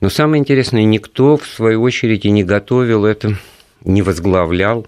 Но 0.00 0.10
самое 0.10 0.40
интересное, 0.40 0.84
никто, 0.84 1.36
в 1.36 1.46
свою 1.46 1.82
очередь, 1.82 2.24
и 2.24 2.30
не 2.30 2.44
готовил 2.44 3.04
это 3.04 3.36
не 3.84 4.02
возглавлял, 4.02 4.86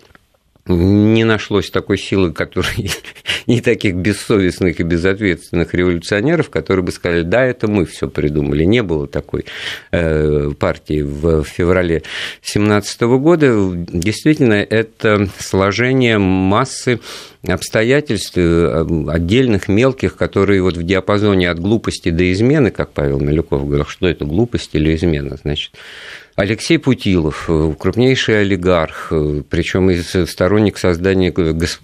не 0.67 1.25
нашлось 1.25 1.71
такой 1.71 1.99
силы, 1.99 2.33
которой 2.33 2.91
не 3.47 3.61
таких 3.63 3.97
бессовестных 3.97 4.81
и 4.81 4.83
безответственных 4.83 5.75
революционеров, 5.75 6.49
которые 6.49 6.85
бы 6.85 6.93
сказали, 6.93 7.23
да, 7.23 7.45
это 7.45 7.69
мы 7.69 7.85
все 7.85 8.09
придумали. 8.09 8.65
Не 8.65 8.83
было 8.83 9.07
такой 9.07 9.45
э, 9.93 10.53
партии 10.59 11.03
в 11.03 11.45
феврале 11.45 12.03
2017 12.43 13.01
года. 13.03 13.73
Действительно, 13.75 14.55
это 14.55 15.29
сложение 15.39 16.19
массы 16.19 17.01
обстоятельств 17.47 18.33
э, 18.37 18.87
отдельных, 19.09 19.69
мелких, 19.69 20.17
которые 20.17 20.63
вот 20.63 20.79
в 20.79 20.83
диапазоне 20.83 21.51
от 21.51 21.59
глупости 21.59 22.09
до 22.09 22.33
измены, 22.33 22.71
как 22.71 22.93
Павел 22.93 23.21
Милюков 23.21 23.67
говорил, 23.67 23.87
что 23.87 24.09
это 24.09 24.25
глупость 24.25 24.71
или 24.73 24.95
измена, 24.95 25.37
значит, 25.43 25.73
Алексей 26.37 26.79
Путилов, 26.79 27.45
э, 27.49 27.75
крупнейший 27.79 28.41
олигарх, 28.41 29.13
э, 29.13 29.43
причем 29.49 29.91
из 29.91 30.29
сторонник 30.29 30.79
создания 30.79 31.33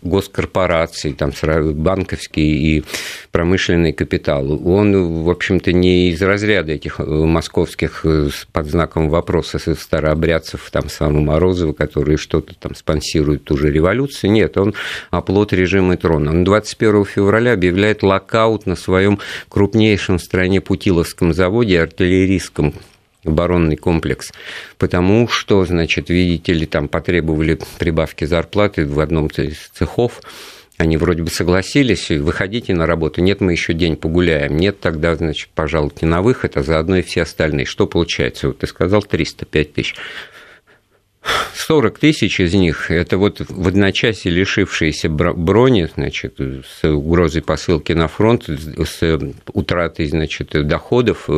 госкорпораций, 0.02 1.12
там 1.12 1.30
банковский 1.74 2.78
и 2.78 2.84
промышленный 3.30 3.92
капитал. 3.92 4.60
Он, 4.68 5.22
в 5.22 5.30
общем-то, 5.30 5.72
не 5.72 6.10
из 6.10 6.20
разряда 6.20 6.72
этих 6.72 6.98
э, 6.98 7.04
московских 7.04 8.04
под 8.52 8.66
знаком 8.66 9.08
вопроса 9.08 9.60
старообрядцев, 9.74 10.68
там, 10.72 10.88
самого 10.88 11.20
Морозова, 11.20 11.72
которые 11.72 12.16
что-то 12.16 12.52
там 12.56 12.74
спонсируют 12.74 13.44
ту 13.44 13.56
же 13.56 13.70
революцию. 13.70 14.32
Нет, 14.32 14.56
он 14.56 14.74
оплот 15.12 15.52
режима 15.52 15.96
трона. 15.96 16.32
Он 16.32 16.42
21 16.42 17.04
февраля 17.04 17.52
объявляет 17.52 18.02
локаут 18.02 18.66
на 18.66 18.74
своем 18.74 19.20
крупнейшем 19.48 20.18
в 20.18 20.22
стране 20.22 20.60
Путиловском 20.60 21.32
заводе, 21.32 21.80
артиллерийском 21.80 22.74
оборонный 23.24 23.76
комплекс, 23.76 24.32
потому 24.78 25.28
что, 25.28 25.64
значит, 25.64 26.08
видите 26.08 26.52
ли, 26.52 26.66
там 26.66 26.88
потребовали 26.88 27.58
прибавки 27.78 28.24
зарплаты 28.24 28.86
в 28.86 28.98
одном 29.00 29.26
из 29.28 29.68
цехов, 29.74 30.20
они 30.80 30.96
вроде 30.96 31.22
бы 31.22 31.30
согласились, 31.30 32.08
выходите 32.08 32.74
на 32.74 32.86
работу, 32.86 33.20
нет, 33.20 33.42
мы 33.42 33.52
еще 33.52 33.74
день 33.74 33.96
погуляем, 33.96 34.56
нет, 34.56 34.80
тогда, 34.80 35.14
значит, 35.14 35.50
пожалуйте 35.54 36.06
на 36.06 36.22
выход, 36.22 36.56
а 36.56 36.62
заодно 36.62 36.96
и 36.96 37.02
все 37.02 37.22
остальные. 37.22 37.66
Что 37.66 37.86
получается? 37.86 38.46
Вот 38.46 38.60
ты 38.60 38.66
сказал 38.66 39.02
305 39.02 39.74
тысяч. 39.74 39.94
40 41.54 41.98
тысяч 41.98 42.40
из 42.40 42.54
них– 42.54 42.90
это 42.92 43.18
вот 43.18 43.40
в 43.46 43.68
одночасье 43.68 44.32
лишившиеся 44.32 45.10
брони, 45.10 45.86
значит, 45.94 46.38
с 46.38 46.88
угрозой 46.88 47.42
посылки 47.42 47.92
на 47.92 48.08
фронт, 48.08 48.48
с 48.48 49.18
утратой, 49.52 50.06
значит, 50.06 50.48
доходов, 50.66 51.28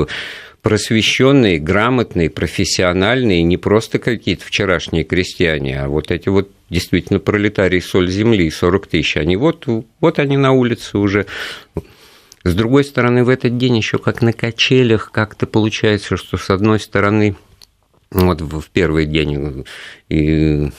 просвещенные, 0.63 1.59
грамотные, 1.59 2.31
профессиональные, 2.31 3.43
не 3.43 3.57
просто 3.57 3.99
какие-то 3.99 4.47
вчерашние 4.47 5.03
крестьяне, 5.03 5.83
а 5.83 5.89
вот 5.89 6.11
эти 6.11 6.29
вот 6.29 6.51
действительно 6.71 7.19
пролетарии 7.19 7.81
соль 7.81 8.09
земли, 8.09 8.49
40 8.49 8.87
тысяч, 8.87 9.17
они 9.17 9.37
вот, 9.37 9.67
вот 10.01 10.19
они 10.19 10.37
на 10.37 10.53
улице 10.53 10.99
уже. 10.99 11.27
С 12.45 12.55
другой 12.55 12.85
стороны, 12.85 13.25
в 13.25 13.29
этот 13.29 13.59
день 13.59 13.77
еще 13.77 13.99
как 13.99 14.23
на 14.23 14.33
качелях 14.33 15.11
как-то 15.13 15.47
получается, 15.47 16.17
что 16.17 16.37
с 16.37 16.49
одной 16.49 16.81
стороны, 16.81 17.37
вот 18.11 18.41
в 18.41 18.71
первый 18.71 19.07
день 19.07 19.65
и 20.09 20.71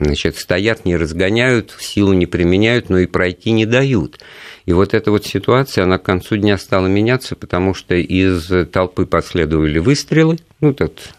значит, 0.00 0.36
стоят, 0.36 0.84
не 0.84 0.96
разгоняют, 0.96 1.76
силу 1.78 2.12
не 2.12 2.26
применяют, 2.26 2.90
но 2.90 2.98
и 2.98 3.06
пройти 3.06 3.52
не 3.52 3.66
дают. 3.66 4.20
И 4.66 4.72
вот 4.72 4.94
эта 4.94 5.10
вот 5.10 5.26
ситуация, 5.26 5.84
она 5.84 5.98
к 5.98 6.02
концу 6.02 6.36
дня 6.36 6.56
стала 6.56 6.86
меняться, 6.86 7.36
потому 7.36 7.74
что 7.74 7.94
из 7.94 8.50
толпы 8.70 9.04
последовали 9.04 9.78
выстрелы, 9.78 10.38
ну, 10.60 10.72
тут 10.72 11.10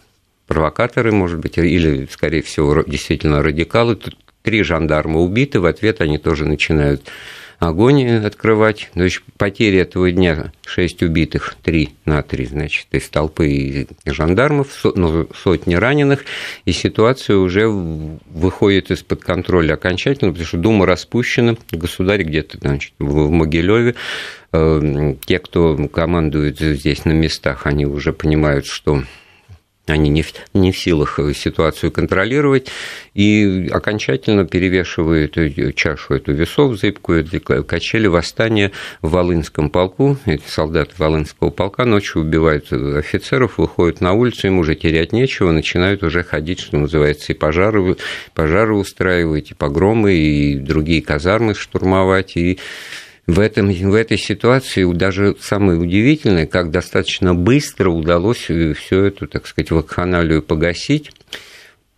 провокаторы, 0.46 1.12
может 1.12 1.38
быть, 1.38 1.58
или, 1.58 2.08
скорее 2.10 2.42
всего, 2.42 2.82
действительно 2.86 3.42
радикалы. 3.42 3.96
Тут 3.96 4.16
три 4.42 4.62
жандарма 4.62 5.20
убиты, 5.20 5.60
в 5.60 5.66
ответ 5.66 6.00
они 6.00 6.18
тоже 6.18 6.44
начинают 6.44 7.02
огонь 7.58 8.08
открывать. 8.24 8.90
То 8.94 9.04
есть 9.04 9.22
потери 9.36 9.78
этого 9.78 10.10
дня 10.10 10.52
6 10.66 11.02
убитых, 11.02 11.56
3 11.62 11.90
на 12.04 12.22
3, 12.22 12.46
значит, 12.46 12.86
из 12.92 13.08
толпы 13.08 13.48
и 13.48 13.86
жандармов, 14.04 14.68
ну, 14.94 15.28
сотни 15.34 15.74
раненых, 15.74 16.24
и 16.64 16.72
ситуация 16.72 17.36
уже 17.36 17.68
выходит 17.68 18.90
из-под 18.90 19.22
контроля 19.22 19.74
окончательно, 19.74 20.30
потому 20.30 20.46
что 20.46 20.58
Дума 20.58 20.86
распущена, 20.86 21.56
государь 21.70 22.22
где-то 22.22 22.58
значит, 22.58 22.92
в 22.98 23.30
Могилеве, 23.30 23.94
э, 24.52 25.14
те, 25.24 25.38
кто 25.38 25.76
командует 25.88 26.58
здесь 26.58 27.04
на 27.04 27.12
местах, 27.12 27.66
они 27.66 27.86
уже 27.86 28.12
понимают, 28.12 28.66
что 28.66 29.02
они 29.86 30.10
не 30.10 30.22
в, 30.22 30.32
не 30.54 30.72
в 30.72 30.78
силах 30.78 31.18
э, 31.18 31.32
ситуацию 31.32 31.92
контролировать, 31.92 32.68
и 33.14 33.68
окончательно 33.72 34.46
перевешивают 34.46 35.36
чашу 35.74 36.14
эту 36.14 36.32
весов 36.32 36.78
зыбкую, 36.78 37.26
качели 37.64 38.06
восстания 38.06 38.72
в 39.02 39.10
Волынском 39.10 39.70
полку. 39.70 40.18
Эти 40.26 40.46
солдаты 40.48 40.92
Волынского 40.98 41.50
полка 41.50 41.84
ночью 41.84 42.22
убивают 42.22 42.72
офицеров, 42.72 43.58
выходят 43.58 44.00
на 44.00 44.12
улицу, 44.12 44.48
им 44.48 44.58
уже 44.58 44.74
терять 44.74 45.12
нечего, 45.12 45.52
начинают 45.52 46.02
уже 46.02 46.22
ходить, 46.22 46.60
что 46.60 46.76
называется, 46.76 47.32
и 47.32 47.36
пожары, 47.36 47.96
пожары 48.34 48.74
устраивать, 48.74 49.52
и 49.52 49.54
погромы, 49.54 50.14
и 50.14 50.56
другие 50.56 51.02
казармы 51.02 51.54
штурмовать, 51.54 52.36
и 52.36 52.58
в, 53.26 53.40
этом, 53.40 53.72
в 53.72 53.94
этой 53.94 54.18
ситуации 54.18 54.90
даже 54.92 55.36
самое 55.40 55.78
удивительное, 55.78 56.46
как 56.46 56.70
достаточно 56.70 57.34
быстро 57.34 57.90
удалось 57.90 58.48
э, 58.48 58.72
все 58.74 59.06
эту, 59.06 59.26
так 59.26 59.46
сказать, 59.46 59.70
вакханалию 59.70 60.42
погасить. 60.42 61.10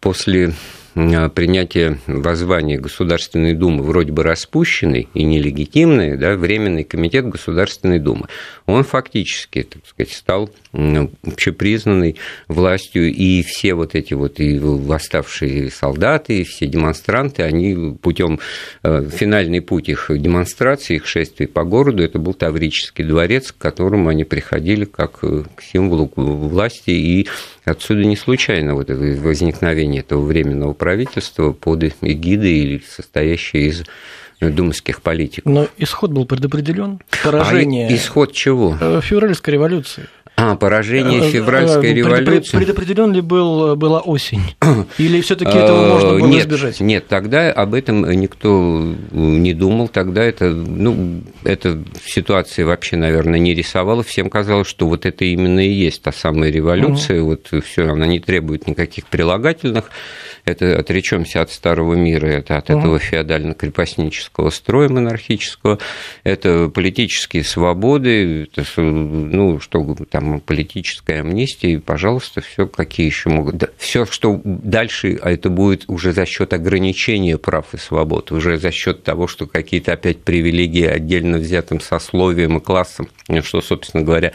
После 0.01 0.55
принятие 0.95 1.99
воззвания 2.07 2.79
Государственной 2.79 3.55
Думы 3.55 3.83
вроде 3.83 4.13
бы 4.13 4.23
распущенный 4.23 5.09
и 5.15 5.25
нелегитимный, 5.25 6.17
да, 6.17 6.35
Временный 6.35 6.85
комитет 6.85 7.29
Государственной 7.29 7.99
Думы, 7.99 8.27
он 8.67 8.85
фактически, 8.85 9.63
так 9.63 9.87
сказать, 9.87 10.13
стал 10.13 10.51
общепризнанной 10.73 12.17
властью, 12.49 13.13
и 13.13 13.43
все 13.43 13.75
вот 13.75 13.95
эти 13.95 14.15
вот 14.15 14.41
и 14.41 14.59
восставшие 14.59 15.71
солдаты, 15.71 16.41
и 16.41 16.45
все 16.45 16.67
демонстранты, 16.67 17.43
они 17.43 17.97
путем 18.01 18.41
э, 18.83 19.09
финальный 19.11 19.61
путь 19.61 19.89
их 19.89 20.11
демонстрации, 20.11 20.97
их 20.97 21.07
шествий 21.07 21.47
по 21.47 21.65
городу, 21.65 22.03
это 22.03 22.19
был 22.19 22.35
Таврический 22.35 23.05
дворец, 23.05 23.53
к 23.53 23.59
которому 23.59 24.09
они 24.09 24.25
приходили 24.25 24.85
как 24.85 25.19
э, 25.23 25.45
к 25.55 25.63
символу 25.63 26.11
власти, 26.17 26.91
и 26.91 27.29
отсюда 27.71 28.05
не 28.05 28.17
случайно 28.17 28.75
вот 28.75 28.91
это 28.91 29.01
возникновение 29.01 30.01
этого 30.01 30.23
временного 30.23 30.73
правительства 30.73 31.53
под 31.53 31.85
эгидой 32.03 32.53
или 32.53 32.83
состоящее 32.89 33.67
из 33.69 33.85
думских 34.41 35.03
политиков. 35.03 35.53
Но 35.53 35.67
исход 35.79 36.13
был 36.13 36.25
предопределен. 36.25 37.01
Поражение. 37.25 37.89
А 37.89 37.95
исход 37.95 38.33
чего? 38.33 38.77
Э, 38.81 39.01
февральской 39.03 39.55
революции. 39.55 40.07
А, 40.41 40.55
поражение 40.55 41.21
э, 41.21 41.31
февральской 41.31 41.91
э, 41.91 41.95
революции. 41.95 42.57
Предопределен 42.57 43.13
ли 43.13 43.21
был, 43.21 43.75
была 43.75 43.99
осень? 43.99 44.55
Или 44.99 45.21
все-таки 45.21 45.51
этого 45.51 45.95
можно 45.95 46.11
было 46.11 46.27
нет, 46.29 46.43
избежать? 46.43 46.79
Нет, 46.79 47.09
тогда 47.09 47.51
об 47.51 47.75
этом 47.75 48.09
никто 48.09 48.95
не 49.11 49.53
думал. 49.53 49.89
Тогда 49.89 50.23
это, 50.23 50.51
ну, 50.51 51.23
эта 51.43 51.83
ситуация 52.05 52.67
вообще, 52.67 52.97
наверное, 52.97 53.41
не 53.41 53.53
рисовала. 53.53 54.05
Всем 54.05 54.31
казалось, 54.31 54.69
что 54.69 54.87
вот 54.87 55.07
это 55.07 55.25
именно 55.25 55.59
и 55.59 55.73
есть 55.73 56.03
та 56.03 56.13
самая 56.13 56.53
революция. 56.53 57.21
Угу. 57.21 57.29
Вот 57.29 57.65
все, 57.65 57.89
она 57.89 58.07
не 58.07 58.21
требует 58.21 58.69
никаких 58.69 59.07
прилагательных 59.07 59.91
это 60.49 60.79
отречемся 60.79 61.43
от 61.43 61.51
старого 61.51 61.95
мира, 61.95 62.27
это 62.27 62.57
от 62.57 62.71
этого 62.71 62.99
феодально-крепостнического 62.99 64.51
строя 64.51 64.89
монархического, 64.89 65.79
это 66.25 66.69
политические 66.69 67.45
свободы, 67.45 68.49
это, 68.55 68.81
ну, 68.81 69.61
что 69.61 69.97
там, 70.11 70.28
политическая 70.45 71.21
амнистия, 71.21 71.73
и, 71.73 71.77
пожалуйста, 71.79 72.41
все 72.41 72.67
какие 72.67 73.07
еще 73.07 73.31
могут. 73.31 73.57
Да, 73.57 73.69
все, 73.77 74.07
что 74.07 74.41
дальше, 74.45 75.19
а 75.23 75.31
это 75.31 75.51
будет 75.51 75.85
уже 75.89 76.13
за 76.13 76.27
счет 76.27 76.53
ограничения 76.53 77.39
прав 77.39 77.75
и 77.75 77.79
свобод, 77.79 78.31
уже 78.33 78.59
за 78.59 78.71
счет 78.71 79.03
того, 79.03 79.27
что 79.27 79.47
какие-то 79.47 79.93
опять 79.93 80.19
привилегии 80.23 80.85
отдельно 80.85 81.39
взятым 81.39 81.81
сословием 81.81 82.59
и 82.59 82.61
классом, 82.61 83.09
что, 83.43 83.61
собственно 83.61 84.05
говоря, 84.05 84.33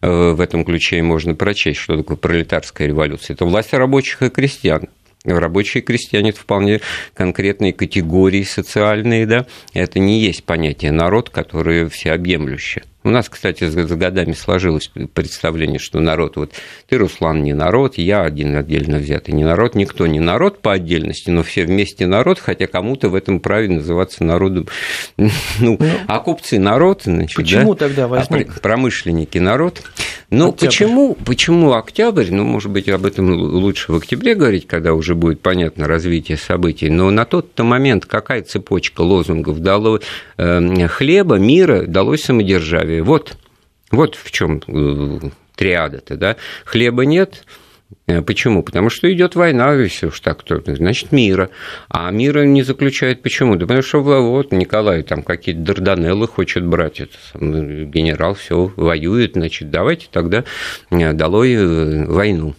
э, 0.00 0.32
в 0.32 0.40
этом 0.40 0.64
ключе 0.64 0.98
и 0.98 1.02
можно 1.02 1.34
прочесть, 1.34 1.80
что 1.80 1.96
такое 1.96 2.16
пролетарская 2.16 2.86
революция. 2.86 3.34
Это 3.34 3.44
власть 3.44 3.72
рабочих 3.72 4.22
и 4.22 4.30
крестьян. 4.30 4.88
Рабочие 5.24 5.82
крестьяне– 5.82 6.30
это 6.30 6.40
вполне 6.40 6.80
конкретные 7.12 7.74
категории 7.74 8.42
социальные, 8.42 9.26
да, 9.26 9.46
это 9.74 9.98
не 9.98 10.18
есть 10.20 10.44
понятие 10.44 10.92
народ, 10.92 11.28
которое 11.28 11.90
всеобъемлющее. 11.90 12.84
У 13.02 13.08
нас, 13.08 13.30
кстати, 13.30 13.64
с 13.64 13.74
годами 13.74 14.32
сложилось 14.32 14.90
представление, 15.14 15.78
что 15.78 16.00
народ, 16.00 16.36
вот 16.36 16.52
ты, 16.86 16.98
Руслан, 16.98 17.42
не 17.42 17.54
народ, 17.54 17.96
я 17.96 18.22
один 18.22 18.54
отдельно 18.54 18.98
взятый 18.98 19.32
не 19.32 19.42
народ, 19.42 19.74
никто 19.74 20.06
не 20.06 20.20
народ 20.20 20.60
по 20.60 20.72
отдельности, 20.72 21.30
но 21.30 21.42
все 21.42 21.64
вместе 21.64 22.06
народ, 22.06 22.38
хотя 22.38 22.66
кому-то 22.66 23.08
в 23.08 23.14
этом 23.14 23.40
праве 23.40 23.68
называться 23.70 24.22
народом. 24.24 24.66
Ну, 25.60 25.76
ну 25.78 25.88
а 26.06 26.20
купцы 26.20 26.58
народ, 26.58 27.02
значит, 27.04 27.36
Почему 27.36 27.74
да? 27.74 27.86
тогда 27.86 28.08
возник? 28.08 28.56
А 28.56 28.60
промышленники 28.60 29.38
народ. 29.38 29.82
Ну, 30.30 30.52
почему, 30.52 31.14
почему 31.14 31.72
октябрь? 31.72 32.30
Ну, 32.30 32.44
может 32.44 32.70
быть, 32.70 32.88
об 32.88 33.04
этом 33.04 33.32
лучше 33.32 33.92
в 33.92 33.96
октябре 33.96 34.34
говорить, 34.34 34.66
когда 34.66 34.94
уже 34.94 35.14
будет 35.14 35.40
понятно 35.40 35.88
развитие 35.88 36.38
событий. 36.38 36.88
Но 36.88 37.10
на 37.10 37.24
тот-то 37.24 37.64
момент 37.64 38.06
какая 38.06 38.42
цепочка 38.42 39.00
лозунгов 39.00 39.58
дала 39.60 39.98
э, 40.38 40.88
хлеба, 40.88 41.36
мира, 41.36 41.82
далось 41.86 42.22
самодержавие 42.22 42.89
здравия. 42.90 43.02
Вот, 43.02 43.36
вот 43.90 44.14
в 44.16 44.30
чем 44.30 44.62
э, 44.66 45.30
триада-то, 45.54 46.16
да. 46.16 46.36
Хлеба 46.64 47.04
нет, 47.04 47.44
э, 48.06 48.22
Почему? 48.22 48.62
Потому 48.62 48.90
что 48.90 49.12
идет 49.12 49.34
война, 49.34 49.74
если 49.74 50.06
уж 50.06 50.20
так, 50.20 50.42
то 50.42 50.60
значит 50.74 51.12
мира. 51.12 51.50
А 51.88 52.10
мира 52.10 52.44
не 52.44 52.62
заключает 52.62 53.22
почему? 53.22 53.56
Да 53.56 53.66
потому 53.66 53.82
что 53.82 54.00
вот 54.00 54.52
Николай 54.52 55.02
там 55.02 55.22
какие-то 55.22 55.60
Дарданеллы 55.60 56.28
хочет 56.28 56.64
брать, 56.64 57.00
это 57.00 57.16
генерал 57.34 58.34
все 58.34 58.72
воюет, 58.76 59.32
значит, 59.34 59.70
давайте 59.70 60.08
тогда 60.10 60.44
э, 60.90 61.12
долой 61.12 62.06
войну. 62.06 62.54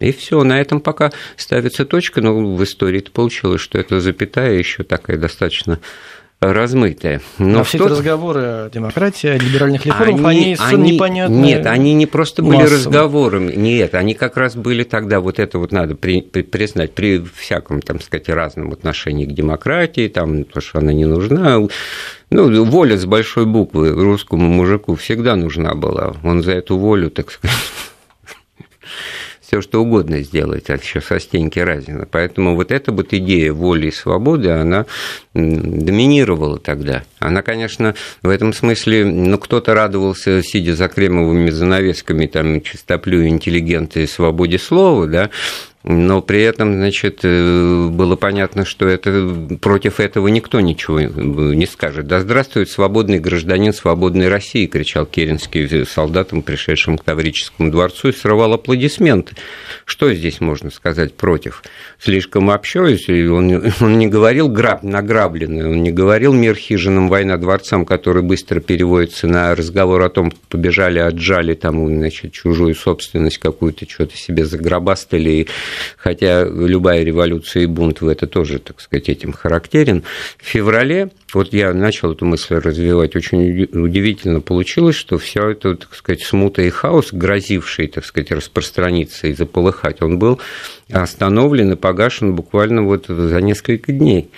И 0.00 0.10
все, 0.10 0.42
на 0.42 0.60
этом 0.60 0.80
пока 0.80 1.12
ставится 1.36 1.84
точка, 1.84 2.20
но 2.20 2.56
в 2.56 2.64
истории 2.64 2.98
это 2.98 3.12
получилось, 3.12 3.60
что 3.60 3.78
это 3.78 4.00
запятая 4.00 4.54
еще 4.54 4.82
такая 4.82 5.16
достаточно 5.16 5.78
размытая. 6.42 7.20
Но 7.38 7.60
а 7.60 7.64
все 7.64 7.78
эти 7.78 7.84
разговоры 7.84 8.40
о 8.40 8.70
демократии, 8.70 9.28
о 9.28 9.38
либеральных 9.38 9.86
реформах, 9.86 10.26
они, 10.26 10.56
они, 10.58 10.58
они 10.58 10.92
непонятны. 10.92 11.34
Нет, 11.34 11.66
они 11.66 11.94
не 11.94 12.06
просто 12.06 12.42
были 12.42 12.62
массово. 12.62 12.76
разговорами, 12.76 13.52
нет, 13.54 13.94
они 13.94 14.14
как 14.14 14.36
раз 14.36 14.56
были 14.56 14.82
тогда, 14.82 15.20
вот 15.20 15.38
это 15.38 15.58
вот 15.58 15.70
надо 15.70 15.94
при, 15.94 16.20
при, 16.20 16.42
признать, 16.42 16.92
при 16.92 17.22
всяком, 17.36 17.80
там 17.80 18.00
сказать, 18.00 18.28
разном 18.28 18.72
отношении 18.72 19.24
к 19.24 19.32
демократии, 19.32 20.08
там, 20.08 20.44
то, 20.44 20.60
что 20.60 20.80
она 20.80 20.92
не 20.92 21.04
нужна, 21.04 21.60
ну, 22.30 22.64
воля 22.64 22.96
с 22.96 23.04
большой 23.04 23.46
буквы 23.46 23.90
русскому 23.90 24.48
мужику 24.48 24.94
всегда 24.96 25.36
нужна 25.36 25.74
была. 25.74 26.14
Он 26.24 26.42
за 26.42 26.52
эту 26.52 26.78
волю, 26.78 27.10
так 27.10 27.30
сказать, 27.30 27.56
все 29.52 29.60
что 29.60 29.82
угодно 29.82 30.22
сделать, 30.22 30.70
а 30.70 30.76
еще 30.76 31.02
со 31.02 31.20
стенки 31.20 31.58
Разина. 31.58 32.08
Поэтому 32.10 32.54
вот 32.54 32.72
эта 32.72 32.90
вот 32.90 33.12
идея 33.12 33.52
воли 33.52 33.88
и 33.88 33.90
свободы, 33.90 34.48
она 34.48 34.86
доминировала 35.34 36.58
тогда. 36.58 37.02
Она, 37.18 37.42
конечно, 37.42 37.94
в 38.22 38.30
этом 38.30 38.54
смысле, 38.54 39.04
ну, 39.04 39.36
кто-то 39.36 39.74
радовался, 39.74 40.42
сидя 40.42 40.74
за 40.74 40.88
кремовыми 40.88 41.50
занавесками, 41.50 42.24
там, 42.24 42.62
чистоплю 42.62 43.26
интеллигенты 43.26 44.06
свободе 44.06 44.58
слова, 44.58 45.06
да, 45.06 45.28
но 45.84 46.22
при 46.22 46.42
этом, 46.42 46.74
значит, 46.74 47.20
э, 47.24 47.88
было 47.88 48.14
понятно, 48.14 48.64
что 48.64 48.86
это, 48.86 49.34
против 49.60 49.98
этого 49.98 50.28
никто 50.28 50.60
ничего 50.60 51.00
не 51.00 51.66
скажет. 51.66 52.06
Да 52.06 52.20
здравствует 52.20 52.70
свободный 52.70 53.18
гражданин 53.18 53.72
свободной 53.72 54.28
России, 54.28 54.66
кричал 54.66 55.06
Керенский 55.06 55.84
солдатам, 55.84 56.42
пришедшим 56.42 56.98
к 56.98 57.04
Таврическому 57.04 57.70
дворцу, 57.70 58.10
и 58.10 58.12
срывал 58.12 58.52
аплодисменты. 58.52 59.34
Что 59.84 60.12
здесь 60.14 60.40
можно 60.40 60.70
сказать 60.70 61.14
против? 61.14 61.64
Слишком 61.98 62.50
общаюсь, 62.50 63.08
и 63.08 63.26
он, 63.26 63.72
он 63.80 63.98
не 63.98 64.06
говорил 64.06 64.48
граб, 64.48 64.84
награбленный, 64.84 65.68
он 65.68 65.82
не 65.82 65.90
говорил 65.90 66.32
мир 66.32 66.54
хижинам, 66.54 67.08
война 67.08 67.38
дворцам, 67.38 67.84
который 67.84 68.22
быстро 68.22 68.60
переводится 68.60 69.26
на 69.26 69.52
разговор 69.56 70.02
о 70.02 70.10
том, 70.10 70.32
побежали, 70.48 71.00
отжали 71.00 71.54
там, 71.54 71.88
значит, 71.88 72.32
чужую 72.32 72.76
собственность 72.76 73.38
какую-то, 73.38 73.84
что-то 73.88 74.16
себе 74.16 74.44
загробастали, 74.44 75.48
хотя 75.96 76.44
любая 76.44 77.02
революция 77.02 77.64
и 77.64 77.66
бунт 77.66 78.00
в 78.00 78.08
это 78.08 78.26
тоже, 78.26 78.58
так 78.58 78.80
сказать, 78.80 79.08
этим 79.08 79.32
характерен. 79.32 80.04
В 80.38 80.46
феврале, 80.46 81.10
вот 81.32 81.52
я 81.52 81.72
начал 81.72 82.12
эту 82.12 82.24
мысль 82.24 82.56
развивать, 82.56 83.16
очень 83.16 83.64
удивительно 83.72 84.40
получилось, 84.40 84.96
что 84.96 85.18
все 85.18 85.50
это, 85.50 85.76
так 85.76 85.94
сказать, 85.94 86.22
смута 86.22 86.62
и 86.62 86.70
хаос, 86.70 87.12
грозивший, 87.12 87.88
так 87.88 88.04
сказать, 88.04 88.30
распространиться 88.30 89.28
и 89.28 89.32
заполыхать, 89.32 90.02
он 90.02 90.18
был 90.18 90.40
остановлен 90.90 91.72
и 91.72 91.76
погашен 91.76 92.34
буквально 92.34 92.82
вот 92.82 93.06
за 93.06 93.40
несколько 93.40 93.92
дней. 93.92 94.30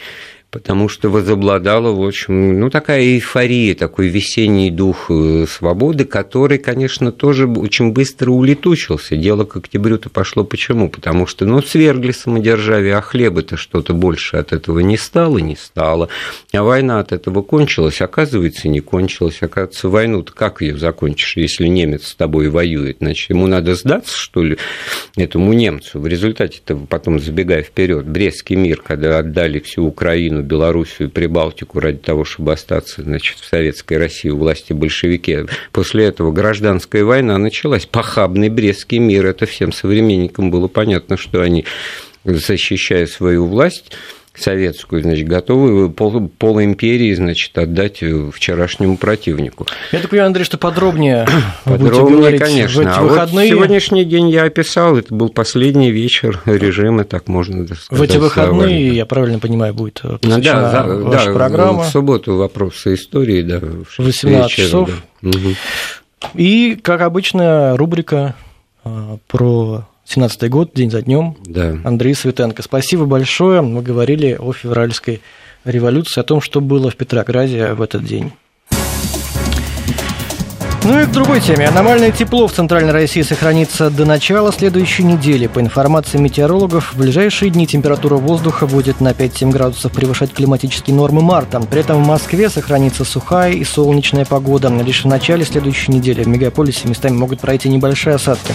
Потому 0.55 0.89
что 0.89 1.11
возобладала, 1.11 1.91
в 1.91 2.07
общем, 2.07 2.61
ну, 2.61 2.71
такая 2.71 3.03
эйфория, 3.03 3.75
такой 3.75 4.07
весенний 4.07 4.71
дух 4.71 5.11
э, 5.11 5.47
свободы, 5.49 6.05
который, 6.05 6.59
конечно, 6.59 7.11
тоже 7.11 7.49
очень 7.49 7.91
быстро 7.91 8.31
улетучился. 8.31 9.17
Дело 9.17 9.47
к 9.47 9.57
октябрю-то 9.57 10.11
пошло 10.11 10.45
почему? 10.45 10.89
Потому 10.89 11.27
что, 11.27 11.45
ну, 11.45 11.61
свергли 11.61 12.13
самодержавие, 12.13 12.95
а 12.95 13.01
хлеба-то 13.01 13.57
что-то 13.57 13.95
больше 13.95 14.37
от 14.37 14.53
этого 14.53 14.79
не 14.79 14.97
стало, 14.97 15.39
не 15.39 15.57
стало. 15.57 16.09
А 16.53 16.63
война 16.63 17.01
от 17.01 17.11
этого 17.11 17.43
кончилась, 17.43 18.01
оказывается, 18.01 18.69
не 18.69 18.79
кончилась. 18.79 19.39
Оказывается, 19.41 19.89
войну-то 19.89 20.33
как 20.33 20.63
ее 20.63 20.79
закончишь, 20.79 21.37
если 21.37 21.67
немец 21.67 22.07
с 22.07 22.15
тобой 22.15 22.49
воюет? 22.49 22.99
Значит, 23.01 23.31
ему 23.31 23.49
надо 23.49 23.75
сдаться, 23.75 24.17
что 24.17 24.45
ли, 24.45 24.57
этому 25.17 25.53
немцу? 25.53 25.99
В 25.99 26.07
результате-то, 26.07 26.77
потом 26.77 27.19
забегая 27.19 27.65
вперед, 27.65 28.07
Брестский 28.07 28.55
мир, 28.55 28.81
когда 28.81 29.19
отдали 29.19 29.59
всю 29.59 29.85
Украину 29.85 30.44
Белоруссию, 30.45 31.11
Прибалтику 31.11 31.81
ради 31.81 31.99
того, 31.99 32.25
чтобы 32.25 32.53
остаться 32.53 33.03
значит, 33.03 33.39
в 33.39 33.45
Советской 33.45 33.99
России 33.99 34.31
у 34.31 34.39
власти 34.39 34.73
большевики. 34.73 35.39
После 35.73 36.05
этого 36.05 36.31
гражданская 36.33 37.05
война 37.05 37.39
началась. 37.39 37.87
Похабный 37.87 38.49
Брестский 38.49 38.99
мир. 38.99 39.27
Это 39.27 39.47
всем 39.47 39.73
современникам 39.73 40.51
было 40.51 40.69
понятно, 40.69 41.17
что 41.17 41.41
они, 41.41 41.65
защищая 42.25 43.07
свою 43.07 43.47
власть, 43.47 43.93
советскую, 44.37 45.03
значит, 45.03 45.29
готовы 45.29 45.91
пол, 45.91 46.29
пол 46.29 46.61
империи, 46.61 47.15
значит, 47.15 47.57
отдать 47.57 48.03
вчерашнему 48.33 48.97
противнику. 48.97 49.67
Я 49.93 50.01
так 50.01 50.11
понимаю, 50.11 50.29
Андрей, 50.29 50.45
что 50.45 50.59
подробнее 50.59 51.27
Подробнее, 51.65 52.39
конечно. 52.39 52.83
В 52.83 52.87
эти 52.87 52.99
а 52.99 53.03
выходные... 53.03 53.51
вот 53.51 53.57
сегодняшний 53.57 54.05
день 54.05 54.31
я 54.31 54.45
описал, 54.45 54.97
это 54.97 55.15
был 55.15 55.29
последний 55.29 55.91
вечер 55.91 56.41
режима, 56.47 57.05
так 57.05 57.29
можно 57.29 57.65
сказать. 57.67 57.89
В 57.91 58.03
эти 58.03 58.17
выходные, 58.19 58.89
я 58.89 59.07
правильно 59.07 59.39
понимаю, 59.39 59.75
будет 59.75 60.01
ну, 60.03 60.19
да, 60.41 60.85
ваша 60.87 61.27
да, 61.27 61.33
программа. 61.33 61.85
в 61.85 61.89
субботу 61.89 62.37
вопросы 62.37 62.95
истории, 62.95 63.43
да. 63.43 63.61
В 63.61 63.99
18 63.99 64.51
часов. 64.51 64.91
Да. 65.23 65.29
Угу. 65.31 65.55
И, 66.35 66.79
как 66.83 67.01
обычно, 67.03 67.77
рубрика 67.77 68.35
а, 68.85 69.19
про 69.27 69.87
17-й 70.07 70.49
год, 70.49 70.73
день 70.75 70.91
за 70.91 71.03
днем. 71.03 71.37
Да. 71.45 71.77
Андрей 71.85 72.15
Светенко. 72.15 72.63
Спасибо 72.63 73.07
большое. 73.07 73.63
Мы 73.63 73.83
говорили 73.83 74.37
о 74.39 74.53
февральской 74.53 75.23
революции, 75.65 76.21
о 76.21 76.25
том, 76.25 76.41
что 76.41 76.61
было 76.61 76.91
в 76.91 76.97
Петрограде 76.97 77.73
в 77.73 77.83
этот 77.83 78.05
день. 78.05 78.33
Ну 80.87 81.01
и 81.01 81.07
к 81.07 81.13
другой 81.13 81.41
теме. 81.41 81.67
Аномальное 81.67 82.13
тепло 82.13 82.47
в 82.47 82.53
Центральной 82.53 82.93
России 82.93 83.23
сохранится 83.23 83.89
до 83.89 84.05
начала 84.05 84.53
следующей 84.53 85.05
недели. 85.05 85.47
По 85.47 85.61
информации 85.61 86.19
метеорологов, 86.19 86.93
в 86.93 86.99
ближайшие 86.99 87.51
дни 87.51 87.67
температура 87.67 88.17
воздуха 88.17 88.67
будет 88.67 89.01
на 89.01 89.13
5-7 89.13 89.51
градусов 89.51 89.93
превышать 89.93 90.35
климатические 90.35 90.95
нормы 90.95 91.23
марта. 91.23 91.59
При 91.61 91.81
этом 91.81 92.05
в 92.05 92.07
Москве 92.07 92.51
сохранится 92.51 93.07
сухая 93.07 93.53
и 93.53 93.65
солнечная 93.65 94.27
погода. 94.27 94.69
Лишь 94.69 95.05
в 95.05 95.09
начале 95.09 95.47
следующей 95.47 95.91
недели 95.91 96.23
в 96.23 96.29
мегаполисе 96.29 96.87
местами 96.87 97.17
могут 97.17 97.41
пройти 97.41 97.71
небольшие 97.71 98.17
осадки. 98.17 98.53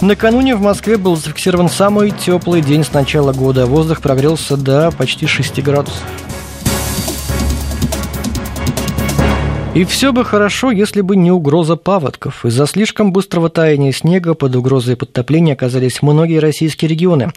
Накануне 0.00 0.56
в 0.56 0.60
Москве 0.60 0.96
был 0.96 1.16
зафиксирован 1.16 1.68
самый 1.68 2.10
теплый 2.10 2.60
день 2.60 2.84
с 2.84 2.92
начала 2.92 3.32
года. 3.32 3.66
Воздух 3.66 4.00
прогрелся 4.00 4.56
до 4.56 4.90
почти 4.90 5.26
6 5.26 5.62
градусов. 5.62 6.02
И 9.74 9.82
все 9.84 10.12
бы 10.12 10.24
хорошо, 10.24 10.70
если 10.70 11.00
бы 11.00 11.16
не 11.16 11.32
угроза 11.32 11.74
паводков. 11.74 12.44
Из-за 12.46 12.64
слишком 12.66 13.12
быстрого 13.12 13.48
таяния 13.50 13.90
снега 13.90 14.34
под 14.34 14.54
угрозой 14.54 14.96
подтопления 14.96 15.54
оказались 15.54 16.00
многие 16.00 16.38
российские 16.38 16.88
регионы. 16.88 17.32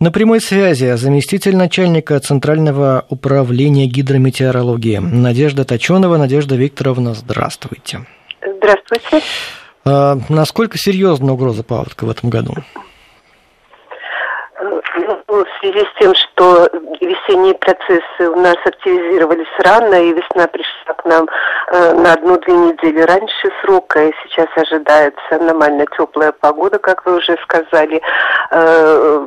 На 0.00 0.10
прямой 0.10 0.40
связи 0.40 0.96
заместитель 0.96 1.54
начальника 1.54 2.18
Центрального 2.18 3.06
управления 3.08 3.86
гидрометеорологии 3.86 4.98
Надежда 4.98 5.64
Точенова. 5.64 6.16
Надежда 6.16 6.56
Викторовна, 6.56 7.14
здравствуйте. 7.14 8.04
Здравствуйте. 8.58 9.22
А, 9.88 10.18
насколько 10.28 10.76
серьезна 10.78 11.32
угроза 11.32 11.62
паводка 11.62 12.06
в 12.06 12.10
этом 12.10 12.28
году? 12.28 12.54
Связи 15.66 15.84
с 15.84 15.98
тем, 15.98 16.14
что 16.14 16.68
весенние 17.00 17.54
процессы 17.54 18.30
у 18.30 18.36
нас 18.36 18.56
активизировались 18.64 19.48
рано, 19.58 19.94
и 19.94 20.12
весна 20.12 20.46
пришла 20.46 20.94
к 20.94 21.04
нам 21.04 21.28
э, 21.72 21.92
на 21.92 22.12
одну-две 22.12 22.54
недели 22.54 23.00
раньше 23.00 23.50
срока, 23.62 24.04
и 24.04 24.12
сейчас 24.24 24.46
ожидается 24.54 25.20
аномально 25.30 25.86
теплая 25.96 26.30
погода, 26.32 26.78
как 26.78 27.04
вы 27.04 27.16
уже 27.16 27.36
сказали, 27.42 28.00
э, 28.52 29.26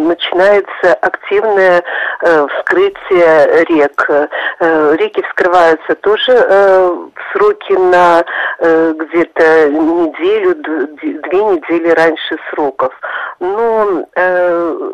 начинается 0.00 0.94
активное 1.02 1.82
э, 2.22 2.46
вскрытие 2.48 3.64
рек. 3.64 4.06
Э, 4.08 4.96
реки 4.96 5.22
вскрываются 5.28 5.94
тоже 5.96 6.32
э, 6.32 6.88
в 6.88 7.32
сроки 7.32 7.72
на 7.72 8.24
э, 8.60 8.94
где-то 8.96 9.68
неделю, 9.70 10.54
две 10.54 11.44
недели 11.44 11.90
раньше 11.90 12.38
сроков. 12.50 12.94
Но 13.40 14.06
э, 14.14 14.90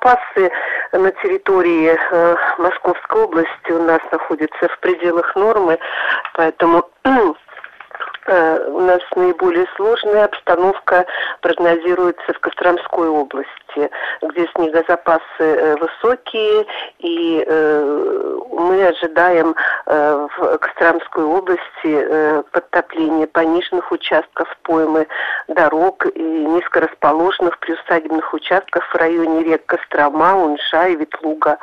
снегозапасы 0.00 0.50
на 0.92 1.10
территории 1.22 1.96
э, 1.96 2.36
Московской 2.58 3.22
области. 3.22 3.70
У 3.70 3.82
нас 3.82 4.00
находятся 4.10 4.68
в 4.68 4.78
пределах 4.80 5.34
нормы, 5.36 5.78
поэтому 6.34 6.88
Э, 8.26 8.64
у 8.68 8.80
нас 8.80 9.00
наиболее 9.16 9.66
сложная 9.76 10.26
обстановка 10.26 11.06
прогнозируется 11.40 12.32
в 12.32 12.38
Костромской 12.38 13.08
области, 13.08 13.50
где 13.76 14.48
снегозапасы 14.54 15.22
э, 15.38 15.76
высокие, 15.76 16.66
и 16.98 17.44
э, 17.46 18.38
мы 18.52 18.86
ожидаем 18.86 19.54
в 19.86 20.58
Костромской 20.58 21.24
области 21.24 22.42
подтопления 22.52 23.26
пониженных 23.26 23.90
участков 23.90 24.54
поймы 24.62 25.06
дорог 25.48 26.06
и 26.06 26.22
низкорасположенных 26.22 27.58
приусадебных 27.58 28.32
участков 28.34 28.84
в 28.92 28.94
районе 28.96 29.42
рек 29.44 29.64
Кострома, 29.66 30.36
Унша 30.36 30.88
и 30.88 30.96
Ветлуга. 30.96 31.58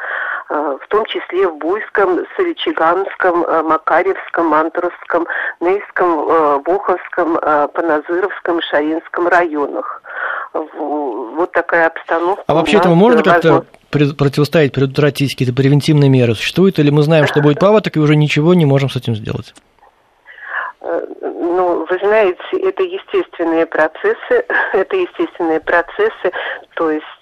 Э, 0.49 0.77
в 0.81 0.87
том 0.87 1.05
числе 1.05 1.47
в 1.47 1.57
Буйском, 1.57 2.25
Соличиганском, 2.35 3.43
э, 3.43 3.61
Макаревском, 3.63 4.47
Мантуровском, 4.47 5.27
Нейском, 5.59 6.29
э, 6.29 6.59
Буховском, 6.59 7.37
Паназыровском, 7.73 8.61
Шаринском 8.61 9.27
районах. 9.27 10.01
Вот 10.53 11.51
такая 11.51 11.87
обстановка. 11.87 12.43
А 12.47 12.53
вообще 12.53 12.77
этому 12.77 12.95
можно 12.95 13.23
как-то 13.23 13.65
противостоять, 13.89 14.73
предотвратить 14.73 15.31
какие-то 15.31 15.53
превентивные 15.53 16.09
меры? 16.09 16.35
Существуют 16.35 16.79
или 16.79 16.89
мы 16.89 17.03
знаем, 17.03 17.27
что 17.27 17.41
будет 17.41 17.59
паводок, 17.59 17.95
и 17.95 17.99
уже 17.99 18.15
ничего 18.15 18.53
не 18.53 18.65
можем 18.65 18.89
с 18.89 18.95
этим 18.95 19.15
сделать? 19.15 19.53
Ну, 20.81 21.85
вы 21.89 21.99
знаете, 21.99 22.39
это 22.63 22.83
естественные 22.83 23.65
процессы, 23.65 24.45
это 24.73 24.95
естественные 24.95 25.59
процессы, 25.59 26.31
то 26.75 26.91
есть 26.91 27.05
Э, 27.05 27.16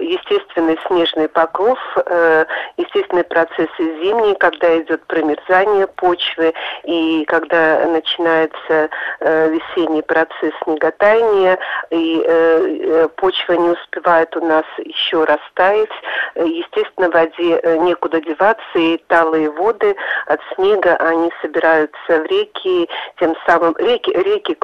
естественный 0.00 0.78
снежный 0.86 1.28
покров, 1.28 1.78
э, 2.06 2.44
естественные 2.76 3.24
процессы 3.24 3.68
зимние, 3.78 4.34
когда 4.36 4.78
идет 4.80 5.04
промерзание 5.06 5.86
почвы 5.86 6.54
и 6.84 7.24
когда 7.26 7.86
начинается 7.86 8.90
э, 9.20 9.50
весенний 9.50 10.02
процесс 10.02 10.52
снеготаяния, 10.64 11.58
и 11.90 13.08
почва 13.16 13.52
не 13.54 13.70
успевает 13.70 14.36
у 14.36 14.44
нас 14.44 14.64
еще 14.78 15.24
растаять. 15.24 15.90
Естественно, 16.34 17.10
воде 17.10 17.60
некуда 17.80 18.20
деваться, 18.20 18.78
и 18.78 18.98
талые 19.08 19.50
воды 19.50 19.96
от 20.26 20.40
снега, 20.54 20.96
они 20.96 21.30
собираются 21.40 21.96
в 22.06 22.26
реки, 22.26 22.88
тем 23.18 23.34
самым 23.46 23.74
реки, 23.78 24.10
реки, 24.10 24.56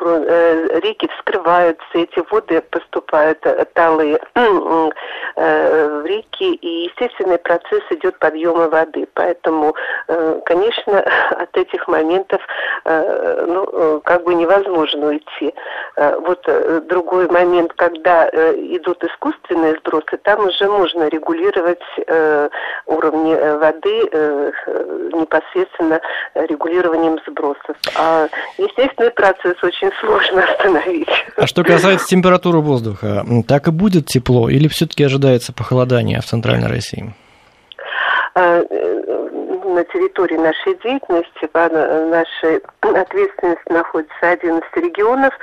реки 0.81 1.09
вскрываются, 1.17 1.85
эти 1.95 2.23
воды 2.31 2.61
поступают 2.63 3.41
талые 3.75 4.21
Э, 4.35 4.54
в 5.37 6.07
реки, 6.07 6.55
и 6.55 6.85
естественный 6.85 7.39
процесс 7.39 7.83
идет 7.91 8.19
подъема 8.19 8.69
воды. 8.69 9.07
Поэтому, 9.15 9.75
э, 10.09 10.41
конечно, 10.45 11.01
от 11.31 11.57
этих 11.57 11.89
моментов 11.89 12.41
э, 12.85 13.45
ну, 13.47 14.01
как 14.05 14.25
бы 14.25 14.35
невозможно 14.35 15.09
уйти. 15.09 15.55
Вот 15.97 16.47
другой 16.87 17.29
момент, 17.29 17.73
когда 17.75 18.29
идут 18.29 19.03
искусственные 19.05 19.77
сбросы, 19.79 20.17
там 20.23 20.47
уже 20.47 20.69
можно 20.69 21.09
регулировать 21.09 21.83
уровни 22.87 23.35
воды 23.59 24.53
непосредственно 25.15 26.01
регулированием 26.35 27.19
сбросов. 27.27 27.77
А 27.97 28.29
естественный 28.59 29.11
процесс 29.11 29.57
очень 29.63 29.91
сложно 30.01 30.45
остановить. 30.51 31.09
А 31.37 31.47
что 31.47 31.63
касается 31.63 32.07
температуры 32.07 32.59
воздуха, 32.59 33.25
так 33.47 33.69
и 33.69 33.71
будет 33.71 34.07
тепло 34.07 34.44
или 34.49 34.69
все-таки 34.69 35.05
ожидается 35.05 35.53
похолодание 35.53 36.21
в 36.21 36.25
Центральной 36.25 36.69
России? 36.69 37.13
А, 38.35 38.63
на 39.75 39.85
территории 39.85 40.37
нашей 40.37 40.75
деятельности, 40.83 41.49
нашей 41.53 42.63
ответственности 42.81 43.73
находится 43.73 44.31
11 44.31 44.77
регионов, 44.77 45.35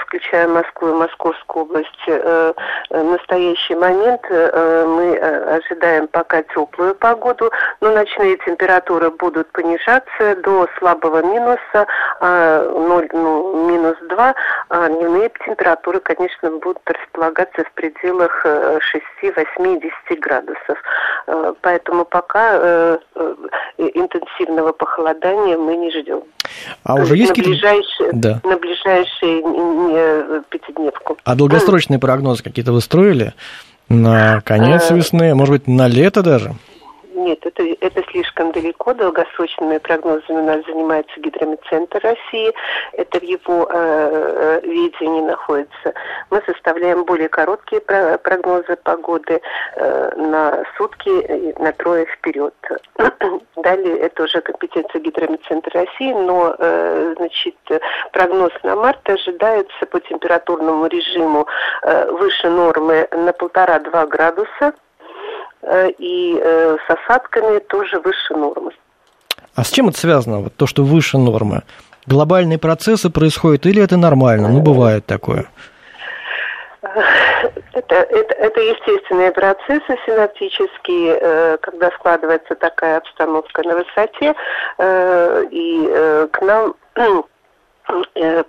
включая 0.00 0.48
Москву 0.48 0.88
и 0.88 0.92
Московскую 0.92 1.64
область. 1.64 2.06
В 2.06 2.54
настоящий 2.90 3.74
момент 3.74 4.22
мы 4.30 5.16
ожидаем 5.18 6.08
пока 6.08 6.42
теплую 6.42 6.94
погоду, 6.94 7.50
но 7.80 7.90
ночные 7.90 8.36
температуры 8.38 9.10
будут 9.10 9.50
понижаться 9.52 10.36
до 10.42 10.68
слабого 10.78 11.22
минуса 11.22 11.86
0, 12.20 13.08
ну, 13.12 13.68
минус 13.68 13.96
2, 14.08 14.34
а 14.63 14.63
дневные 14.70 15.30
температуры, 15.44 16.00
конечно, 16.00 16.50
будут 16.50 16.82
располагаться 16.86 17.64
в 17.64 17.72
пределах 17.72 18.44
6-80 19.22 19.90
градусов. 20.18 20.78
Поэтому 21.60 22.04
пока 22.04 22.50
э, 22.54 22.98
э, 23.14 23.34
интенсивного 23.94 24.72
похолодания 24.72 25.56
мы 25.56 25.76
не 25.76 25.90
ждем. 25.90 26.22
А 26.82 26.94
уже 26.94 27.16
есть 27.16 27.36
на 27.36 27.42
ближайшие, 27.42 28.10
да. 28.12 28.40
на 28.44 28.58
ближайшие 28.58 29.42
э, 29.42 30.42
пятидневку. 30.50 31.16
А 31.24 31.34
долгосрочные 31.34 31.98
прогнозы 31.98 32.42
какие-то 32.42 32.72
вы 32.72 32.80
строили? 32.80 33.32
На 33.88 34.40
конец 34.42 34.90
весны, 34.90 35.34
может 35.34 35.52
быть, 35.52 35.66
на 35.66 35.88
лето 35.88 36.22
даже? 36.22 36.54
Нет, 37.24 37.38
это, 37.46 37.62
это 37.80 38.02
слишком 38.10 38.52
далеко. 38.52 38.92
Долгосрочными 38.92 39.78
прогнозами 39.78 40.40
у 40.40 40.44
нас 40.44 40.62
занимается 40.66 41.18
Гидрометцентр 41.18 41.98
России. 42.02 42.52
Это 42.92 43.18
в 43.18 43.22
его 43.22 43.66
э, 43.72 44.60
э 44.60 44.60
видении 44.60 45.22
находится. 45.22 45.94
Мы 46.28 46.42
составляем 46.44 47.04
более 47.04 47.30
короткие 47.30 47.80
прогнозы 47.80 48.76
погоды 48.76 49.40
э, 49.76 50.10
на 50.16 50.64
сутки, 50.76 51.58
на 51.58 51.72
трое 51.72 52.04
вперед. 52.04 52.54
Далее 53.56 53.96
это 54.00 54.24
уже 54.24 54.42
компетенция 54.42 55.00
Гидрометцентра 55.00 55.80
России, 55.80 56.12
но 56.12 56.54
э, 56.58 57.14
значит, 57.16 57.56
прогноз 58.12 58.52
на 58.64 58.76
март 58.76 59.08
ожидается 59.08 59.86
по 59.86 59.98
температурному 59.98 60.88
режиму 60.88 61.46
э, 61.84 62.10
выше 62.10 62.50
нормы 62.50 63.08
на 63.12 63.32
полтора-два 63.32 64.04
градуса 64.04 64.74
и 65.98 66.38
э, 66.40 66.76
с 66.86 66.90
осадками 66.90 67.58
тоже 67.60 67.98
выше 68.00 68.34
нормы. 68.34 68.72
А 69.54 69.64
с 69.64 69.70
чем 69.70 69.88
это 69.88 69.98
связано, 69.98 70.40
вот 70.40 70.54
то, 70.56 70.66
что 70.66 70.82
выше 70.82 71.18
нормы? 71.18 71.62
Глобальные 72.06 72.58
процессы 72.58 73.08
происходят 73.10 73.66
или 73.66 73.82
это 73.82 73.96
нормально? 73.96 74.48
Ну, 74.48 74.60
бывает 74.60 75.06
такое. 75.06 75.46
Это, 77.72 77.94
это, 77.94 78.34
это 78.34 78.60
естественные 78.60 79.32
процессы 79.32 79.96
синаптические, 80.06 81.18
э, 81.20 81.58
когда 81.62 81.90
складывается 81.92 82.54
такая 82.54 82.98
обстановка 82.98 83.62
на 83.62 83.76
высоте, 83.76 84.34
и 85.50 86.28
к 86.30 86.42
нам 86.42 86.74
Э, 86.96 87.22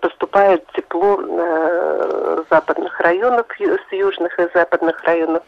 поступает 0.02 0.66
тепло 0.74 1.20
э, 1.20 2.44
западных 2.50 3.00
районов, 3.00 3.46
с 3.60 3.92
южных 3.92 4.40
и 4.40 4.48
западных 4.54 5.04
районов. 5.04 5.44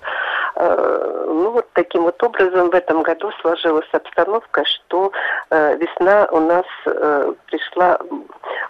Э, 0.56 1.26
ну 1.28 1.52
вот 1.52 1.68
таким 1.74 2.04
вот 2.04 2.22
образом 2.22 2.70
в 2.70 2.74
этом 2.74 3.02
году 3.04 3.32
сложилась 3.42 3.88
обстановка, 3.92 4.66
что 4.66 5.12
весна 5.50 6.28
у 6.32 6.40
нас 6.40 6.66
пришла 7.46 7.98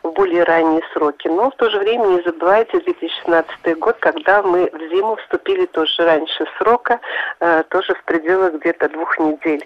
в 0.04 0.12
более 0.12 0.44
ранние 0.44 0.82
сроки. 0.94 1.28
Но 1.28 1.50
в 1.50 1.56
то 1.56 1.70
же 1.70 1.80
время 1.80 2.06
не 2.08 2.22
забывайте 2.22 2.80
2016 2.80 3.80
год, 3.80 3.98
когда 4.00 4.44
мы 4.44 4.70
в 4.72 4.80
зиму 4.90 5.16
вступили 5.16 5.66
тоже 5.66 6.06
раньше 6.06 6.46
срока, 6.58 7.00
тоже 7.70 7.96
в 7.96 8.04
пределах 8.04 8.54
где-то 8.56 8.90
двух 8.90 9.18
недель, 9.20 9.66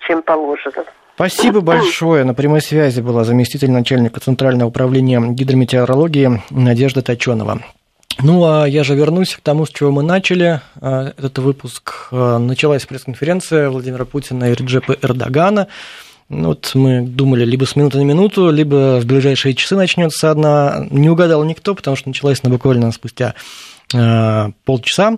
чем 0.00 0.22
положено. 0.22 0.84
Спасибо 1.18 1.62
большое. 1.62 2.22
На 2.22 2.32
прямой 2.32 2.60
связи 2.62 3.00
была 3.00 3.24
заместитель 3.24 3.72
начальника 3.72 4.20
Центрального 4.20 4.68
управления 4.68 5.20
гидрометеорологии 5.20 6.40
Надежда 6.50 7.02
Точенова. 7.02 7.60
Ну, 8.22 8.44
а 8.44 8.66
я 8.66 8.84
же 8.84 8.94
вернусь 8.94 9.34
к 9.34 9.40
тому, 9.40 9.66
с 9.66 9.70
чего 9.70 9.90
мы 9.90 10.04
начали 10.04 10.60
а, 10.80 11.12
этот 11.18 11.40
выпуск. 11.40 12.06
А, 12.12 12.38
началась 12.38 12.86
пресс-конференция 12.86 13.68
Владимира 13.68 14.04
Путина 14.04 14.52
и 14.52 14.54
Реджепа 14.54 14.96
Эрдогана. 15.02 15.66
Ну, 16.28 16.50
вот 16.50 16.70
мы 16.74 17.00
думали, 17.00 17.44
либо 17.44 17.64
с 17.64 17.74
минуты 17.74 17.98
на 17.98 18.02
минуту, 18.02 18.52
либо 18.52 19.00
в 19.00 19.04
ближайшие 19.04 19.54
часы 19.54 19.74
начнется 19.74 20.30
одна. 20.30 20.86
Не 20.90 21.10
угадал 21.10 21.42
никто, 21.42 21.74
потому 21.74 21.96
что 21.96 22.10
началась 22.10 22.38
она 22.44 22.52
буквально 22.52 22.92
спустя 22.92 23.34
полчаса 23.90 25.16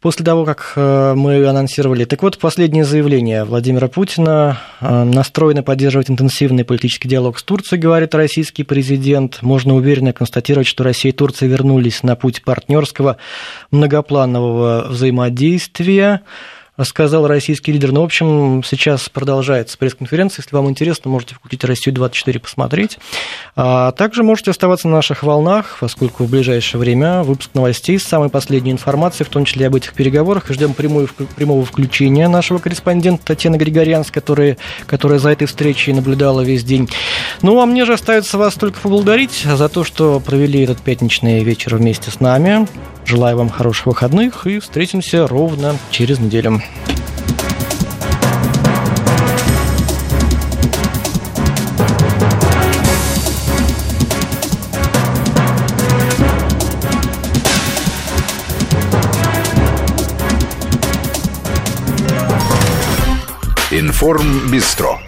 после 0.00 0.24
того, 0.24 0.44
как 0.44 0.72
э, 0.74 1.14
мы 1.14 1.46
анонсировали. 1.46 2.04
Так 2.04 2.22
вот, 2.22 2.38
последнее 2.38 2.84
заявление 2.84 3.44
Владимира 3.44 3.86
Путина. 3.88 4.58
Э, 4.80 5.04
настроено 5.04 5.62
поддерживать 5.62 6.10
интенсивный 6.10 6.64
политический 6.64 7.08
диалог 7.08 7.38
с 7.38 7.42
Турцией, 7.42 7.80
говорит 7.80 8.14
российский 8.14 8.64
президент. 8.64 9.42
Можно 9.42 9.74
уверенно 9.76 10.12
констатировать, 10.12 10.66
что 10.66 10.82
Россия 10.84 11.12
и 11.12 11.14
Турция 11.14 11.48
вернулись 11.48 12.02
на 12.02 12.16
путь 12.16 12.42
партнерского 12.42 13.18
многопланового 13.70 14.86
взаимодействия 14.88 16.22
сказал 16.84 17.26
российский 17.26 17.72
лидер. 17.72 17.92
Ну, 17.92 18.02
в 18.02 18.04
общем, 18.04 18.62
сейчас 18.64 19.08
продолжается 19.08 19.76
пресс-конференция. 19.78 20.42
Если 20.42 20.54
вам 20.54 20.68
интересно, 20.68 21.10
можете 21.10 21.34
включить 21.34 21.64
«Россию-24» 21.64 22.38
посмотреть. 22.38 22.98
А 23.56 23.92
также 23.92 24.22
можете 24.22 24.50
оставаться 24.50 24.88
на 24.88 24.96
наших 24.96 25.22
волнах, 25.22 25.78
поскольку 25.80 26.24
в 26.24 26.30
ближайшее 26.30 26.80
время 26.80 27.22
выпуск 27.22 27.50
новостей 27.54 27.98
с 27.98 28.04
самой 28.04 28.28
последней 28.28 28.72
информацией, 28.72 29.26
в 29.26 29.30
том 29.30 29.44
числе 29.44 29.66
об 29.66 29.74
этих 29.74 29.94
переговорах. 29.94 30.46
Ждем 30.48 30.74
прямого 30.74 31.64
включения 31.64 32.28
нашего 32.28 32.58
корреспондента 32.58 33.24
Татьяны 33.24 33.56
Григорянс, 33.56 34.10
которая, 34.10 34.56
которая 34.86 35.18
за 35.18 35.30
этой 35.30 35.46
встречей 35.46 35.92
наблюдала 35.92 36.42
весь 36.42 36.64
день. 36.64 36.88
Ну, 37.42 37.60
а 37.60 37.66
мне 37.66 37.84
же 37.84 37.94
остается 37.94 38.38
вас 38.38 38.54
только 38.54 38.80
поблагодарить 38.80 39.44
за 39.44 39.68
то, 39.68 39.84
что 39.84 40.20
провели 40.20 40.62
этот 40.62 40.80
пятничный 40.80 41.42
вечер 41.42 41.76
вместе 41.76 42.10
с 42.10 42.20
нами. 42.20 42.68
Желаю 43.04 43.38
вам 43.38 43.48
хороших 43.48 43.86
выходных 43.86 44.46
и 44.46 44.58
встретимся 44.58 45.26
ровно 45.26 45.76
через 45.90 46.18
неделю. 46.18 46.62
Информ 63.70 64.48
Бистро. 64.50 65.07